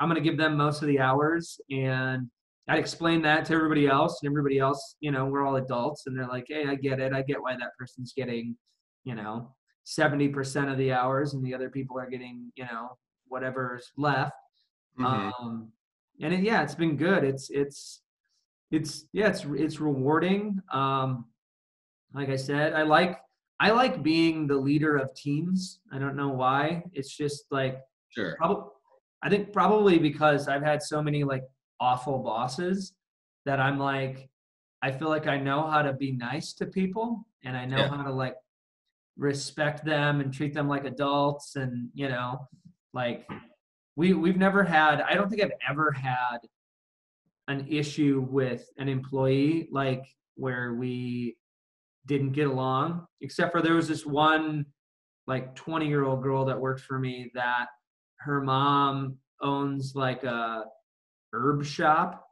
I'm 0.00 0.08
gonna 0.08 0.20
give 0.20 0.36
them 0.38 0.56
most 0.56 0.82
of 0.82 0.88
the 0.88 0.98
hours, 0.98 1.60
and 1.70 2.28
I 2.68 2.78
explained 2.78 3.24
that 3.24 3.44
to 3.46 3.54
everybody 3.54 3.86
else, 3.86 4.20
and 4.22 4.30
everybody 4.30 4.58
else, 4.58 4.96
you 5.00 5.10
know, 5.10 5.26
we're 5.26 5.44
all 5.46 5.56
adults, 5.56 6.06
and 6.06 6.16
they're 6.18 6.26
like, 6.28 6.46
hey, 6.48 6.66
I 6.66 6.74
get 6.74 7.00
it. 7.00 7.12
I 7.12 7.22
get 7.22 7.40
why 7.42 7.56
that 7.56 7.76
person's 7.78 8.12
getting, 8.16 8.56
you 9.04 9.14
know, 9.14 9.54
70% 9.86 10.70
of 10.70 10.78
the 10.78 10.92
hours 10.92 11.34
and 11.34 11.44
the 11.44 11.54
other 11.54 11.68
people 11.70 11.98
are 11.98 12.08
getting 12.08 12.52
you 12.54 12.64
know 12.64 12.96
whatever's 13.28 13.90
left 13.96 14.32
Mhm. 14.98 15.32
um 15.40 15.72
and 16.20 16.34
it, 16.34 16.40
yeah 16.40 16.62
it's 16.62 16.74
been 16.74 16.96
good 16.96 17.24
it's 17.24 17.50
it's 17.50 18.02
it's 18.70 19.06
yeah 19.12 19.28
it's 19.28 19.44
it's 19.56 19.80
rewarding 19.80 20.60
um 20.72 21.24
like 22.14 22.28
i 22.28 22.36
said 22.36 22.74
i 22.74 22.82
like 22.82 23.18
i 23.58 23.70
like 23.70 24.02
being 24.02 24.46
the 24.46 24.56
leader 24.56 24.96
of 24.96 25.14
teams 25.14 25.80
i 25.92 25.98
don't 25.98 26.16
know 26.16 26.28
why 26.28 26.82
it's 26.92 27.16
just 27.16 27.44
like 27.50 27.80
sure. 28.10 28.36
probably 28.36 28.64
i 29.22 29.28
think 29.28 29.52
probably 29.52 29.98
because 29.98 30.48
i've 30.48 30.62
had 30.62 30.82
so 30.82 31.02
many 31.02 31.24
like 31.24 31.44
awful 31.80 32.18
bosses 32.18 32.94
that 33.46 33.58
i'm 33.60 33.78
like 33.78 34.28
i 34.82 34.90
feel 34.90 35.08
like 35.08 35.26
i 35.26 35.38
know 35.38 35.66
how 35.66 35.82
to 35.82 35.92
be 35.92 36.12
nice 36.12 36.52
to 36.52 36.66
people 36.66 37.24
and 37.44 37.56
i 37.56 37.64
know 37.64 37.78
Yeah. 37.78 37.88
how 37.88 38.02
to 38.02 38.12
like 38.12 38.36
respect 39.16 39.84
them 39.84 40.20
and 40.20 40.32
treat 40.32 40.54
them 40.54 40.68
like 40.68 40.84
adults 40.84 41.56
and 41.56 41.90
you 41.94 42.08
know 42.08 42.48
like 42.94 43.28
we 43.96 44.14
we've 44.14 44.36
never 44.38 44.62
had. 44.64 45.02
I 45.02 45.14
don't 45.14 45.28
think 45.28 45.42
I've 45.42 45.52
ever 45.68 45.92
had 45.92 46.38
an 47.48 47.66
issue 47.68 48.26
with 48.30 48.64
an 48.78 48.88
employee 48.88 49.68
like 49.70 50.04
where 50.36 50.74
we 50.74 51.36
didn't 52.06 52.32
get 52.32 52.46
along, 52.46 53.06
except 53.20 53.52
for 53.52 53.60
there 53.60 53.74
was 53.74 53.88
this 53.88 54.06
one 54.06 54.64
like 55.26 55.54
20 55.54 55.86
year 55.86 56.04
old 56.04 56.22
girl 56.22 56.44
that 56.46 56.58
worked 56.58 56.80
for 56.80 56.98
me 56.98 57.30
that 57.34 57.66
her 58.20 58.40
mom 58.40 59.16
owns 59.40 59.94
like 59.94 60.24
a 60.24 60.64
herb 61.32 61.64
shop 61.64 62.26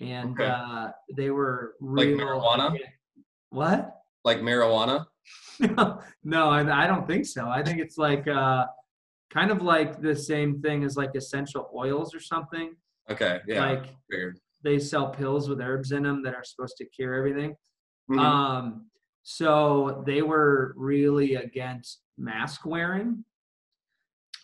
and 0.00 0.32
Okay. 0.38 0.46
uh 0.48 0.90
they 1.16 1.30
were 1.30 1.74
Like 1.80 2.08
real 2.08 2.18
marijuana? 2.18 2.76
what 3.50 3.96
Like 4.24 4.38
marijuana? 4.40 5.06
no 6.24 6.48
I, 6.50 6.84
I 6.84 6.86
don't 6.86 7.06
think 7.06 7.26
so 7.26 7.48
i 7.48 7.62
think 7.62 7.80
it's 7.80 7.98
like 7.98 8.28
uh 8.28 8.66
kind 9.30 9.50
of 9.50 9.62
like 9.62 10.00
the 10.00 10.14
same 10.14 10.60
thing 10.60 10.84
as 10.84 10.96
like 10.96 11.14
essential 11.14 11.68
oils 11.74 12.14
or 12.14 12.20
something 12.20 12.76
Okay, 13.10 13.38
yeah. 13.46 13.60
like 13.68 13.86
they 14.64 14.78
sell 14.80 15.08
pills 15.10 15.48
with 15.48 15.60
herbs 15.60 15.92
in 15.92 16.02
them 16.02 16.22
that 16.24 16.34
are 16.34 16.44
supposed 16.44 16.76
to 16.78 16.84
cure 16.86 17.14
everything 17.14 17.56
Mhm. 18.10 18.18
um 18.20 18.86
so 19.24 20.04
they 20.06 20.22
were 20.22 20.72
really 20.76 21.34
against 21.34 22.02
mask 22.18 22.64
wearing 22.66 23.24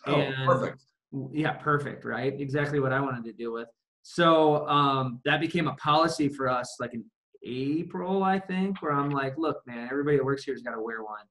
oh, 0.07 0.15
and- 0.15 0.45
perfect. 0.45 0.83
yeah 1.31 1.53
perfect 1.53 2.05
right? 2.05 2.39
Exactly 2.39 2.79
what 2.79 2.91
i 2.93 2.99
wanted 2.99 3.23
to 3.25 3.33
deal 3.33 3.53
with. 3.53 3.67
So 4.05 4.67
um, 4.67 5.21
that 5.23 5.39
became 5.39 5.67
a 5.67 5.75
policy 5.75 6.27
for 6.27 6.49
us 6.49 6.75
like 6.79 6.93
in 6.93 7.03
april 7.45 8.23
i 8.23 8.39
think 8.39 8.81
where 8.81 8.93
i'm 8.93 9.09
like 9.09 9.33
look 9.37 9.57
man 9.67 9.89
everybody 9.91 10.15
that 10.15 10.23
works 10.23 10.45
here 10.45 10.53
has 10.53 10.61
got 10.61 10.75
to 10.75 10.81
wear 10.81 11.03
one. 11.03 11.25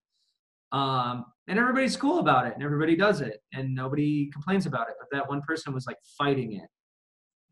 Um, 0.78 1.26
and 1.48 1.58
everybody's 1.58 1.96
cool 1.96 2.18
about 2.18 2.46
it 2.46 2.54
and 2.54 2.62
everybody 2.62 2.96
does 2.96 3.20
it 3.20 3.42
and 3.52 3.74
nobody 3.74 4.30
complains 4.30 4.66
about 4.66 4.88
it 4.88 4.94
but 4.98 5.08
that 5.16 5.28
one 5.28 5.42
person 5.42 5.72
was 5.74 5.86
like 5.86 5.98
fighting 6.18 6.54
it. 6.54 6.68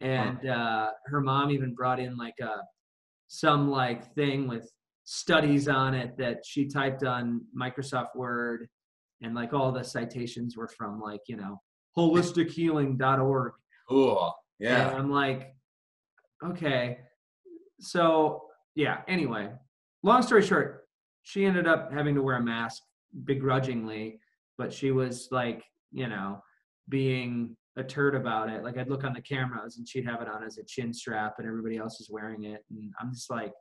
And 0.03 0.49
uh, 0.49 0.91
her 1.07 1.21
mom 1.21 1.51
even 1.51 1.75
brought 1.75 2.01
in 2.01 2.17
like 2.17 2.39
a 2.41 2.57
some 3.29 3.71
like 3.71 4.13
thing 4.15 4.49
with 4.49 4.71
studies 5.05 5.69
on 5.69 5.95
it 5.95 6.17
that 6.17 6.39
she 6.45 6.67
typed 6.67 7.05
on 7.05 7.43
microsoft 7.57 8.17
word 8.17 8.69
and 9.23 9.35
like 9.35 9.53
all 9.53 9.73
the 9.73 9.83
citations 9.83 10.57
were 10.57 10.69
from 10.69 11.01
like 11.01 11.21
you 11.29 11.37
know 11.37 11.61
holistichealing.org 11.97 13.53
Cool. 13.89 14.35
Yeah. 14.59 14.89
and 14.91 14.97
i'm 14.99 15.11
like 15.11 15.55
okay 16.45 16.99
so 17.81 18.43
yeah 18.75 18.99
anyway 19.09 19.51
long 20.03 20.23
story 20.23 20.43
short 20.43 20.87
she 21.23 21.45
ended 21.45 21.67
up 21.67 21.93
having 21.93 22.15
to 22.15 22.23
wear 22.23 22.37
a 22.37 22.43
mask 22.43 22.83
begrudgingly 23.25 24.21
but 24.59 24.73
she 24.73 24.91
was 24.91 25.29
like 25.31 25.65
you 25.93 26.09
know 26.09 26.43
being 26.89 27.57
a 27.77 27.83
turd 27.85 28.15
about 28.15 28.49
it 28.49 28.63
like 28.63 28.79
i'd 28.79 28.89
look 28.89 29.05
on 29.05 29.13
the 29.13 29.21
cameras 29.23 29.77
and 29.79 29.89
she'd 29.89 30.07
have 30.07 30.21
it 30.23 30.29
on 30.29 30.43
as 30.45 30.59
a 30.59 30.65
chin 30.65 30.93
strap 30.93 31.35
and 31.39 31.47
everybody 31.47 31.77
else 31.77 32.01
is 32.01 32.11
wearing 32.11 32.45
it 32.45 32.65
and 32.71 32.93
i'm 33.01 33.13
just 33.13 33.31
like 33.31 33.53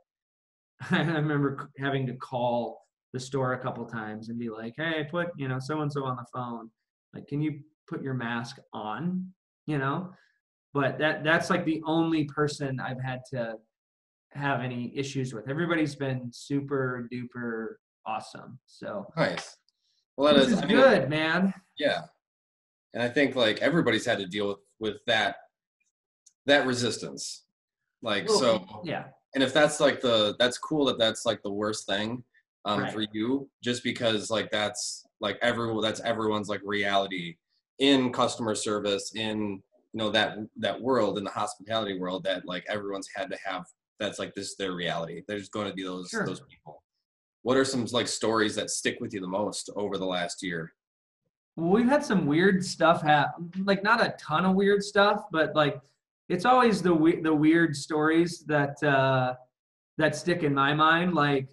i 0.91 0.99
remember 1.01 1.69
having 1.77 2.05
to 2.05 2.13
call 2.15 2.81
the 3.13 3.19
store 3.19 3.53
a 3.53 3.59
couple 3.59 3.85
times 3.85 4.29
and 4.29 4.37
be 4.37 4.49
like 4.49 4.73
hey 4.77 5.07
put 5.09 5.27
you 5.37 5.47
know 5.47 5.59
so 5.59 5.81
and 5.81 5.91
so 5.91 6.03
on 6.05 6.15
the 6.15 6.25
phone 6.33 6.69
like 7.13 7.27
can 7.27 7.41
you 7.41 7.59
put 7.87 8.03
your 8.03 8.13
mask 8.13 8.57
on 8.73 9.25
you 9.65 9.77
know 9.77 10.11
but 10.73 10.99
that 10.99 11.23
that's 11.23 11.49
like 11.49 11.65
the 11.65 11.81
only 11.85 12.25
person 12.25 12.79
I've 12.79 13.01
had 13.01 13.21
to 13.31 13.55
have 14.31 14.61
any 14.61 14.95
issues 14.95 15.33
with. 15.33 15.49
Everybody's 15.49 15.95
been 15.95 16.29
super 16.31 17.07
duper 17.11 17.75
awesome. 18.05 18.59
So 18.67 19.07
Nice. 19.17 19.57
Well, 20.17 20.33
that 20.33 20.41
is, 20.41 20.51
is 20.51 20.61
I 20.61 20.65
mean, 20.65 20.77
good, 20.77 21.09
man. 21.09 21.53
Yeah. 21.77 22.01
And 22.93 23.01
I 23.01 23.09
think 23.09 23.35
like 23.35 23.59
everybody's 23.59 24.05
had 24.05 24.19
to 24.19 24.27
deal 24.27 24.47
with 24.49 24.57
with 24.79 24.97
that 25.07 25.37
that 26.45 26.65
resistance. 26.65 27.45
Like 28.01 28.27
Well, 28.27 28.39
so 28.39 28.81
yeah, 28.83 29.05
and 29.35 29.43
if 29.43 29.53
that's 29.53 29.79
like 29.79 30.01
the 30.01 30.35
that's 30.39 30.57
cool 30.57 30.85
that 30.85 30.97
that's 30.97 31.25
like 31.25 31.41
the 31.43 31.51
worst 31.51 31.85
thing 31.87 32.23
um 32.65 32.81
Right. 32.81 32.93
for 32.93 33.05
you 33.13 33.49
just 33.63 33.83
because 33.83 34.29
like 34.29 34.51
that's 34.51 35.05
like 35.21 35.37
everyone 35.41 35.81
that's 35.81 36.01
everyone's 36.01 36.49
like 36.49 36.61
reality 36.63 37.35
in 37.79 38.11
customer 38.11 38.55
service 38.55 39.11
in 39.15 39.61
you 39.93 39.97
know 39.97 40.09
that 40.09 40.37
that 40.57 40.79
world 40.81 41.17
in 41.17 41.23
the 41.23 41.29
hospitality 41.31 41.97
world 41.97 42.23
that 42.23 42.45
like 42.45 42.65
everyone's 42.69 43.09
had 43.15 43.29
to 43.29 43.37
have 43.45 43.65
that's 43.99 44.19
like 44.19 44.33
this 44.35 44.55
their 44.55 44.73
reality 44.73 45.23
there's 45.27 45.49
going 45.49 45.67
to 45.67 45.73
be 45.73 45.83
those 45.83 46.09
Sure. 46.09 46.25
those 46.25 46.41
people 46.41 46.83
what 47.43 47.55
are 47.57 47.65
some 47.65 47.85
like 47.85 48.07
stories 48.07 48.55
that 48.55 48.69
stick 48.69 48.97
with 48.99 49.13
you 49.13 49.21
the 49.21 49.27
most 49.27 49.69
over 49.75 49.97
the 49.97 50.05
last 50.05 50.43
year 50.43 50.73
well, 51.55 51.71
we've 51.71 51.89
had 51.89 52.05
some 52.05 52.25
weird 52.25 52.63
stuff 52.63 53.01
happen. 53.01 53.51
Like 53.65 53.83
not 53.83 53.99
a 54.05 54.15
ton 54.17 54.45
of 54.45 54.55
weird 54.55 54.81
stuff, 54.81 55.23
but 55.29 55.53
like 55.55 55.81
it's 56.29 56.45
always 56.45 56.81
the 56.81 56.93
we- 56.93 57.19
the 57.19 57.33
weird 57.33 57.75
stories 57.75 58.45
that 58.45 58.81
uh, 58.81 59.33
that 59.97 60.15
stick 60.15 60.43
in 60.43 60.53
my 60.53 60.73
mind. 60.73 61.15
Like 61.15 61.49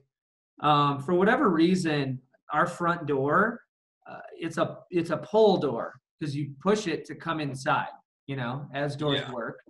um, 0.61 1.01
for 1.01 1.15
whatever 1.15 1.51
reason, 1.51 2.21
our 2.53 2.67
front 2.67 3.07
door 3.07 3.61
uh, 4.09 4.21
it's 4.39 4.57
a 4.57 4.79
it's 4.91 5.11
a 5.11 5.17
pull 5.17 5.57
door 5.57 6.01
because 6.19 6.35
you 6.37 6.53
push 6.63 6.87
it 6.87 7.05
to 7.05 7.15
come 7.15 7.41
inside. 7.41 7.89
You 8.29 8.37
know, 8.37 8.67
as 8.75 8.97
doors 8.97 9.21
Yeah. 9.21 9.33
work. 9.33 9.61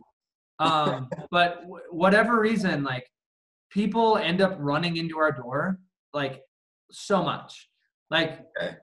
Um, 0.59 1.11
but 1.31 1.63
w- 1.63 1.83
whatever 1.91 2.41
reason, 2.41 2.83
like 2.85 3.07
people 3.71 4.17
end 4.17 4.41
up 4.41 4.57
running 4.59 4.97
into 4.97 5.19
our 5.19 5.31
door 5.33 5.79
like 6.15 6.43
so 6.91 7.23
much, 7.23 7.69
like 8.11 8.47
Okay. 8.59 8.77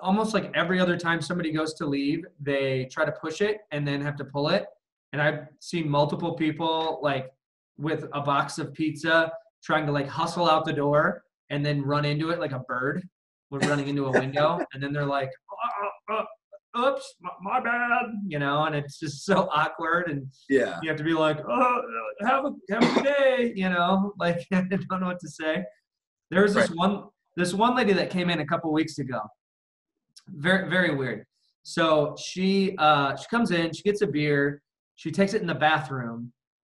almost 0.00 0.34
like 0.34 0.52
every 0.54 0.78
other 0.78 0.96
time 0.96 1.20
somebody 1.20 1.50
goes 1.50 1.74
to 1.74 1.86
leave, 1.86 2.24
they 2.40 2.84
try 2.92 3.04
to 3.04 3.10
push 3.12 3.40
it 3.40 3.58
and 3.72 3.86
then 3.86 4.00
have 4.00 4.14
to 4.16 4.24
pull 4.24 4.48
it. 4.48 4.66
And 5.12 5.20
I've 5.20 5.48
seen 5.60 5.88
multiple 5.88 6.34
people 6.34 7.00
like 7.02 7.32
with 7.78 8.04
a 8.12 8.20
box 8.20 8.58
of 8.58 8.72
pizza 8.74 9.32
trying 9.64 9.86
to 9.86 9.92
like 9.92 10.06
hustle 10.06 10.48
out 10.48 10.64
the 10.64 10.72
door 10.72 11.24
and 11.50 11.64
then 11.64 11.82
run 11.82 12.04
into 12.04 12.30
it 12.30 12.38
like 12.38 12.52
a 12.52 12.60
bird 12.60 13.06
with 13.50 13.64
running 13.66 13.88
into 13.88 14.06
a 14.06 14.10
window. 14.12 14.58
And 14.72 14.82
then 14.82 14.92
they're 14.92 15.06
like, 15.06 15.30
"Uh, 16.10 16.12
uh, 16.14 16.16
uh, 16.16 16.24
oops, 16.90 17.14
my, 17.20 17.30
my 17.40 17.60
bad, 17.60 18.06
you 18.26 18.38
know, 18.38 18.64
and 18.64 18.74
it's 18.76 18.98
just 18.98 19.24
so 19.30 19.48
awkward. 19.52 20.10
And 20.10 20.26
yeah 20.48 20.78
you 20.82 20.88
have 20.88 20.98
to 20.98 21.04
be 21.04 21.14
like, 21.14 21.38
oh, 21.48 21.82
have 22.20 22.44
a 22.44 22.52
have 22.70 22.96
a 22.98 23.02
day, 23.02 23.52
you 23.56 23.68
know, 23.70 24.12
like 24.18 24.46
I 24.52 24.62
don't 24.62 25.00
know 25.00 25.06
what 25.06 25.20
to 25.20 25.28
say. 25.28 25.64
There 26.30 26.42
was 26.42 26.54
this 26.54 26.68
Right. 26.70 26.76
one 26.78 27.04
this 27.36 27.54
one 27.54 27.74
lady 27.76 27.92
that 27.94 28.10
came 28.10 28.28
in 28.30 28.40
a 28.40 28.46
couple 28.46 28.72
weeks 28.72 28.98
ago. 28.98 29.20
Very 30.28 30.68
very 30.68 30.94
weird. 30.94 31.24
So 31.62 32.14
she 32.18 32.74
uh 32.78 33.16
she 33.16 33.26
comes 33.30 33.50
in, 33.50 33.72
she 33.72 33.82
gets 33.82 34.02
a 34.02 34.06
beer, 34.06 34.62
she 34.96 35.10
takes 35.10 35.32
it 35.34 35.40
in 35.40 35.46
the 35.46 35.54
bathroom. 35.54 36.32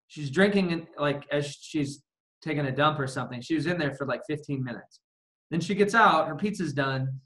She's 0.08 0.30
drinking 0.30 0.88
like 0.98 1.26
as 1.32 1.46
she's 1.60 2.04
taking 2.42 2.66
a 2.66 2.72
dump 2.72 3.00
or 3.00 3.08
something. 3.08 3.42
She 3.42 3.56
was 3.56 3.66
in 3.66 3.78
there 3.78 3.94
for 3.94 4.06
like 4.06 4.22
15 4.28 4.64
minutes. 4.64 5.00
Then 5.52 5.60
she 5.62 5.76
gets 5.76 5.96
out, 5.96 6.28
her 6.28 6.36
pizza's 6.36 6.74
done. 6.74 7.20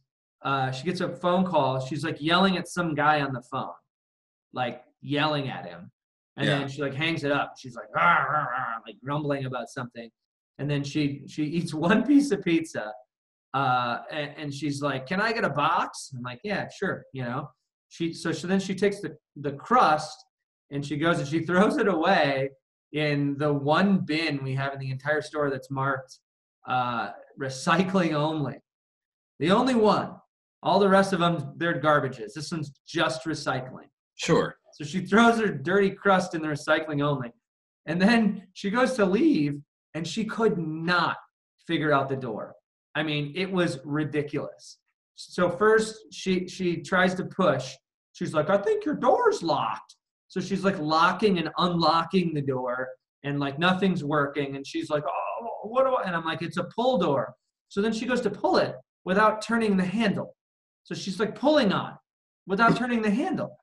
Uh, 0.43 0.71
she 0.71 0.83
gets 0.85 1.01
a 1.01 1.09
phone 1.09 1.45
call. 1.45 1.79
She's 1.79 2.03
like 2.03 2.17
yelling 2.21 2.57
at 2.57 2.67
some 2.67 2.95
guy 2.95 3.21
on 3.21 3.33
the 3.33 3.41
phone, 3.51 3.71
like 4.53 4.83
yelling 5.01 5.49
at 5.49 5.65
him. 5.65 5.91
And 6.37 6.47
Yeah. 6.47 6.59
then 6.59 6.67
she 6.69 6.81
like 6.81 6.93
hangs 6.93 7.23
it 7.23 7.31
up. 7.31 7.53
She's 7.57 7.75
like, 7.75 7.93
"Rah, 7.95 8.23
rah, 8.23 8.43
rah," 8.45 8.79
like 8.85 8.95
grumbling 9.03 9.45
about 9.45 9.69
something. 9.69 10.09
And 10.57 10.69
then 10.69 10.83
she 10.83 11.23
she 11.27 11.43
eats 11.43 11.73
one 11.89 12.03
piece 12.05 12.31
of 12.31 12.41
pizza, 12.43 12.91
uh, 13.53 13.99
and, 14.11 14.31
and 14.37 14.53
she's 14.53 14.81
like, 14.81 15.05
"Can 15.05 15.21
I 15.21 15.31
get 15.31 15.43
a 15.45 15.49
box?" 15.49 16.11
I'm 16.15 16.23
like, 16.23 16.39
"Yeah, 16.43 16.67
sure." 16.69 17.05
You 17.13 17.23
know, 17.23 17.49
she 17.89 18.13
so 18.13 18.31
she, 18.33 18.47
then 18.47 18.59
she 18.59 18.73
takes 18.73 18.99
the 18.99 19.15
the 19.35 19.51
crust 19.53 20.17
and 20.71 20.83
she 20.85 20.97
goes 20.97 21.19
and 21.19 21.27
she 21.27 21.39
throws 21.45 21.77
it 21.77 21.87
away 21.87 22.49
in 22.93 23.35
the 23.37 23.51
one 23.51 23.99
bin 23.99 24.43
we 24.43 24.53
have 24.53 24.73
in 24.73 24.79
the 24.79 24.91
entire 24.91 25.21
store 25.21 25.49
that's 25.49 25.69
marked 25.69 26.19
uh, 26.67 27.09
recycling 27.39 28.13
only. 28.13 28.55
The 29.39 29.51
only 29.51 29.75
one. 29.75 30.15
All 30.61 30.79
the 30.79 30.87
rest 30.87 31.11
of 31.11 31.19
them, 31.19 31.53
they're 31.57 31.79
garbages. 31.81 32.33
This 32.33 32.51
one's 32.51 32.71
just 32.87 33.25
recycling. 33.25 33.89
sure 34.15 34.55
So 34.73 34.85
she 34.85 35.01
throws 35.05 35.39
her 35.39 35.49
dirty 35.49 35.89
crust 35.89 36.35
in 36.35 36.41
the 36.41 36.47
recycling 36.47 37.03
only. 37.03 37.33
And 37.85 38.01
then 38.01 38.47
she 38.53 38.69
goes 38.69 38.93
to 38.93 39.05
leave 39.05 39.59
and 39.93 40.07
she 40.07 40.23
could 40.23 40.57
not 40.57 41.17
figure 41.67 41.91
out 41.91 42.07
the 42.07 42.15
door. 42.15 42.55
I 42.95 43.03
mean, 43.03 43.33
it 43.35 43.51
was 43.51 43.79
ridiculous. 43.83 44.77
So 45.15 45.49
first 45.49 45.95
she 46.11 46.47
she 46.47 46.77
tries 46.77 47.13
to 47.15 47.25
push. 47.25 47.75
She's 48.13 48.33
like, 48.33 48.49
"I 48.49 48.57
think 48.57 48.85
your 48.85 48.95
door's 48.95 49.43
locked." 49.43 49.95
So 50.33 50.41
she's 50.41 50.63
like 50.63 50.79
locking 50.79 51.37
and 51.37 51.49
unlocking 51.59 52.33
the 52.33 52.41
door 52.41 52.89
and 53.23 53.39
like 53.39 53.59
nothing's 53.59 54.03
working 54.03 54.55
and 54.55 54.65
she's 54.65 54.89
like, 54.89 55.03
"Oh, 55.07 55.67
what 55.69 55.83
do 55.83 55.93
I?" 55.93 56.07
And 56.07 56.15
I'm 56.15 56.25
like, 56.25 56.41
"It's 56.41 56.57
a 56.57 56.63
pull 56.75 56.97
door." 56.97 57.35
So 57.69 57.83
then 57.83 57.93
she 57.93 58.07
goes 58.07 58.19
to 58.21 58.31
pull 58.31 58.57
it 58.57 58.75
without 59.05 59.43
turning 59.43 59.77
the 59.77 59.85
handle. 59.85 60.35
So 60.85 60.95
she's 60.95 61.19
like 61.19 61.35
pulling 61.35 61.71
on 61.71 61.99
without 62.47 62.75
turning 62.75 63.03
the 63.03 63.11
handle. 63.11 63.55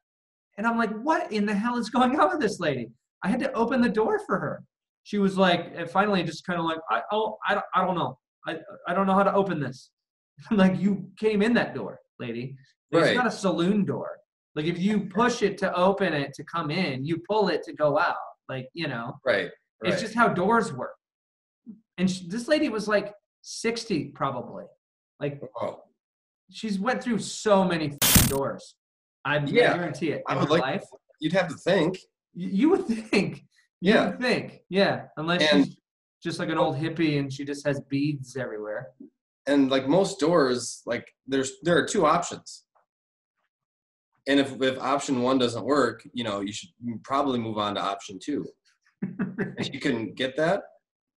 And 0.59 0.65
I'm 0.65 0.79
like, 0.79 0.93
what 0.93 1.33
in 1.33 1.45
the 1.45 1.55
hell 1.55 1.77
is 1.77 1.91
going 1.91 2.21
on 2.21 2.31
with 2.31 2.41
this 2.41 2.61
lady? 2.61 2.93
I 3.25 3.29
had 3.29 3.41
to 3.41 3.53
open 3.53 3.81
the 3.81 3.89
door 3.89 4.21
for 4.25 4.39
her. 4.39 4.63
She 5.03 5.19
was 5.19 5.37
like, 5.37 5.73
and 5.75 5.91
finally 5.91 6.23
just 6.23 6.47
kind 6.47 6.61
of 6.61 6.67
like, 6.67 6.79
I, 6.89 7.03
oh, 7.11 7.37
I, 7.49 7.55
don't, 7.55 7.67
I 7.75 7.85
don't 7.85 7.97
know. 7.97 8.17
I, 8.47 8.59
I 8.87 8.95
don't 8.95 9.09
know 9.09 9.15
how 9.15 9.25
to 9.25 9.35
open 9.35 9.59
this. 9.59 9.91
I'm 10.53 10.57
like, 10.57 10.79
you 10.79 11.11
came 11.19 11.43
in 11.43 11.53
that 11.55 11.75
door, 11.75 11.99
lady. 12.21 12.57
It's 12.93 13.03
Right. 13.09 13.17
not 13.17 13.27
a 13.27 13.31
saloon 13.31 13.85
door. 13.85 14.20
Like 14.55 14.67
if 14.67 14.79
you 14.79 15.01
push 15.03 15.43
it 15.43 15.59
to 15.59 15.73
open 15.75 16.13
it 16.13 16.35
to 16.35 16.45
come 16.45 16.71
in, 16.71 17.05
you 17.05 17.19
pull 17.29 17.49
it 17.49 17.63
to 17.65 17.73
go 17.73 17.99
out. 17.99 18.17
Like 18.49 18.69
you 18.75 18.89
know, 18.89 19.19
Right. 19.25 19.51
Right. 19.83 19.93
it's 19.93 20.03
just 20.03 20.15
how 20.15 20.29
doors 20.29 20.73
work. 20.73 20.95
And 21.99 22.11
sh 22.11 22.21
this 22.29 22.49
lady 22.49 22.69
was 22.69 22.89
like 22.89 23.15
60 23.43 24.07
probably. 24.09 24.65
Like 25.21 25.41
oh, 25.61 25.83
she's 26.51 26.79
went 26.79 27.03
through 27.03 27.19
so 27.21 27.65
many 27.65 27.97
doors. 28.29 28.75
I 29.25 29.39
Yeah, 29.39 29.75
guarantee 29.77 30.11
it. 30.13 30.23
I 30.27 30.37
would 30.37 30.51
like- 30.51 30.63
life, 30.63 30.85
you'd 31.21 31.33
have 31.35 31.49
to 31.49 31.55
think. 31.57 31.95
Y- 32.35 32.49
you 32.61 32.71
would 32.71 32.87
think. 32.87 33.45
You 33.81 33.95
Yeah. 33.95 34.07
would 34.11 34.21
think. 34.21 34.63
Yeah, 34.69 35.07
unless 35.17 35.43
And- 35.53 35.67
she's 35.67 35.77
just 36.23 36.39
like 36.39 36.49
an 36.49 36.59
old 36.59 36.77
hippie 36.77 37.19
and 37.19 37.33
she 37.33 37.45
just 37.45 37.67
has 37.67 37.81
beads 37.83 38.37
everywhere. 38.37 38.89
and 39.47 39.71
like 39.71 39.87
most 39.89 40.21
doors 40.21 40.83
like 40.85 41.07
there's 41.27 41.53
there 41.63 41.77
are 41.79 41.87
two 41.87 42.05
options 42.05 42.65
and 44.29 44.41
if 44.41 44.61
if 44.61 44.79
option 44.81 45.23
one 45.23 45.39
doesn't 45.39 45.65
work 45.65 46.07
you 46.13 46.25
know 46.25 46.41
you 46.41 46.53
should 46.53 46.71
probably 47.05 47.39
move 47.39 47.59
on 47.59 47.75
to 47.75 47.81
option 47.81 48.19
two 48.23 48.47
She 49.63 49.79
couldn't 49.79 50.15
get 50.15 50.37
that 50.37 50.63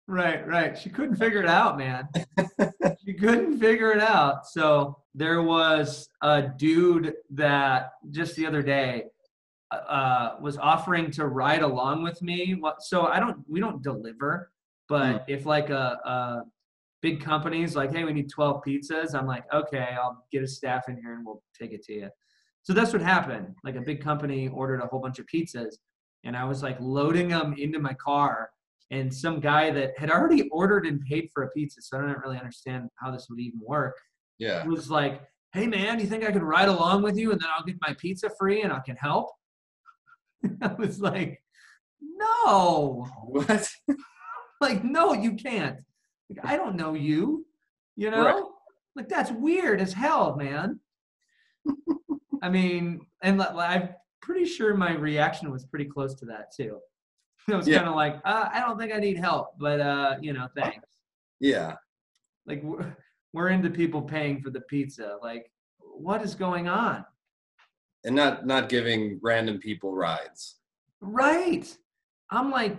Right, 0.07 0.45
right. 0.45 0.77
She 0.77 0.89
couldn't 0.89 1.15
figure 1.15 1.41
it 1.41 1.47
out, 1.47 1.77
man. 1.77 2.09
she 3.05 3.13
couldn't 3.13 3.59
figure 3.59 3.91
it 3.91 4.01
out. 4.01 4.45
So 4.45 4.97
there 5.15 5.41
was 5.41 6.09
a 6.21 6.49
dude 6.57 7.13
that 7.31 7.91
just 8.11 8.35
the 8.35 8.45
other 8.45 8.61
day 8.61 9.05
uh, 9.71 10.35
was 10.41 10.57
offering 10.57 11.09
to 11.11 11.27
ride 11.27 11.61
along 11.61 12.03
with 12.03 12.21
me. 12.21 12.61
So 12.79 13.07
I 13.07 13.19
don't. 13.19 13.37
We 13.47 13.61
don't 13.61 13.81
deliver, 13.81 14.51
but 14.89 15.23
if 15.29 15.45
like 15.45 15.69
a, 15.69 15.97
a 16.03 16.43
big 17.01 17.21
company's 17.21 17.75
like, 17.75 17.93
hey, 17.93 18.03
we 18.03 18.13
need 18.13 18.29
12 18.29 18.61
pizzas, 18.67 19.15
I'm 19.15 19.25
like, 19.25 19.45
okay, 19.53 19.95
I'll 19.99 20.25
get 20.31 20.43
a 20.43 20.47
staff 20.47 20.89
in 20.89 20.97
here 20.97 21.13
and 21.13 21.25
we'll 21.25 21.41
take 21.59 21.71
it 21.71 21.83
to 21.85 21.93
you. 21.93 22.09
So 22.63 22.73
that's 22.73 22.93
what 22.93 23.01
happened. 23.01 23.55
Like 23.63 23.75
a 23.75 23.81
big 23.81 24.01
company 24.01 24.47
ordered 24.47 24.81
a 24.81 24.87
whole 24.87 24.99
bunch 24.99 25.19
of 25.19 25.25
pizzas, 25.25 25.75
and 26.23 26.35
I 26.35 26.45
was 26.45 26.63
like 26.63 26.77
loading 26.79 27.27
them 27.29 27.53
into 27.57 27.79
my 27.79 27.93
car 27.93 28.49
and 28.89 29.13
some 29.13 29.39
guy 29.39 29.71
that 29.71 29.97
had 29.97 30.11
already 30.11 30.47
ordered 30.49 30.85
and 30.85 31.01
paid 31.01 31.29
for 31.33 31.43
a 31.43 31.49
pizza, 31.49 31.81
so 31.81 31.97
I 31.97 32.01
don't 32.01 32.19
really 32.19 32.37
understand 32.37 32.89
how 32.95 33.11
this 33.11 33.27
would 33.29 33.39
even 33.39 33.59
work, 33.61 33.97
yeah 34.39 34.65
was 34.65 34.89
like, 34.89 35.21
"Hey 35.51 35.67
man, 35.67 35.99
you 35.99 36.05
think 36.05 36.23
I 36.23 36.31
could 36.31 36.43
ride 36.43 36.69
along 36.69 37.03
with 37.03 37.17
you 37.17 37.31
and 37.31 37.39
then 37.39 37.49
I'll 37.55 37.65
get 37.65 37.75
my 37.81 37.95
pizza 37.99 38.29
free 38.39 38.61
and 38.61 38.71
I 38.71 38.79
can 38.79 38.95
help?" 38.95 39.29
I 40.61 40.73
was 40.73 41.01
like, 41.01 41.41
"No, 42.01 43.07
what 43.25 43.69
like 44.61 44.83
no, 44.83 45.13
you 45.13 45.33
can't. 45.35 45.77
Like 46.29 46.45
I 46.45 46.55
don't 46.55 46.75
know 46.75 46.93
you, 46.93 47.45
you 47.95 48.09
know. 48.09 48.25
Right. 48.25 48.43
Like 48.95 49.09
that's 49.09 49.31
weird 49.31 49.81
as 49.81 49.91
hell, 49.93 50.35
man." 50.35 50.79
I 52.43 52.49
mean, 52.49 53.07
and 53.21 53.41
I'm 53.41 53.89
pretty 54.21 54.43
sure 54.45 54.75
my 54.75 54.93
reaction 54.93 55.49
was 55.49 55.63
pretty 55.65 55.85
close 55.85 56.13
to 56.15 56.25
that 56.25 56.53
too. 56.55 56.79
It 57.47 57.55
was 57.55 57.67
Yeah. 57.67 57.77
kind 57.79 57.89
of 57.89 57.95
like, 57.95 58.15
uh, 58.23 58.49
I 58.53 58.59
don't 58.61 58.77
think 58.77 58.93
I 58.93 58.97
need 58.99 59.17
help, 59.17 59.57
but 59.59 59.79
uh, 59.81 60.15
you 60.21 60.31
know, 60.33 60.47
thanks. 60.55 60.87
yeah 61.39 61.75
Like 62.45 62.61
we're, 62.63 62.95
we're 63.33 63.49
into 63.49 63.69
people 63.69 64.01
paying 64.01 64.41
for 64.41 64.49
the 64.49 64.61
pizza. 64.61 65.17
Like, 65.21 65.51
what 65.79 66.21
is 66.21 66.35
going 66.35 66.67
on? 66.67 67.05
and 68.05 68.13
not 68.15 68.45
not 68.45 68.67
giving 68.67 69.17
random 69.21 69.57
people 69.59 69.93
rides 69.95 70.57
Right. 70.99 71.65
I'm 72.29 72.49
like, 72.51 72.77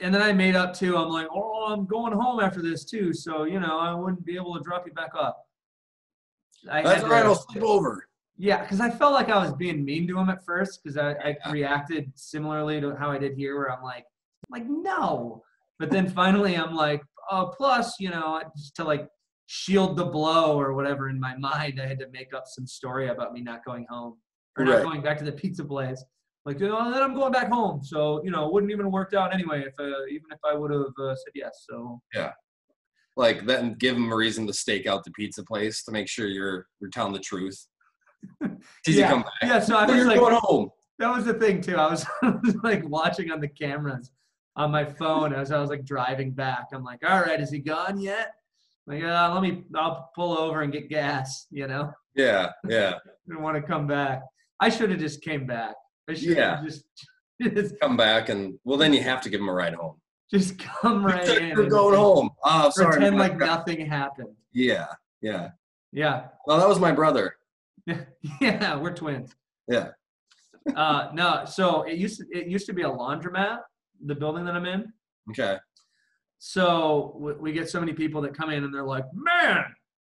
and 0.00 0.14
then 0.14 0.22
I 0.22 0.32
made 0.32 0.54
up 0.54 0.74
too. 0.74 0.96
I'm 0.96 1.08
like, 1.08 1.26
oh, 1.32 1.72
I'm 1.72 1.86
going 1.86 2.12
home 2.12 2.38
after 2.40 2.62
this 2.62 2.84
too, 2.84 3.12
so 3.12 3.44
you 3.44 3.58
know, 3.58 3.78
I 3.80 3.92
wouldn't 3.94 4.24
be 4.24 4.36
able 4.36 4.54
to 4.56 4.62
drop 4.62 4.86
you 4.86 4.92
back 4.92 5.10
up. 5.18 5.36
I 6.70 6.82
that's 6.82 7.02
all 7.04 7.10
right 7.10 7.24
i'll 7.24 7.34
sleep 7.34 7.64
over 7.64 8.06
Yeah, 8.42 8.62
because 8.62 8.80
I 8.80 8.88
felt 8.88 9.12
like 9.12 9.28
I 9.28 9.36
was 9.36 9.52
being 9.52 9.84
mean 9.84 10.08
to 10.08 10.18
him 10.18 10.30
at 10.30 10.42
first 10.46 10.80
because 10.82 10.96
I, 10.96 11.10
I 11.44 11.50
reacted 11.50 12.10
similarly 12.14 12.80
to 12.80 12.96
how 12.96 13.10
I 13.10 13.18
did 13.18 13.34
here, 13.36 13.54
where 13.58 13.70
I'm 13.70 13.82
like, 13.82 14.06
like 14.48 14.64
no. 14.66 15.42
But 15.78 15.90
then 15.90 16.08
finally, 16.08 16.56
I'm 16.56 16.74
like, 16.74 17.02
oh, 17.30 17.52
plus, 17.54 18.00
you 18.00 18.08
know, 18.08 18.40
just 18.56 18.74
to 18.76 18.84
like 18.84 19.06
shield 19.44 19.98
the 19.98 20.06
blow 20.06 20.58
or 20.58 20.72
whatever 20.72 21.10
in 21.10 21.20
my 21.20 21.36
mind, 21.50 21.82
I 21.82 21.86
had 21.86 21.98
to 21.98 22.08
make 22.12 22.32
up 22.32 22.44
some 22.46 22.66
story 22.66 23.08
about 23.08 23.34
me 23.34 23.42
not 23.42 23.62
going 23.62 23.86
home 23.90 24.16
or 24.56 24.64
not 24.64 24.76
Right. 24.76 24.84
going 24.84 25.02
back 25.02 25.18
to 25.18 25.24
the 25.24 25.32
pizza 25.32 25.62
place. 25.62 26.02
Like, 26.46 26.58
know, 26.60 26.90
then 26.90 27.02
I'm 27.02 27.12
going 27.12 27.32
back 27.32 27.50
home, 27.50 27.84
so 27.84 28.24
you 28.24 28.30
know, 28.30 28.46
it 28.46 28.54
wouldn't 28.54 28.72
even 28.72 28.86
have 28.86 28.92
worked 28.92 29.12
out 29.12 29.34
anyway 29.34 29.66
if 29.66 29.74
uh, 29.78 30.06
even 30.06 30.30
if 30.32 30.38
I 30.50 30.54
would 30.54 30.70
have 30.70 30.94
uh, 30.98 31.14
said 31.14 31.32
yes. 31.34 31.66
So 31.68 32.00
yeah, 32.14 32.32
like 33.18 33.44
then 33.44 33.74
give 33.74 33.96
them 33.96 34.10
a 34.10 34.16
reason 34.16 34.46
to 34.46 34.54
stake 34.54 34.86
out 34.86 35.04
the 35.04 35.10
pizza 35.10 35.44
place 35.44 35.84
to 35.84 35.92
make 35.92 36.08
sure 36.08 36.26
you're 36.26 36.66
you're 36.80 36.88
telling 36.88 37.12
the 37.12 37.18
truth 37.18 37.66
You 38.86 38.94
yeah, 38.94 39.08
come 39.08 39.22
back 39.22 39.32
yeah. 39.42 39.60
So 39.60 39.76
I 39.76 39.86
was 39.86 40.06
like, 40.06 40.18
going 40.18 40.34
home 40.40 40.70
That 40.98 41.14
was 41.14 41.24
the 41.24 41.34
thing 41.34 41.60
too. 41.60 41.76
I 41.76 41.90
was, 41.90 42.04
I 42.22 42.30
was 42.42 42.56
like 42.62 42.86
watching 42.88 43.30
on 43.30 43.40
the 43.40 43.48
cameras 43.48 44.10
on 44.56 44.70
my 44.70 44.84
phone 44.84 45.32
as 45.32 45.52
I 45.52 45.60
was 45.60 45.70
like 45.70 45.84
driving 45.84 46.32
back. 46.32 46.66
I'm 46.72 46.82
like, 46.84 47.00
all 47.08 47.20
right, 47.20 47.40
is 47.40 47.50
he 47.50 47.58
gone 47.58 48.00
yet? 48.00 48.34
Like, 48.86 49.02
uh, 49.04 49.30
let 49.32 49.42
me, 49.42 49.64
I'll 49.74 50.10
pull 50.14 50.36
over 50.36 50.62
and 50.62 50.72
get 50.72 50.88
gas. 50.88 51.46
You 51.50 51.66
know, 51.66 51.92
yeah 52.14 52.50
yeah 52.68 52.94
I 53.06 53.10
didn't 53.28 53.42
want 53.42 53.56
to 53.56 53.62
come 53.62 53.86
back. 53.86 54.22
I 54.58 54.68
should 54.68 54.90
have 54.90 55.00
just 55.00 55.22
came 55.22 55.46
back. 55.46 55.74
I 56.08 56.14
should 56.14 56.36
Yeah. 56.36 56.60
just, 56.64 56.84
just, 57.42 57.74
come 57.80 57.96
back 57.96 58.28
and 58.28 58.58
well 58.64 58.76
then 58.76 58.92
you 58.92 59.02
have 59.02 59.20
to 59.22 59.30
give 59.30 59.40
him 59.40 59.48
a 59.48 59.52
ride 59.52 59.72
home 59.74 59.96
just 60.30 60.58
come 60.58 61.04
right 61.04 61.26
in. 61.26 61.48
you're 61.48 61.68
going 61.68 61.96
home 61.96 62.28
oh 62.44 62.68
sorry 62.70 62.92
Pretend 62.92 63.16
like 63.16 63.38
nothing 63.38 63.84
happened. 63.86 64.34
yeah 64.52 64.88
yeah 65.22 65.48
Yeah, 65.92 66.26
well 66.46 66.58
that 66.58 66.68
was 66.68 66.78
my 66.78 66.92
brother 66.92 67.36
yeah, 68.40 68.76
we're 68.76 68.94
twins. 68.94 69.34
Yeah. 69.68 69.88
Uh, 70.76 71.08
no, 71.14 71.44
so 71.46 71.82
it 71.82 71.96
used 71.96 72.18
to, 72.20 72.26
it 72.30 72.46
used 72.46 72.66
to 72.66 72.72
be 72.72 72.82
a 72.82 72.88
laundromat. 72.88 73.58
The 74.04 74.14
building 74.14 74.44
that 74.46 74.54
I'm 74.54 74.66
in. 74.66 74.92
okay 75.30 75.58
So 76.38 77.12
w- 77.18 77.36
we 77.40 77.52
get 77.52 77.68
so 77.68 77.80
many 77.80 77.92
people 77.92 78.20
that 78.22 78.34
come 78.34 78.50
in 78.50 78.64
and 78.64 78.72
they're 78.74 78.82
like, 78.82 79.04
man, 79.12 79.64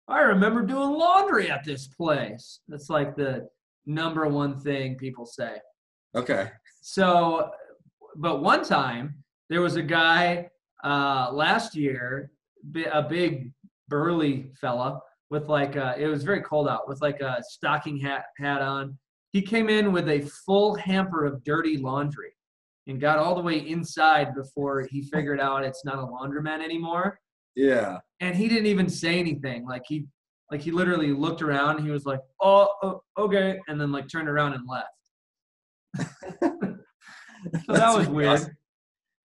I 0.08 0.20
remember 0.20 0.62
doing 0.62 0.90
laundry 0.90 1.50
at 1.50 1.64
this 1.64 1.88
place. 1.88 2.60
That's 2.68 2.88
like 2.90 3.16
the 3.16 3.48
number 3.86 4.26
one 4.28 4.58
thing 4.60 4.96
people 4.96 5.26
say. 5.26 5.56
okay 6.14 6.50
So, 6.80 7.50
but 8.16 8.42
one 8.42 8.64
time 8.64 9.14
there 9.48 9.60
was 9.60 9.76
a 9.76 9.82
guy 9.82 10.48
uh, 10.84 11.30
last 11.32 11.74
year, 11.74 12.30
a 12.92 13.02
big 13.02 13.52
burly 13.88 14.50
fella 14.60 15.00
with 15.32 15.48
like 15.48 15.76
a, 15.76 15.94
it 15.98 16.06
was 16.08 16.22
very 16.22 16.42
cold 16.42 16.68
out 16.68 16.86
with 16.86 17.00
like 17.00 17.20
a 17.20 17.42
stocking 17.48 17.96
hat 17.98 18.26
hat 18.36 18.60
on. 18.60 18.98
He 19.32 19.40
came 19.40 19.70
in 19.70 19.90
with 19.90 20.06
a 20.10 20.20
full 20.44 20.74
hamper 20.74 21.24
of 21.24 21.42
dirty 21.42 21.78
laundry 21.78 22.32
and 22.86 23.00
got 23.00 23.18
all 23.18 23.34
the 23.34 23.40
way 23.40 23.56
inside 23.66 24.34
before 24.34 24.86
he 24.90 25.00
figured 25.02 25.40
out 25.40 25.64
it's 25.64 25.86
not 25.86 25.96
a 25.96 26.02
laundromat 26.06 26.62
anymore. 26.62 27.18
yeah 27.56 27.96
And 28.20 28.36
he 28.36 28.46
didn't 28.46 28.66
even 28.66 28.90
say 28.90 29.18
anything. 29.18 29.64
Like 29.66 29.84
he, 29.88 30.04
like 30.50 30.60
he 30.60 30.70
literally 30.70 31.12
looked 31.12 31.40
around. 31.40 31.82
He 31.82 31.90
was 31.90 32.04
like, 32.04 32.20
"Oh, 32.42 32.68
oh, 32.82 33.02
okay," 33.16 33.58
and 33.68 33.80
then 33.80 33.90
like 33.90 34.06
turned 34.08 34.28
around 34.28 34.52
and 34.52 34.68
left. 34.68 34.88
So 37.66 37.72
that 37.72 37.96
was 37.98 38.06
weird. 38.08 38.28
awesome. 38.28 38.56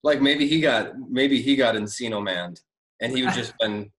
like 0.02 0.20
maybe 0.20 0.48
he 0.48 0.60
got 0.60 0.98
maybe 1.08 1.40
he 1.40 1.54
got 1.54 1.76
encino 1.76 2.20
manned 2.20 2.60
and 3.00 3.16
he 3.16 3.22
was 3.24 3.34
just 3.40 3.52
been 3.60 3.92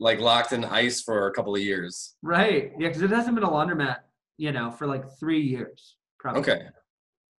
like 0.00 0.18
locked 0.18 0.52
in 0.52 0.64
ice 0.64 1.00
for 1.02 1.28
a 1.28 1.32
couple 1.32 1.54
of 1.54 1.60
years 1.62 2.14
Right. 2.22 2.72
Yeah, 2.78 2.88
because 2.88 3.02
it 3.02 3.10
hasn't 3.10 3.34
been 3.36 3.44
a 3.44 3.48
laundromat, 3.50 3.98
you 4.38 4.50
know, 4.50 4.70
for 4.70 4.86
like 4.86 5.04
three 5.20 5.42
years. 5.42 5.96
Probably. 6.18 6.40
okay 6.42 6.62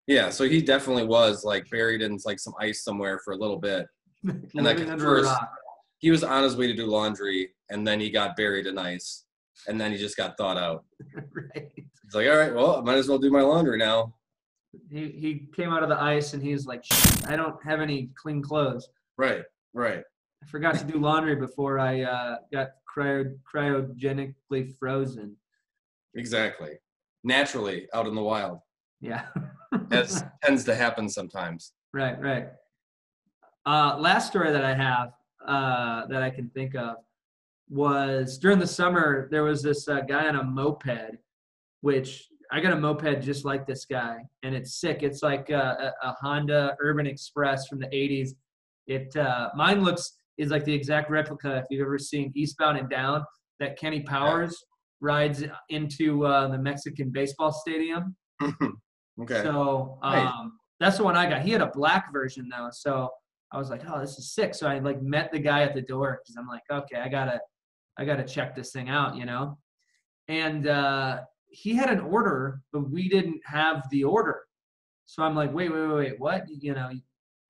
yeah 0.08 0.30
so 0.32 0.44
he 0.46 0.62
definitely 0.62 1.06
was 1.06 1.44
like 1.46 1.70
buried 1.70 2.02
in 2.02 2.18
like 2.26 2.40
some 2.40 2.54
ice 2.60 2.84
somewhere 2.84 3.20
for 3.20 3.34
a 3.34 3.38
little 3.38 3.58
bit 3.60 3.86
And, 4.24 4.50
like, 4.66 4.80
first- 5.00 5.32
he 6.00 6.10
was 6.10 6.24
on 6.24 6.42
his 6.44 6.56
way 6.58 6.66
to 6.68 6.74
do 6.74 6.88
laundry 6.88 7.52
and 7.70 7.86
then 7.86 8.00
he 8.00 8.10
got 8.10 8.36
buried 8.36 8.66
in 8.66 8.80
ice 8.80 9.26
and 9.68 9.80
then 9.80 9.92
he 9.92 9.98
just 10.00 10.18
got 10.18 10.36
thawed 10.38 10.58
out 10.58 10.84
right. 11.16 11.72
he's 11.76 12.14
like 12.16 12.28
all 12.28 12.38
right 12.38 12.56
well 12.56 12.78
i 12.78 12.82
might 12.82 12.98
as 12.98 13.08
well 13.08 13.20
do 13.20 13.30
my 13.30 13.42
laundry 13.42 13.78
now 13.78 14.12
He 14.90 15.10
he 15.24 15.48
came 15.56 15.70
out 15.72 15.84
of 15.84 15.90
the 15.90 16.02
ice 16.02 16.34
and 16.34 16.42
he's 16.42 16.66
like, 16.66 16.84
"Shit, 16.84 17.30
I 17.30 17.36
don't 17.36 17.58
have 17.64 17.80
any 17.82 18.10
clean 18.22 18.42
clothes. 18.42 18.90
right 19.18 19.44
right 19.76 20.04
I 20.42 20.46
forgot 20.48 20.78
to 20.80 20.86
do 20.86 20.98
laundry 20.98 21.36
before 21.36 21.80
I 21.80 22.02
uh, 22.02 22.36
got 22.52 22.70
cryo, 22.94 23.36
cryogenically 23.54 24.76
frozen. 24.80 25.36
exactly 26.16 26.72
naturally 27.24 27.88
out 27.94 28.08
in 28.08 28.16
the 28.16 28.22
wild 28.24 28.60
Yeah. 29.00 29.26
as 29.92 30.24
tends 30.44 30.64
to 30.66 30.76
happen 30.76 31.08
sometimes 31.10 31.74
Right, 31.94 32.20
right. 32.22 32.48
Uh, 33.66 33.98
last 34.00 34.28
story 34.28 34.52
that 34.52 34.64
I 34.64 34.74
have 34.74 35.12
uh, 35.46 36.08
that 36.08 36.24
I 36.24 36.30
can 36.30 36.50
think 36.50 36.74
of 36.76 36.96
was 37.70 38.38
during 38.38 38.60
the 38.60 38.68
summer, 38.68 39.28
there 39.30 39.44
was 39.44 39.62
this 39.62 39.88
uh, 39.90 40.00
guy 40.02 40.28
on 40.30 40.36
a 40.38 40.44
moped, 40.44 41.18
which 41.82 42.28
I 42.52 42.60
got 42.62 42.72
a 42.74 42.78
moped 42.78 43.22
just 43.22 43.44
like 43.46 43.68
this 43.68 43.84
guy, 43.86 44.20
and 44.44 44.56
it's 44.56 44.76
sick. 44.80 45.04
It's 45.04 45.22
like 45.22 45.50
a, 45.50 45.94
a, 46.04 46.08
a 46.10 46.14
Honda 46.22 46.76
Urban 46.80 47.06
Express 47.08 47.68
from 47.68 47.80
the 47.80 47.88
80s. 47.88 48.30
It 48.88 49.16
uh, 49.18 49.50
Mine 49.56 49.84
looks 49.84 50.14
is 50.42 50.50
like 50.50 50.66
the 50.66 50.74
exact 50.74 51.12
replica 51.12 51.58
if 51.58 51.66
you've 51.70 51.82
ever 51.86 52.00
seen 52.00 52.32
Eastbound 52.36 52.78
and 52.78 52.90
Down 52.90 53.24
that 53.60 53.78
Kenny 53.78 54.02
Powers 54.02 54.58
rides 55.00 55.44
into 55.70 56.26
uh, 56.26 56.48
the 56.48 56.58
Mexican 56.58 57.12
baseball 57.12 57.52
stadium. 57.52 58.16
okay. 58.42 59.44
So 59.44 60.00
Nice. 60.02 60.28
um, 60.28 60.54
that's 60.80 60.98
the 60.98 61.04
one 61.04 61.16
I 61.16 61.30
got. 61.30 61.44
He 61.44 61.52
had 61.52 61.62
a 61.62 61.68
black 61.68 62.12
version 62.12 62.50
though, 62.50 62.70
so 62.72 63.10
I 63.52 63.60
was 63.60 63.70
like, 63.70 63.84
oh, 63.88 64.00
this 64.00 64.18
is 64.18 64.34
sick. 64.34 64.56
So 64.56 64.68
I 64.68 64.80
like 64.80 65.02
met 65.04 65.32
the 65.32 65.38
guy 65.38 65.62
at 65.62 65.76
the 65.76 65.82
door 65.84 66.20
because 66.24 66.36
I'm 66.38 66.48
like, 66.48 66.64
okay, 66.72 66.98
I 67.00 67.08
gotta, 67.08 67.40
I 68.00 68.06
gotta 68.06 68.24
check 68.24 68.56
this 68.56 68.72
thing 68.72 68.90
out, 68.90 69.16
you 69.16 69.26
know. 69.26 69.60
And 70.28 70.68
uh, 70.68 71.20
he 71.50 71.76
had 71.76 71.92
an 71.92 72.00
order, 72.00 72.62
but 72.74 72.90
we 72.90 73.10
didn't 73.10 73.42
have 73.46 73.84
the 73.92 74.06
order. 74.06 74.40
So 75.06 75.22
I'm 75.22 75.36
like, 75.36 75.54
wait, 75.54 75.72
wait, 75.72 75.86
wait, 75.88 75.96
wait, 75.96 76.20
what? 76.20 76.46
You 76.50 76.74
know, 76.74 76.90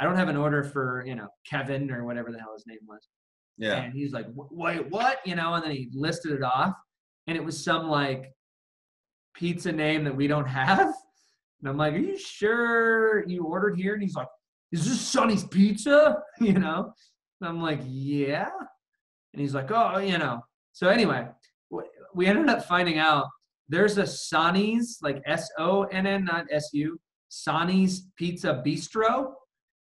I 0.01 0.03
don't 0.03 0.17
have 0.17 0.29
an 0.29 0.35
order 0.35 0.63
for 0.63 1.03
you 1.05 1.15
know 1.15 1.27
Kevin 1.47 1.91
or 1.91 2.03
whatever 2.05 2.31
the 2.31 2.39
hell 2.39 2.53
his 2.53 2.65
name 2.67 2.79
was. 2.87 3.07
yeah. 3.57 3.75
And 3.83 3.93
he's 3.93 4.11
like, 4.11 4.25
wait, 4.35 4.89
what? 4.89 5.19
You 5.25 5.35
know, 5.35 5.53
and 5.53 5.63
then 5.63 5.71
he 5.71 5.89
listed 5.93 6.31
it 6.31 6.43
off, 6.43 6.73
and 7.27 7.37
it 7.37 7.43
was 7.43 7.63
some 7.63 7.87
like 7.87 8.33
pizza 9.35 9.71
name 9.71 10.03
that 10.03 10.15
we 10.15 10.27
don't 10.27 10.47
have. 10.47 10.79
And 11.59 11.69
I'm 11.69 11.77
like, 11.77 11.93
are 11.93 11.97
you 11.97 12.17
sure 12.17 13.27
you 13.27 13.43
ordered 13.43 13.77
here? 13.77 13.93
And 13.93 14.01
he's 14.01 14.15
like, 14.15 14.27
is 14.71 14.85
this 14.85 14.99
Sonny's 14.99 15.43
Pizza? 15.43 16.17
You 16.41 16.53
know? 16.53 16.93
And 17.39 17.49
I'm 17.49 17.61
like, 17.61 17.81
yeah. 17.85 18.49
And 19.33 19.41
he's 19.41 19.53
like, 19.53 19.69
oh, 19.71 19.99
you 19.99 20.17
know. 20.17 20.41
So 20.73 20.87
anyway, 20.89 21.27
we 22.15 22.25
ended 22.25 22.49
up 22.49 22.65
finding 22.65 22.97
out 22.97 23.27
there's 23.69 23.97
a 23.97 24.07
Sonny's, 24.07 24.97
like 25.01 25.21
S 25.25 25.49
O 25.57 25.83
N 25.83 26.07
N, 26.07 26.25
not 26.25 26.45
S 26.51 26.69
U, 26.73 26.99
Sonny's 27.29 28.07
Pizza 28.17 28.61
Bistro 28.65 29.33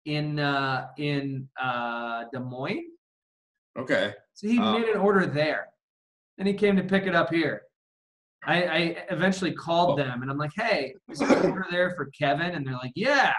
in 0.05 0.39
uh, 0.39 0.87
in 0.97 1.47
uh, 1.61 2.23
Des 2.33 2.39
Moines. 2.39 2.85
Okay. 3.77 4.13
So 4.33 4.47
he 4.47 4.59
Oh. 4.59 4.79
made 4.79 4.89
an 4.89 4.97
order 4.99 5.25
there. 5.25 5.67
and 6.37 6.47
he 6.47 6.53
came 6.53 6.75
to 6.77 6.83
pick 6.83 7.05
it 7.05 7.13
up 7.15 7.29
here. 7.33 7.63
I, 8.45 8.63
I 8.63 8.79
eventually 9.11 9.51
called 9.51 9.99
Oh. 9.99 10.03
them 10.03 10.21
and 10.21 10.31
I'm 10.31 10.37
like, 10.37 10.51
hey, 10.55 10.95
is 11.11 11.19
there 11.19 11.37
an 11.37 11.51
order 11.51 11.65
there 11.69 11.91
for 11.97 12.05
Kevin? 12.17 12.51
And 12.51 12.65
they're 12.65 12.73
like, 12.75 12.93
yeah. 12.95 13.33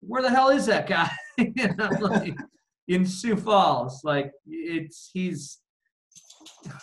Where 0.00 0.20
the 0.22 0.28
hell 0.30 0.50
is 0.50 0.66
that 0.66 0.86
guy? 0.86 1.10
and 1.38 1.80
I'm 1.80 2.00
like, 2.02 2.36
in 2.88 3.06
Sioux 3.06 3.36
Falls. 3.36 4.02
Like, 4.04 4.32
it's, 4.46 5.08
he's, 5.14 5.58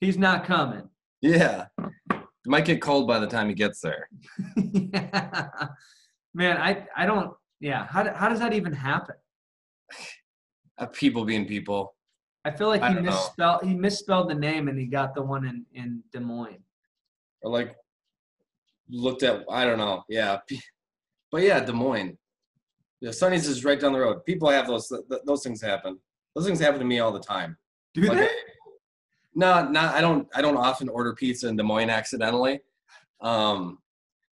he's 0.00 0.18
not 0.18 0.44
coming. 0.44 0.88
Yeah. 1.20 1.66
It 2.10 2.18
might 2.46 2.64
get 2.64 2.80
cold 2.82 3.06
by 3.06 3.18
the 3.20 3.26
time 3.26 3.48
he 3.48 3.54
gets 3.54 3.80
there. 3.80 4.08
yeah. 4.56 5.48
Man, 6.34 6.56
I, 6.56 6.86
I 6.96 7.06
don't, 7.06 7.32
yeah. 7.60 7.86
How, 7.86 8.12
how 8.14 8.28
does 8.28 8.38
that 8.40 8.52
even 8.52 8.72
happen? 8.72 9.16
Uh, 10.78 10.86
people 10.86 11.24
being 11.24 11.46
people. 11.46 11.94
I 12.44 12.50
feel 12.50 12.68
like 12.68 12.82
I 12.82 12.88
he 12.88 12.94
don't 12.94 13.04
know. 13.04 13.10
misspelled, 13.10 13.64
he 13.64 13.74
misspelled 13.74 14.30
the 14.30 14.34
name 14.34 14.68
and 14.68 14.78
he 14.78 14.86
got 14.86 15.14
the 15.14 15.22
one 15.22 15.44
in, 15.46 15.66
in 15.74 16.02
Des 16.12 16.20
Moines. 16.20 16.62
Or 17.42 17.50
like 17.50 17.76
looked 18.88 19.22
at 19.22 19.44
I 19.50 19.64
don't 19.64 19.78
know. 19.78 20.04
Yeah. 20.08 20.38
But 21.30 21.42
yeah, 21.42 21.60
Des 21.60 21.72
Moines. 21.72 22.16
Yeah, 23.00 23.10
Sonny's 23.12 23.46
is 23.46 23.64
right 23.64 23.78
down 23.78 23.92
the 23.92 24.00
road. 24.00 24.24
People 24.24 24.48
have 24.48 24.66
those 24.66 24.88
th- 24.88 25.02
th- 25.08 25.22
those 25.24 25.42
things 25.42 25.60
happen. 25.60 25.98
Those 26.34 26.46
things 26.46 26.58
happen 26.58 26.80
to 26.80 26.84
me 26.86 26.98
all 27.00 27.12
the 27.12 27.20
time. 27.20 27.56
Do 27.94 28.00
Like, 28.02 28.18
they? 28.18 28.28
No, 29.34 29.68
not 29.68 29.94
I 29.94 30.00
don't 30.00 30.26
I 30.34 30.42
don't 30.42 30.56
often 30.56 30.88
order 30.88 31.14
pizza 31.14 31.48
in 31.48 31.56
Des 31.56 31.62
Moines 31.62 31.90
accidentally. 31.90 32.60
Um 33.20 33.78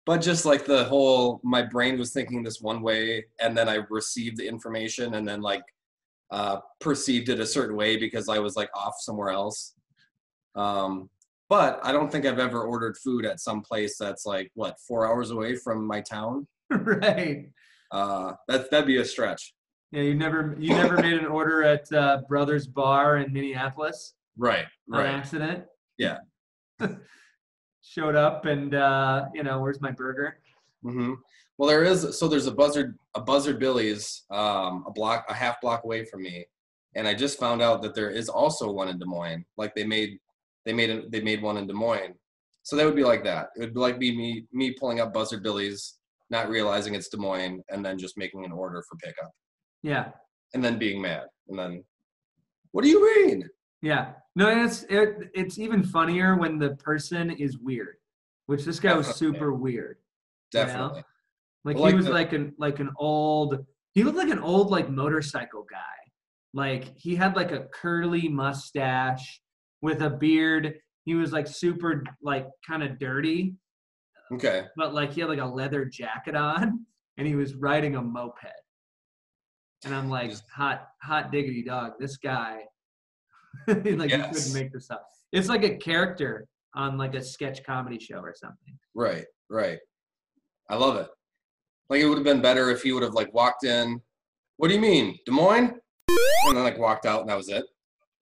but 0.06 0.18
just 0.18 0.44
like 0.46 0.64
the 0.64 0.84
whole 0.84 1.40
my 1.42 1.62
brain 1.62 1.98
was 1.98 2.12
thinking 2.12 2.42
this 2.42 2.60
one 2.60 2.80
way 2.80 3.24
and 3.40 3.56
then 3.56 3.68
I 3.68 3.80
received 3.90 4.36
the 4.38 4.46
information 4.48 5.14
and 5.14 5.26
then 5.28 5.40
like 5.42 5.64
uh 6.30 6.58
perceived 6.80 7.28
it 7.28 7.40
a 7.40 7.46
certain 7.46 7.76
way 7.76 7.96
because 7.96 8.28
I 8.28 8.38
was 8.38 8.56
like 8.56 8.70
off 8.74 8.94
somewhere 9.00 9.30
else. 9.30 9.74
Um 10.54 11.10
but 11.48 11.78
I 11.84 11.92
don't 11.92 12.10
think 12.10 12.26
I've 12.26 12.40
ever 12.40 12.62
ordered 12.62 12.96
food 12.96 13.24
at 13.24 13.38
some 13.38 13.60
place 13.62 13.96
that's 13.98 14.26
like 14.26 14.50
what, 14.54 14.80
4 14.80 15.06
hours 15.06 15.30
away 15.30 15.54
from 15.56 15.86
my 15.86 16.00
town. 16.00 16.46
right. 16.70 17.48
Uh 17.90 18.32
that 18.48 18.70
that'd 18.70 18.86
be 18.86 18.96
a 18.98 19.04
stretch. 19.04 19.54
Yeah, 19.92 20.02
you 20.02 20.14
never 20.14 20.56
you 20.58 20.70
never 20.74 20.96
made 21.06 21.14
an 21.14 21.26
order 21.26 21.62
at 21.62 21.90
uh, 21.92 22.22
Brothers 22.28 22.66
Bar 22.66 23.18
in 23.18 23.32
Minneapolis 23.32 24.14
Right. 24.36 24.66
on 24.92 24.98
Right. 25.00 25.14
accident. 25.14 25.64
Yeah. 25.98 26.18
Showed 27.88 28.16
up 28.16 28.46
and 28.46 28.74
uh, 28.74 29.26
you 29.32 29.42
know, 29.42 29.60
where's 29.60 29.80
my 29.80 29.90
burger? 29.92 30.38
hmm 30.82 31.14
Well, 31.56 31.68
there 31.68 31.84
is. 31.84 32.18
So 32.18 32.26
there's 32.28 32.46
a 32.46 32.52
buzzard, 32.54 32.98
a 33.14 33.20
buzzard 33.20 33.58
Billy's, 33.60 34.24
um, 34.30 34.84
a 34.86 34.90
block, 34.90 35.24
a 35.28 35.34
half 35.34 35.60
block 35.60 35.84
away 35.84 36.04
from 36.04 36.22
me, 36.22 36.44
and 36.96 37.06
I 37.06 37.14
just 37.14 37.38
found 37.38 37.62
out 37.62 37.82
that 37.82 37.94
there 37.94 38.10
is 38.10 38.28
also 38.28 38.70
one 38.70 38.88
in 38.88 38.98
Des 38.98 39.06
Moines. 39.06 39.44
Like 39.56 39.74
they 39.74 39.84
made, 39.84 40.18
they 40.64 40.72
made, 40.72 40.90
a, 40.90 41.08
they 41.08 41.20
made 41.20 41.40
one 41.42 41.56
in 41.56 41.66
Des 41.66 41.72
Moines. 41.72 42.14
So 42.64 42.74
that 42.74 42.84
would 42.84 42.96
be 42.96 43.04
like 43.04 43.22
that. 43.24 43.48
It 43.56 43.60
would 43.60 43.74
be 43.74 43.80
like 43.80 43.98
be 44.00 44.16
me, 44.16 44.44
me 44.52 44.72
pulling 44.72 44.98
up 45.00 45.14
buzzard 45.14 45.42
Billy's, 45.44 45.98
not 46.28 46.48
realizing 46.48 46.94
it's 46.96 47.08
Des 47.08 47.16
Moines, 47.18 47.62
and 47.70 47.84
then 47.84 47.96
just 47.98 48.18
making 48.18 48.44
an 48.44 48.50
order 48.52 48.82
for 48.88 48.96
pickup, 48.96 49.30
Yeah. 49.84 50.08
and 50.54 50.64
then 50.64 50.76
being 50.78 51.00
mad, 51.00 51.26
and 51.48 51.56
then, 51.58 51.84
what 52.72 52.82
do 52.82 52.88
you 52.90 53.00
mean? 53.26 53.48
Yeah. 53.82 54.12
No, 54.34 54.48
and 54.48 54.60
it's 54.62 54.82
it, 54.84 55.30
it's 55.34 55.58
even 55.58 55.82
funnier 55.82 56.36
when 56.36 56.58
the 56.58 56.70
person 56.76 57.30
is 57.30 57.58
weird, 57.58 57.96
which 58.46 58.64
this 58.64 58.80
guy 58.80 58.94
was 58.96 59.06
Definitely. 59.06 59.36
super 59.38 59.52
weird. 59.52 59.96
You 60.54 60.60
know? 60.60 60.66
Definitely. 60.66 61.04
Like 61.64 61.76
he 61.78 61.94
was 61.94 62.06
the- 62.06 62.12
like 62.12 62.32
an 62.32 62.54
like 62.58 62.80
an 62.80 62.90
old 62.96 63.64
he 63.92 64.02
looked 64.04 64.18
like 64.18 64.28
an 64.30 64.38
old 64.38 64.70
like 64.70 64.88
motorcycle 64.90 65.64
guy. 65.70 65.78
Like 66.54 66.96
he 66.96 67.14
had 67.16 67.34
like 67.36 67.52
a 67.52 67.66
curly 67.74 68.28
mustache 68.28 69.40
with 69.82 70.02
a 70.02 70.10
beard. 70.10 70.74
He 71.04 71.14
was 71.14 71.32
like 71.32 71.46
super 71.46 72.02
like 72.22 72.46
kind 72.66 72.82
of 72.82 72.98
dirty, 72.98 73.54
Okay. 74.32 74.66
but 74.76 74.92
like 74.94 75.12
he 75.12 75.20
had 75.20 75.30
like 75.30 75.38
a 75.38 75.44
leather 75.46 75.84
jacket 75.84 76.34
on 76.34 76.84
and 77.16 77.26
he 77.26 77.34
was 77.36 77.54
riding 77.54 77.96
a 77.96 78.02
moped. 78.02 78.44
And 79.84 79.94
I'm 79.94 80.08
like, 80.08 80.30
Just- 80.30 80.48
hot 80.54 80.88
hot 81.02 81.30
diggity 81.32 81.62
dog, 81.62 81.92
this 81.98 82.16
guy 82.16 82.62
like 83.68 84.10
you 84.10 84.18
couldn't 84.18 84.54
make 84.54 84.72
this 84.72 84.90
up. 84.90 85.06
It's 85.32 85.48
like 85.48 85.64
a 85.64 85.76
character 85.76 86.46
on 86.74 86.98
like 86.98 87.14
a 87.14 87.22
sketch 87.22 87.64
comedy 87.64 87.98
show 87.98 88.18
or 88.18 88.34
something. 88.36 88.78
Right, 88.94 89.24
right. 89.50 89.78
I 90.68 90.76
love 90.76 90.96
it. 90.96 91.08
Like 91.88 92.00
it 92.00 92.06
would 92.06 92.18
have 92.18 92.24
been 92.24 92.42
better 92.42 92.70
if 92.70 92.82
he 92.82 92.92
would 92.92 93.02
have 93.02 93.14
like 93.14 93.32
walked 93.32 93.64
in. 93.64 94.00
What 94.56 94.68
do 94.68 94.74
you 94.74 94.80
mean, 94.80 95.18
Des 95.24 95.32
Moines? 95.32 95.74
And 96.46 96.56
then 96.56 96.64
like 96.64 96.78
walked 96.78 97.06
out 97.06 97.20
and 97.20 97.28
that 97.28 97.36
was 97.36 97.48
it. 97.48 97.64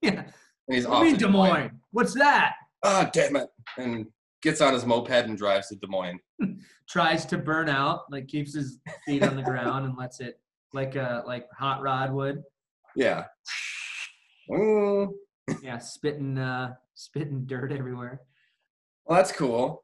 Yeah. 0.03 0.25
And 0.69 0.77
he's 0.77 0.87
What 0.87 0.97
off 0.97 1.03
mean 1.05 1.15
to 1.15 1.27
Des 1.27 1.31
Moines? 1.31 1.81
What's 1.93 2.13
that? 2.15 2.57
Ah, 2.85 3.09
damn 3.11 3.37
it! 3.37 3.49
And 3.79 4.07
gets 4.43 4.61
on 4.61 4.75
his 4.75 4.85
moped 4.85 5.11
and 5.11 5.39
drives 5.39 5.69
to 5.69 5.77
Des 5.77 5.87
Moines. 5.87 6.21
tries 6.89 7.25
to 7.27 7.39
burn 7.39 7.71
out, 7.71 8.03
like 8.11 8.29
keeps 8.29 8.55
his 8.55 8.81
feet 9.07 9.23
on 9.23 9.37
the 9.37 9.43
ground 9.43 9.87
and 9.87 9.97
lets 9.97 10.21
it 10.21 10.39
like 10.75 10.95
a 10.97 11.23
like 11.27 11.47
hot 11.57 11.81
rod 11.81 12.13
would. 12.13 12.43
Yeah. 12.95 13.25
Mm, 14.51 15.09
Yeah, 15.63 15.79
spitting 15.79 16.39
uh 16.39 16.75
spitting 16.95 17.45
dirt 17.47 17.73
everywhere. 17.73 18.21
well, 19.05 19.19
that's 19.19 19.33
cool. 19.33 19.83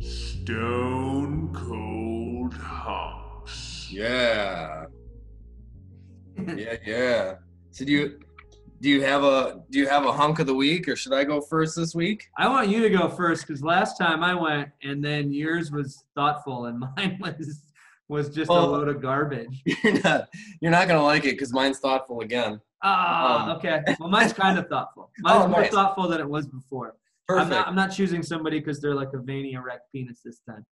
Stone 0.00 1.52
Cold 1.54 2.54
Hunks. 2.54 3.88
Yeah, 3.90 4.86
yeah, 6.56 6.76
yeah. 6.84 7.34
So 7.70 7.84
do 7.84 7.92
you 7.92 8.20
do 8.80 8.88
you 8.88 9.02
have 9.02 9.22
a 9.22 9.62
do 9.70 9.78
you 9.78 9.86
have 9.86 10.04
a 10.04 10.12
hunk 10.12 10.40
of 10.40 10.48
the 10.48 10.54
week, 10.54 10.88
or 10.88 10.96
should 10.96 11.12
I 11.12 11.22
go 11.22 11.40
first 11.40 11.76
this 11.76 11.94
week? 11.94 12.26
I 12.36 12.48
want 12.48 12.68
you 12.68 12.82
to 12.82 12.90
go 12.90 13.08
first 13.08 13.46
because 13.46 13.62
last 13.62 13.96
time 13.96 14.24
I 14.24 14.34
went 14.34 14.70
and 14.82 15.04
then 15.04 15.32
yours 15.32 15.70
was 15.70 16.04
thoughtful 16.16 16.66
and 16.66 16.80
mine 16.96 17.18
was 17.20 17.62
was 18.08 18.28
just 18.34 18.50
a 18.50 18.54
load 18.54 18.88
of 18.88 19.00
garbage. 19.00 19.62
You're 19.84 20.00
not 20.02 20.28
you're 20.60 20.70
not 20.70 20.88
gonna 20.88 21.02
like 21.02 21.24
it 21.24 21.32
because 21.32 21.52
mine's 21.52 21.78
thoughtful 21.78 22.20
again. 22.20 22.60
Ah, 22.82 23.44
Um, 23.50 23.56
okay. 23.56 23.80
Well, 24.00 24.08
mine's 24.08 24.32
kind 24.32 24.58
of 24.58 24.68
thoughtful. 24.72 25.10
Mine's 25.20 25.44
Oh, 25.44 25.48
more 25.48 25.60
nice. 25.62 25.70
thoughtful 25.72 26.08
than 26.08 26.20
it 26.20 26.28
was 26.28 26.46
before. 26.46 26.96
Perfect. 27.28 27.44
I'm 27.46 27.50
not, 27.50 27.68
I'm 27.68 27.74
not 27.76 27.92
choosing 27.92 28.22
somebody 28.22 28.58
because 28.58 28.80
they're 28.80 28.94
like 28.94 29.10
a 29.14 29.18
veiny 29.18 29.52
erect 29.52 29.82
penis 29.92 30.20
this 30.24 30.40
time. 30.48 30.66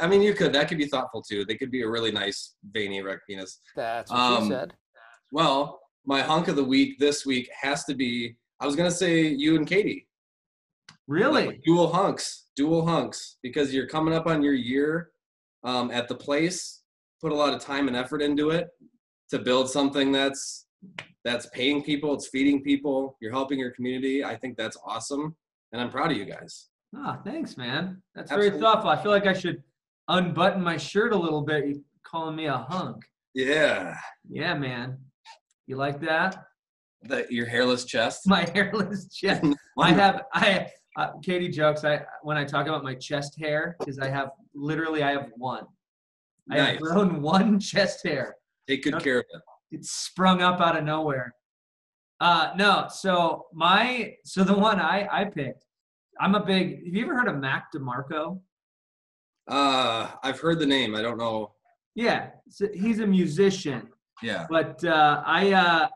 I 0.00 0.06
mean, 0.06 0.22
you 0.22 0.34
could. 0.34 0.52
That 0.52 0.68
could 0.68 0.78
be 0.78 0.86
thoughtful 0.86 1.22
too. 1.22 1.44
They 1.44 1.56
could 1.56 1.70
be 1.70 1.82
a 1.82 1.88
really 1.88 2.12
nice 2.12 2.54
veiny 2.72 2.98
erect 2.98 3.22
penis. 3.28 3.58
That's 3.76 4.10
what 4.10 4.18
Um, 4.18 4.44
she 4.44 4.50
said. 4.50 4.72
Well, 5.32 5.80
my 6.06 6.20
hunk 6.22 6.48
of 6.48 6.56
the 6.56 6.64
week 6.64 6.98
this 6.98 7.26
week 7.26 7.48
has 7.60 7.84
to 7.84 7.94
be. 7.94 8.36
I 8.60 8.66
was 8.66 8.76
gonna 8.76 8.90
say 8.90 9.22
you 9.22 9.56
and 9.56 9.66
Katie. 9.66 10.06
Really? 11.06 11.46
Like, 11.48 11.62
dual 11.64 11.92
hunks, 11.92 12.46
dual 12.56 12.86
hunks, 12.86 13.36
because 13.42 13.74
you're 13.74 13.86
coming 13.88 14.14
up 14.14 14.26
on 14.26 14.42
your 14.42 14.54
year 14.54 15.10
um, 15.64 15.90
at 15.90 16.08
the 16.08 16.14
place. 16.14 16.82
Put 17.20 17.32
a 17.32 17.34
lot 17.34 17.54
of 17.54 17.60
time 17.60 17.88
and 17.88 17.96
effort 17.96 18.22
into 18.22 18.50
it 18.50 18.68
to 19.30 19.38
build 19.38 19.70
something 19.70 20.12
that's 20.12 20.66
that's 21.24 21.46
paying 21.46 21.82
people, 21.82 22.12
it's 22.12 22.28
feeding 22.28 22.62
people, 22.62 23.16
you're 23.20 23.32
helping 23.32 23.58
your 23.58 23.70
community. 23.70 24.22
I 24.22 24.36
think 24.36 24.58
that's 24.58 24.76
awesome, 24.86 25.34
and 25.72 25.80
I'm 25.80 25.88
proud 25.88 26.10
of 26.10 26.18
you 26.18 26.26
guys. 26.26 26.68
Ah, 26.94 27.18
thanks, 27.24 27.56
man. 27.56 28.02
That's 28.14 28.30
very 28.30 28.50
thoughtful. 28.50 28.90
I 28.90 29.02
feel 29.02 29.10
like 29.10 29.26
I 29.26 29.32
should 29.32 29.62
unbutton 30.08 30.62
my 30.62 30.76
shirt 30.76 31.12
a 31.12 31.16
little 31.16 31.40
bit. 31.40 31.66
You 31.66 31.82
calling 32.04 32.36
me 32.36 32.44
a 32.46 32.58
hunk? 32.68 33.02
Yeah, 33.34 33.96
Yeah, 34.28 34.54
man. 34.54 34.98
You 35.66 35.76
like 35.76 35.98
that? 36.02 36.44
the, 37.08 37.26
your 37.30 37.46
hairless 37.46 37.84
chest. 37.84 38.22
My 38.26 38.48
hairless 38.54 39.08
chest. 39.08 39.44
I 39.78 39.92
have 39.92 40.22
I 40.32 40.66
uh, 40.96 41.10
Katie 41.22 41.48
jokes 41.48 41.84
I 41.84 42.02
when 42.22 42.36
I 42.36 42.44
talk 42.44 42.66
about 42.66 42.84
my 42.84 42.94
chest 42.94 43.36
hair 43.38 43.76
because 43.78 43.98
I 43.98 44.08
have 44.08 44.30
literally 44.54 45.02
I 45.02 45.12
have 45.12 45.30
one. 45.36 45.64
I 46.50 46.58
have 46.58 46.80
grown 46.80 47.22
one 47.36 47.58
chest 47.58 48.06
hair. 48.06 48.36
Take 48.68 48.84
good 48.84 49.02
care 49.02 49.18
of 49.18 49.24
it. 49.32 49.42
It 49.70 49.84
sprung 49.84 50.42
up 50.42 50.60
out 50.60 50.76
of 50.76 50.84
nowhere. 50.84 51.34
Uh, 52.20 52.52
no, 52.56 52.86
so 52.90 53.46
my 53.52 54.14
so 54.24 54.44
the 54.44 54.54
one 54.54 54.80
I 54.80 55.08
I 55.10 55.24
picked. 55.24 55.64
I'm 56.20 56.34
a 56.34 56.44
big. 56.44 56.84
Have 56.84 56.94
you 56.94 57.04
ever 57.04 57.16
heard 57.16 57.28
of 57.28 57.36
Mac 57.38 57.72
DeMarco? 57.74 58.40
Uh, 59.48 60.10
I've 60.22 60.38
heard 60.40 60.58
the 60.58 60.66
name. 60.66 60.94
I 60.94 61.02
don't 61.02 61.18
know. 61.18 61.52
Yeah, 61.94 62.30
so 62.48 62.68
he's 62.72 63.00
a 63.00 63.06
musician. 63.06 63.88
Yeah. 64.22 64.46
but 64.48 64.82
uh, 64.84 65.22
I 65.26 65.52
uh, 65.52 65.88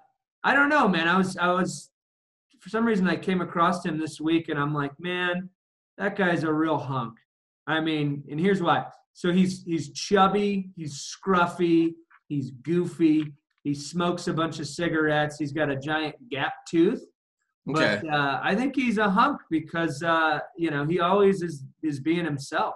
I 0.45 0.55
don't 0.55 0.69
know, 0.69 0.89
man. 0.89 1.09
I 1.09 1.17
was 1.17 1.37
I 1.37 1.53
was 1.53 1.91
for 2.61 2.69
some 2.69 2.85
reason 2.85 3.09
I 3.09 3.17
came 3.17 3.41
across 3.41 3.85
him 3.85 3.99
this 3.99 4.21
week, 4.21 4.49
and 4.49 4.59
I'm 4.59 4.75
like, 4.75 4.93
man, 4.99 5.49
that 5.97 6.17
guy's 6.17 6.43
a 6.43 6.53
real 6.53 6.79
hunk. 6.79 7.15
I 7.69 7.81
mean, 7.81 8.25
and 8.31 8.41
here's 8.41 8.63
why. 8.63 8.87
So 9.13 9.31
he's 9.31 9.63
he's 9.65 9.93
chubby, 9.93 10.71
he's 10.75 11.15
scruffy, 11.15 11.93
he's 12.29 12.51
goofy, 12.51 13.33
he 13.63 13.75
smokes 13.75 14.27
a 14.27 14.33
bunch 14.33 14.59
of 14.59 14.67
cigarettes, 14.67 15.37
he's 15.39 15.53
got 15.53 15.71
a 15.71 15.77
giant 15.77 16.17
gap 16.31 16.55
tooth. 16.69 17.05
Okay. 17.69 18.01
But 18.03 18.11
uh, 18.11 18.41
I 18.43 18.55
think 18.55 18.75
he's 18.75 18.97
a 18.97 19.11
hunk 19.11 19.41
because 19.51 20.03
uh, 20.03 20.39
you 20.57 20.71
know 20.71 20.87
he 20.87 21.01
always 21.01 21.43
is 21.43 21.65
is 21.83 22.01
being 22.01 22.25
himself. 22.25 22.75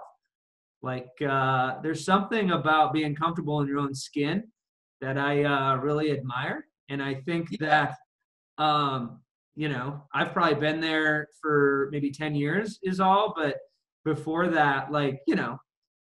Like 0.83 1.09
uh, 1.27 1.81
there's 1.81 2.05
something 2.05 2.51
about 2.51 2.93
being 2.93 3.15
comfortable 3.15 3.61
in 3.61 3.67
your 3.67 3.79
own 3.79 3.95
skin 3.95 4.43
that 5.01 5.17
I 5.17 5.43
uh, 5.43 5.77
really 5.77 6.11
admire, 6.11 6.67
and 6.89 7.01
I 7.01 7.15
think 7.15 7.57
that 7.59 7.95
um, 8.59 9.21
you 9.55 9.69
know 9.69 10.03
I've 10.13 10.33
probably 10.33 10.59
been 10.59 10.79
there 10.79 11.29
for 11.41 11.89
maybe 11.91 12.11
ten 12.11 12.35
years 12.35 12.77
is 12.83 12.99
all, 12.99 13.33
but 13.35 13.55
before 14.05 14.47
that, 14.49 14.91
like 14.91 15.19
you 15.27 15.35
know, 15.35 15.57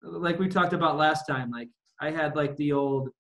like 0.03 0.39
we 0.39 0.49
talked 0.49 0.73
about 0.73 0.97
last 0.97 1.25
time, 1.27 1.51
like 1.51 1.69
I 2.01 2.11
had 2.11 2.37
like 2.37 2.57
the 2.57 2.73
old 2.73 3.11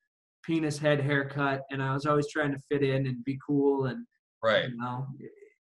penis 0.43 0.79
head 0.79 1.01
haircut, 1.01 1.63
and 1.71 1.83
I 1.83 1.93
was 1.95 2.07
always 2.07 2.29
trying 2.31 2.53
to 2.53 2.59
fit 2.71 2.83
in 2.83 3.07
and 3.07 3.25
be 3.25 3.39
cool 3.47 3.87
and 3.87 4.05
Right. 4.43 4.69
you 4.69 4.77
know 4.77 5.07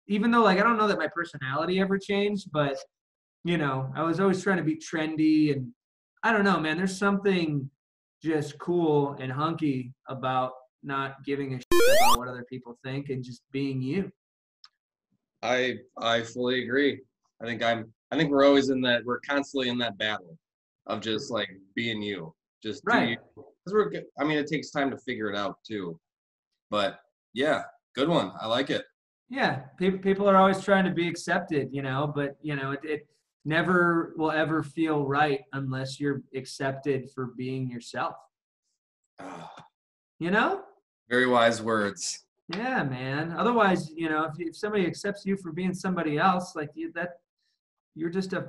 even 0.07 0.31
though 0.31 0.41
like 0.41 0.57
i 0.57 0.63
don't 0.63 0.77
know 0.77 0.87
that 0.87 0.97
my 0.97 1.09
personality 1.13 1.81
ever 1.81 1.99
changed 1.99 2.47
but 2.53 2.77
you 3.43 3.57
know 3.57 3.91
i 3.93 4.01
was 4.01 4.21
always 4.21 4.41
trying 4.41 4.55
to 4.55 4.63
be 4.63 4.77
trendy 4.77 5.51
and 5.51 5.67
i 6.23 6.31
don't 6.31 6.45
know 6.45 6.57
man 6.61 6.77
there's 6.77 6.97
something 6.97 7.69
just 8.23 8.57
cool 8.57 9.17
and 9.19 9.33
hunky 9.33 9.91
about 10.07 10.53
not 10.81 11.21
giving 11.25 11.55
a 11.55 11.57
shit 11.57 11.97
about 11.99 12.19
what 12.19 12.29
other 12.29 12.45
people 12.49 12.79
think 12.85 13.09
and 13.09 13.21
just 13.21 13.41
being 13.51 13.81
you 13.81 14.09
I 15.43 15.79
I 15.97 16.21
fully 16.23 16.63
agree. 16.63 17.01
I 17.41 17.45
think 17.45 17.61
I'm. 17.63 17.93
I 18.11 18.17
think 18.17 18.31
we're 18.31 18.45
always 18.45 18.69
in 18.69 18.81
that. 18.81 19.05
We're 19.05 19.19
constantly 19.19 19.69
in 19.69 19.77
that 19.79 19.97
battle 19.97 20.37
of 20.87 21.01
just 21.01 21.31
like 21.31 21.49
being 21.75 22.01
you. 22.01 22.33
Just 22.63 22.81
Right. 22.85 23.19
Because 23.35 23.73
we're. 23.73 23.91
I 24.19 24.23
mean, 24.23 24.37
it 24.37 24.47
takes 24.47 24.71
time 24.71 24.89
to 24.91 24.97
figure 24.97 25.29
it 25.29 25.35
out 25.37 25.57
too. 25.65 25.99
But 26.69 26.99
yeah, 27.33 27.63
good 27.95 28.09
one. 28.09 28.31
I 28.41 28.47
like 28.47 28.69
it. 28.69 28.83
yeah 29.29 29.61
people, 29.77 29.99
people 29.99 30.27
are 30.27 30.35
always 30.37 30.63
trying 30.63 30.85
to 30.85 30.91
be 31.01 31.07
accepted 31.07 31.69
you 31.71 31.83
know 31.83 32.11
but 32.15 32.35
you 32.41 32.55
know 32.55 32.71
it, 32.71 32.79
it 32.83 33.07
never 33.45 34.13
will 34.17 34.31
ever 34.31 34.63
feel 34.63 35.05
right 35.05 35.41
unless 35.53 35.99
you're 35.99 36.23
accepted 36.35 37.11
for 37.13 37.27
being 37.37 37.69
yourself 37.69 38.15
Ah, 39.19 39.53
you 40.17 40.31
know 40.31 40.63
very 41.09 41.27
wise 41.27 41.61
words. 41.61 42.25
Yeah, 42.55 42.83
man. 42.83 43.31
Otherwise, 43.37 43.91
you 43.95 44.09
know, 44.09 44.23
if, 44.25 44.33
if 44.39 44.55
somebody 44.55 44.85
accepts 44.85 45.25
you 45.25 45.35
for 45.37 45.51
being 45.51 45.73
somebody 45.73 46.17
else, 46.19 46.55
like 46.55 46.69
you, 46.75 46.91
that, 46.93 47.09
you're 47.95 48.09
just 48.09 48.33
a, 48.33 48.47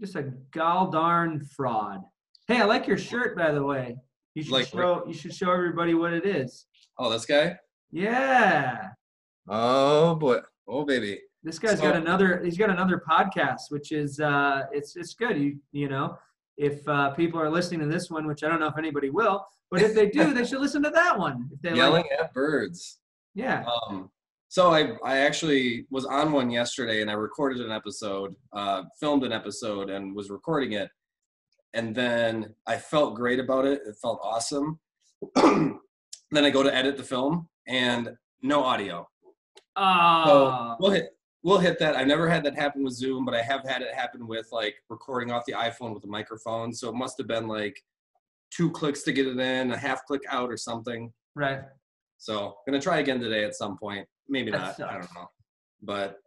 just 0.00 0.16
a 0.16 0.32
gall 0.52 0.90
darn 0.90 1.44
fraud. 1.56 2.00
Hey, 2.46 2.60
I 2.60 2.64
like 2.64 2.86
your 2.86 2.98
shirt, 2.98 3.36
by 3.36 3.52
the 3.52 3.62
way. 3.62 3.96
You 4.34 4.42
should 4.42 4.52
Like 4.52 4.68
show. 4.68 5.04
You 5.06 5.12
should 5.14 5.34
show 5.34 5.50
everybody 5.50 5.94
what 5.94 6.12
it 6.12 6.24
is. 6.26 6.66
Oh, 6.98 7.10
this 7.10 7.26
guy. 7.26 7.56
Yeah, 7.90 8.90
Oh 9.48 10.14
boy. 10.14 10.38
Oh 10.68 10.84
baby. 10.84 11.18
this 11.42 11.58
guy's 11.58 11.80
got 11.80 11.96
another. 11.96 12.42
He's 12.44 12.56
got 12.56 12.70
another 12.70 13.02
podcast, 13.08 13.62
which 13.70 13.90
is 13.92 14.20
uh, 14.20 14.62
it's 14.72 14.94
it's 14.96 15.14
good. 15.14 15.36
You 15.36 15.58
you 15.72 15.88
know, 15.88 16.16
if 16.56 16.86
uh, 16.88 17.10
people 17.10 17.40
are 17.40 17.50
listening 17.50 17.80
to 17.80 17.86
this 17.86 18.10
one, 18.10 18.26
which 18.28 18.44
I 18.44 18.48
don't 18.48 18.60
know 18.60 18.68
if 18.68 18.78
anybody 18.78 19.10
will, 19.10 19.44
but 19.70 19.82
if 19.82 19.94
they 19.94 20.08
do, 20.08 20.32
they 20.32 20.44
should 20.48 20.60
listen 20.60 20.82
to 20.84 20.90
that 20.90 21.18
one. 21.18 21.48
If 21.52 21.60
they 21.62 21.74
Yelling 21.74 22.04
like, 22.10 22.20
at 22.20 22.32
birds. 22.32 23.00
yeah. 23.34 23.64
Um, 23.88 24.10
so 24.50 24.72
I 24.72 24.96
I 25.04 25.18
actually 25.18 25.86
was 25.90 26.04
on 26.04 26.32
one 26.32 26.50
yesterday 26.50 27.02
and 27.02 27.10
I 27.10 27.14
recorded 27.14 27.60
an 27.64 27.70
episode, 27.70 28.34
uh, 28.52 28.82
filmed 28.98 29.22
an 29.22 29.32
episode 29.32 29.90
and 29.90 30.14
was 30.14 30.28
recording 30.28 30.72
it, 30.72 30.90
and 31.72 31.94
then 31.94 32.52
I 32.66 32.76
felt 32.76 33.14
great 33.14 33.38
about 33.38 33.64
it. 33.64 33.80
It 33.86 33.94
felt 34.02 34.18
awesome. 34.24 34.80
then 35.36 35.78
I 36.34 36.50
go 36.50 36.64
to 36.64 36.74
edit 36.74 36.96
the 36.96 37.04
film 37.04 37.48
and 37.68 38.10
no 38.42 38.64
audio. 38.64 39.08
So 39.78 39.82
Oh, 39.82 40.76
we'll 40.80 40.90
hit 40.90 41.10
we'll 41.44 41.58
hit 41.58 41.78
that. 41.78 41.96
I 41.96 42.02
never 42.02 42.28
had 42.28 42.42
that 42.42 42.56
happen 42.56 42.82
with 42.82 42.94
Zoom, 42.94 43.24
but 43.24 43.34
I 43.34 43.42
have 43.42 43.62
had 43.64 43.82
it 43.82 43.94
happen 43.94 44.26
with 44.26 44.48
like 44.50 44.74
recording 44.88 45.30
off 45.30 45.44
the 45.46 45.52
iPhone 45.52 45.94
with 45.94 46.02
a 46.02 46.08
microphone. 46.08 46.72
So 46.72 46.88
it 46.88 46.96
must 46.96 47.18
have 47.18 47.28
been 47.28 47.46
like 47.46 47.80
two 48.50 48.68
clicks 48.72 49.02
to 49.02 49.12
get 49.12 49.28
it 49.28 49.38
in, 49.38 49.70
a 49.70 49.76
half 49.76 50.04
click 50.06 50.22
out 50.28 50.50
or 50.50 50.56
something. 50.56 51.12
right. 51.36 51.60
So 52.18 52.56
gonna 52.66 52.80
try 52.80 52.98
again 52.98 53.20
today 53.20 53.44
at 53.44 53.54
some 53.54 53.78
point. 53.78 54.08
Maybe 54.30 54.50
That 54.52 54.78
not. 54.78 54.88
I 54.88 54.92
don't 54.98 55.14
know. 55.14 55.28
But 55.82 56.18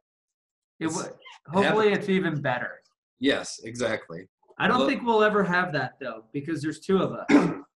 It 0.80 0.86
It's- 0.88 0.98
w- 1.02 1.18
hopefully 1.48 1.94
it's 1.94 2.10
even 2.10 2.42
better. 2.42 2.82
yes, 3.20 3.60
exactly. 3.64 4.28
I 4.60 4.68
don't 4.68 4.80
Look- 4.80 4.90
think 4.90 5.04
we'll 5.04 5.24
ever 5.24 5.44
have 5.44 5.72
that 5.74 5.94
though, 6.00 6.26
because 6.34 6.62
there's 6.62 6.80
two 6.82 7.02
of 7.02 7.14
us. 7.14 7.28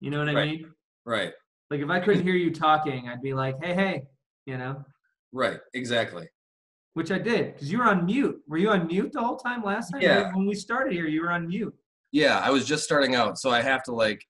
You 0.00 0.10
know 0.10 0.18
what 0.18 0.28
I 0.28 0.34
Right. 0.34 0.50
mean? 0.60 0.74
Right. 1.06 1.32
Like 1.70 1.80
if 1.80 1.88
I 1.88 1.98
couldn't 1.98 2.24
hear 2.24 2.34
you 2.34 2.50
talking, 2.52 3.08
I'd 3.08 3.22
be 3.22 3.32
like, 3.32 3.56
"Hey, 3.64 3.72
hey," 3.74 4.02
you 4.44 4.58
know, 4.58 4.84
Right. 5.32 5.58
Exactly. 5.72 6.28
which 6.92 7.10
I 7.10 7.18
did 7.18 7.54
because 7.54 7.72
you 7.72 7.78
were 7.78 7.84
on 7.84 8.04
mute. 8.04 8.42
Were 8.46 8.58
you 8.58 8.68
on 8.70 8.86
mute 8.86 9.12
the 9.12 9.22
whole 9.22 9.36
time 9.38 9.62
last 9.64 9.90
time? 9.92 10.02
Yeah. 10.02 10.30
When 10.34 10.46
we 10.46 10.54
started 10.54 10.92
here, 10.92 11.06
you 11.06 11.22
were 11.22 11.30
on 11.32 11.48
mute. 11.48 11.74
Yeah, 12.12 12.38
I 12.38 12.50
was 12.50 12.66
just 12.66 12.84
starting 12.84 13.14
out, 13.14 13.38
so 13.38 13.48
I 13.50 13.62
have 13.62 13.82
to 13.84 13.92
like 13.92 14.22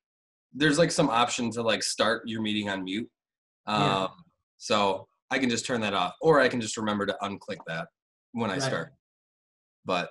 there's 0.53 0.79
like 0.79 0.93
some 0.93 1.11
option 1.11 1.51
to 1.53 1.63
like 1.63 1.83
start 1.83 2.23
your 2.29 2.41
meeting 2.41 2.69
on 2.71 2.85
mute. 2.85 3.11
Um 3.67 3.83
Yeah. 3.83 4.09
so 4.59 5.09
I 5.35 5.39
can 5.41 5.51
just 5.51 5.67
turn 5.67 5.81
that 5.81 5.95
off. 5.95 6.15
Or 6.21 6.41
I 6.41 6.49
can 6.49 6.61
just 6.61 6.77
remember 6.77 7.05
to 7.07 7.17
unclick 7.21 7.59
that 7.67 7.89
when 8.33 8.51
I 8.51 8.55
Right. 8.55 8.63
start. 8.63 8.93
But 9.85 10.11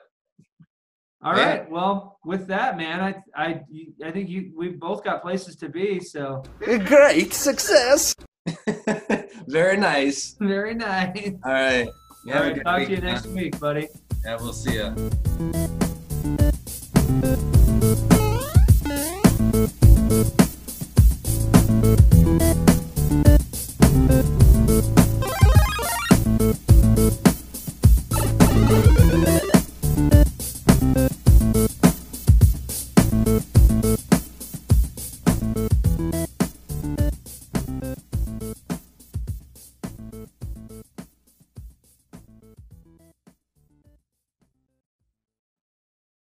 All 1.23 1.37
Yeah. 1.37 1.49
right. 1.49 1.71
Well, 1.71 2.19
with 2.25 2.47
that, 2.47 2.75
man, 2.75 2.99
I 2.99 3.23
I 3.33 3.61
I 4.03 4.11
think 4.11 4.27
you 4.29 4.51
we've 4.57 4.77
both 4.77 5.05
got 5.05 5.21
places 5.21 5.55
to 5.57 5.69
be. 5.69 6.01
So 6.01 6.43
Great 6.59 7.33
success! 7.33 8.13
very 9.47 9.77
nice. 9.77 10.35
very 10.41 10.73
nice. 10.73 11.31
All 11.45 11.51
right. 11.53 11.87
All 12.27 12.33
Have 12.33 12.45
a 12.45 12.49
right. 12.51 12.63
Talk 12.65 12.75
to 12.75 12.81
you 12.83 12.89
week, 12.89 13.03
man. 13.03 13.13
next 13.13 13.27
week, 13.27 13.57
buddy. 13.61 13.87
Yeah, 14.25 14.35
we'll 14.41 14.51
see 14.51 14.79
ya. 14.79 14.93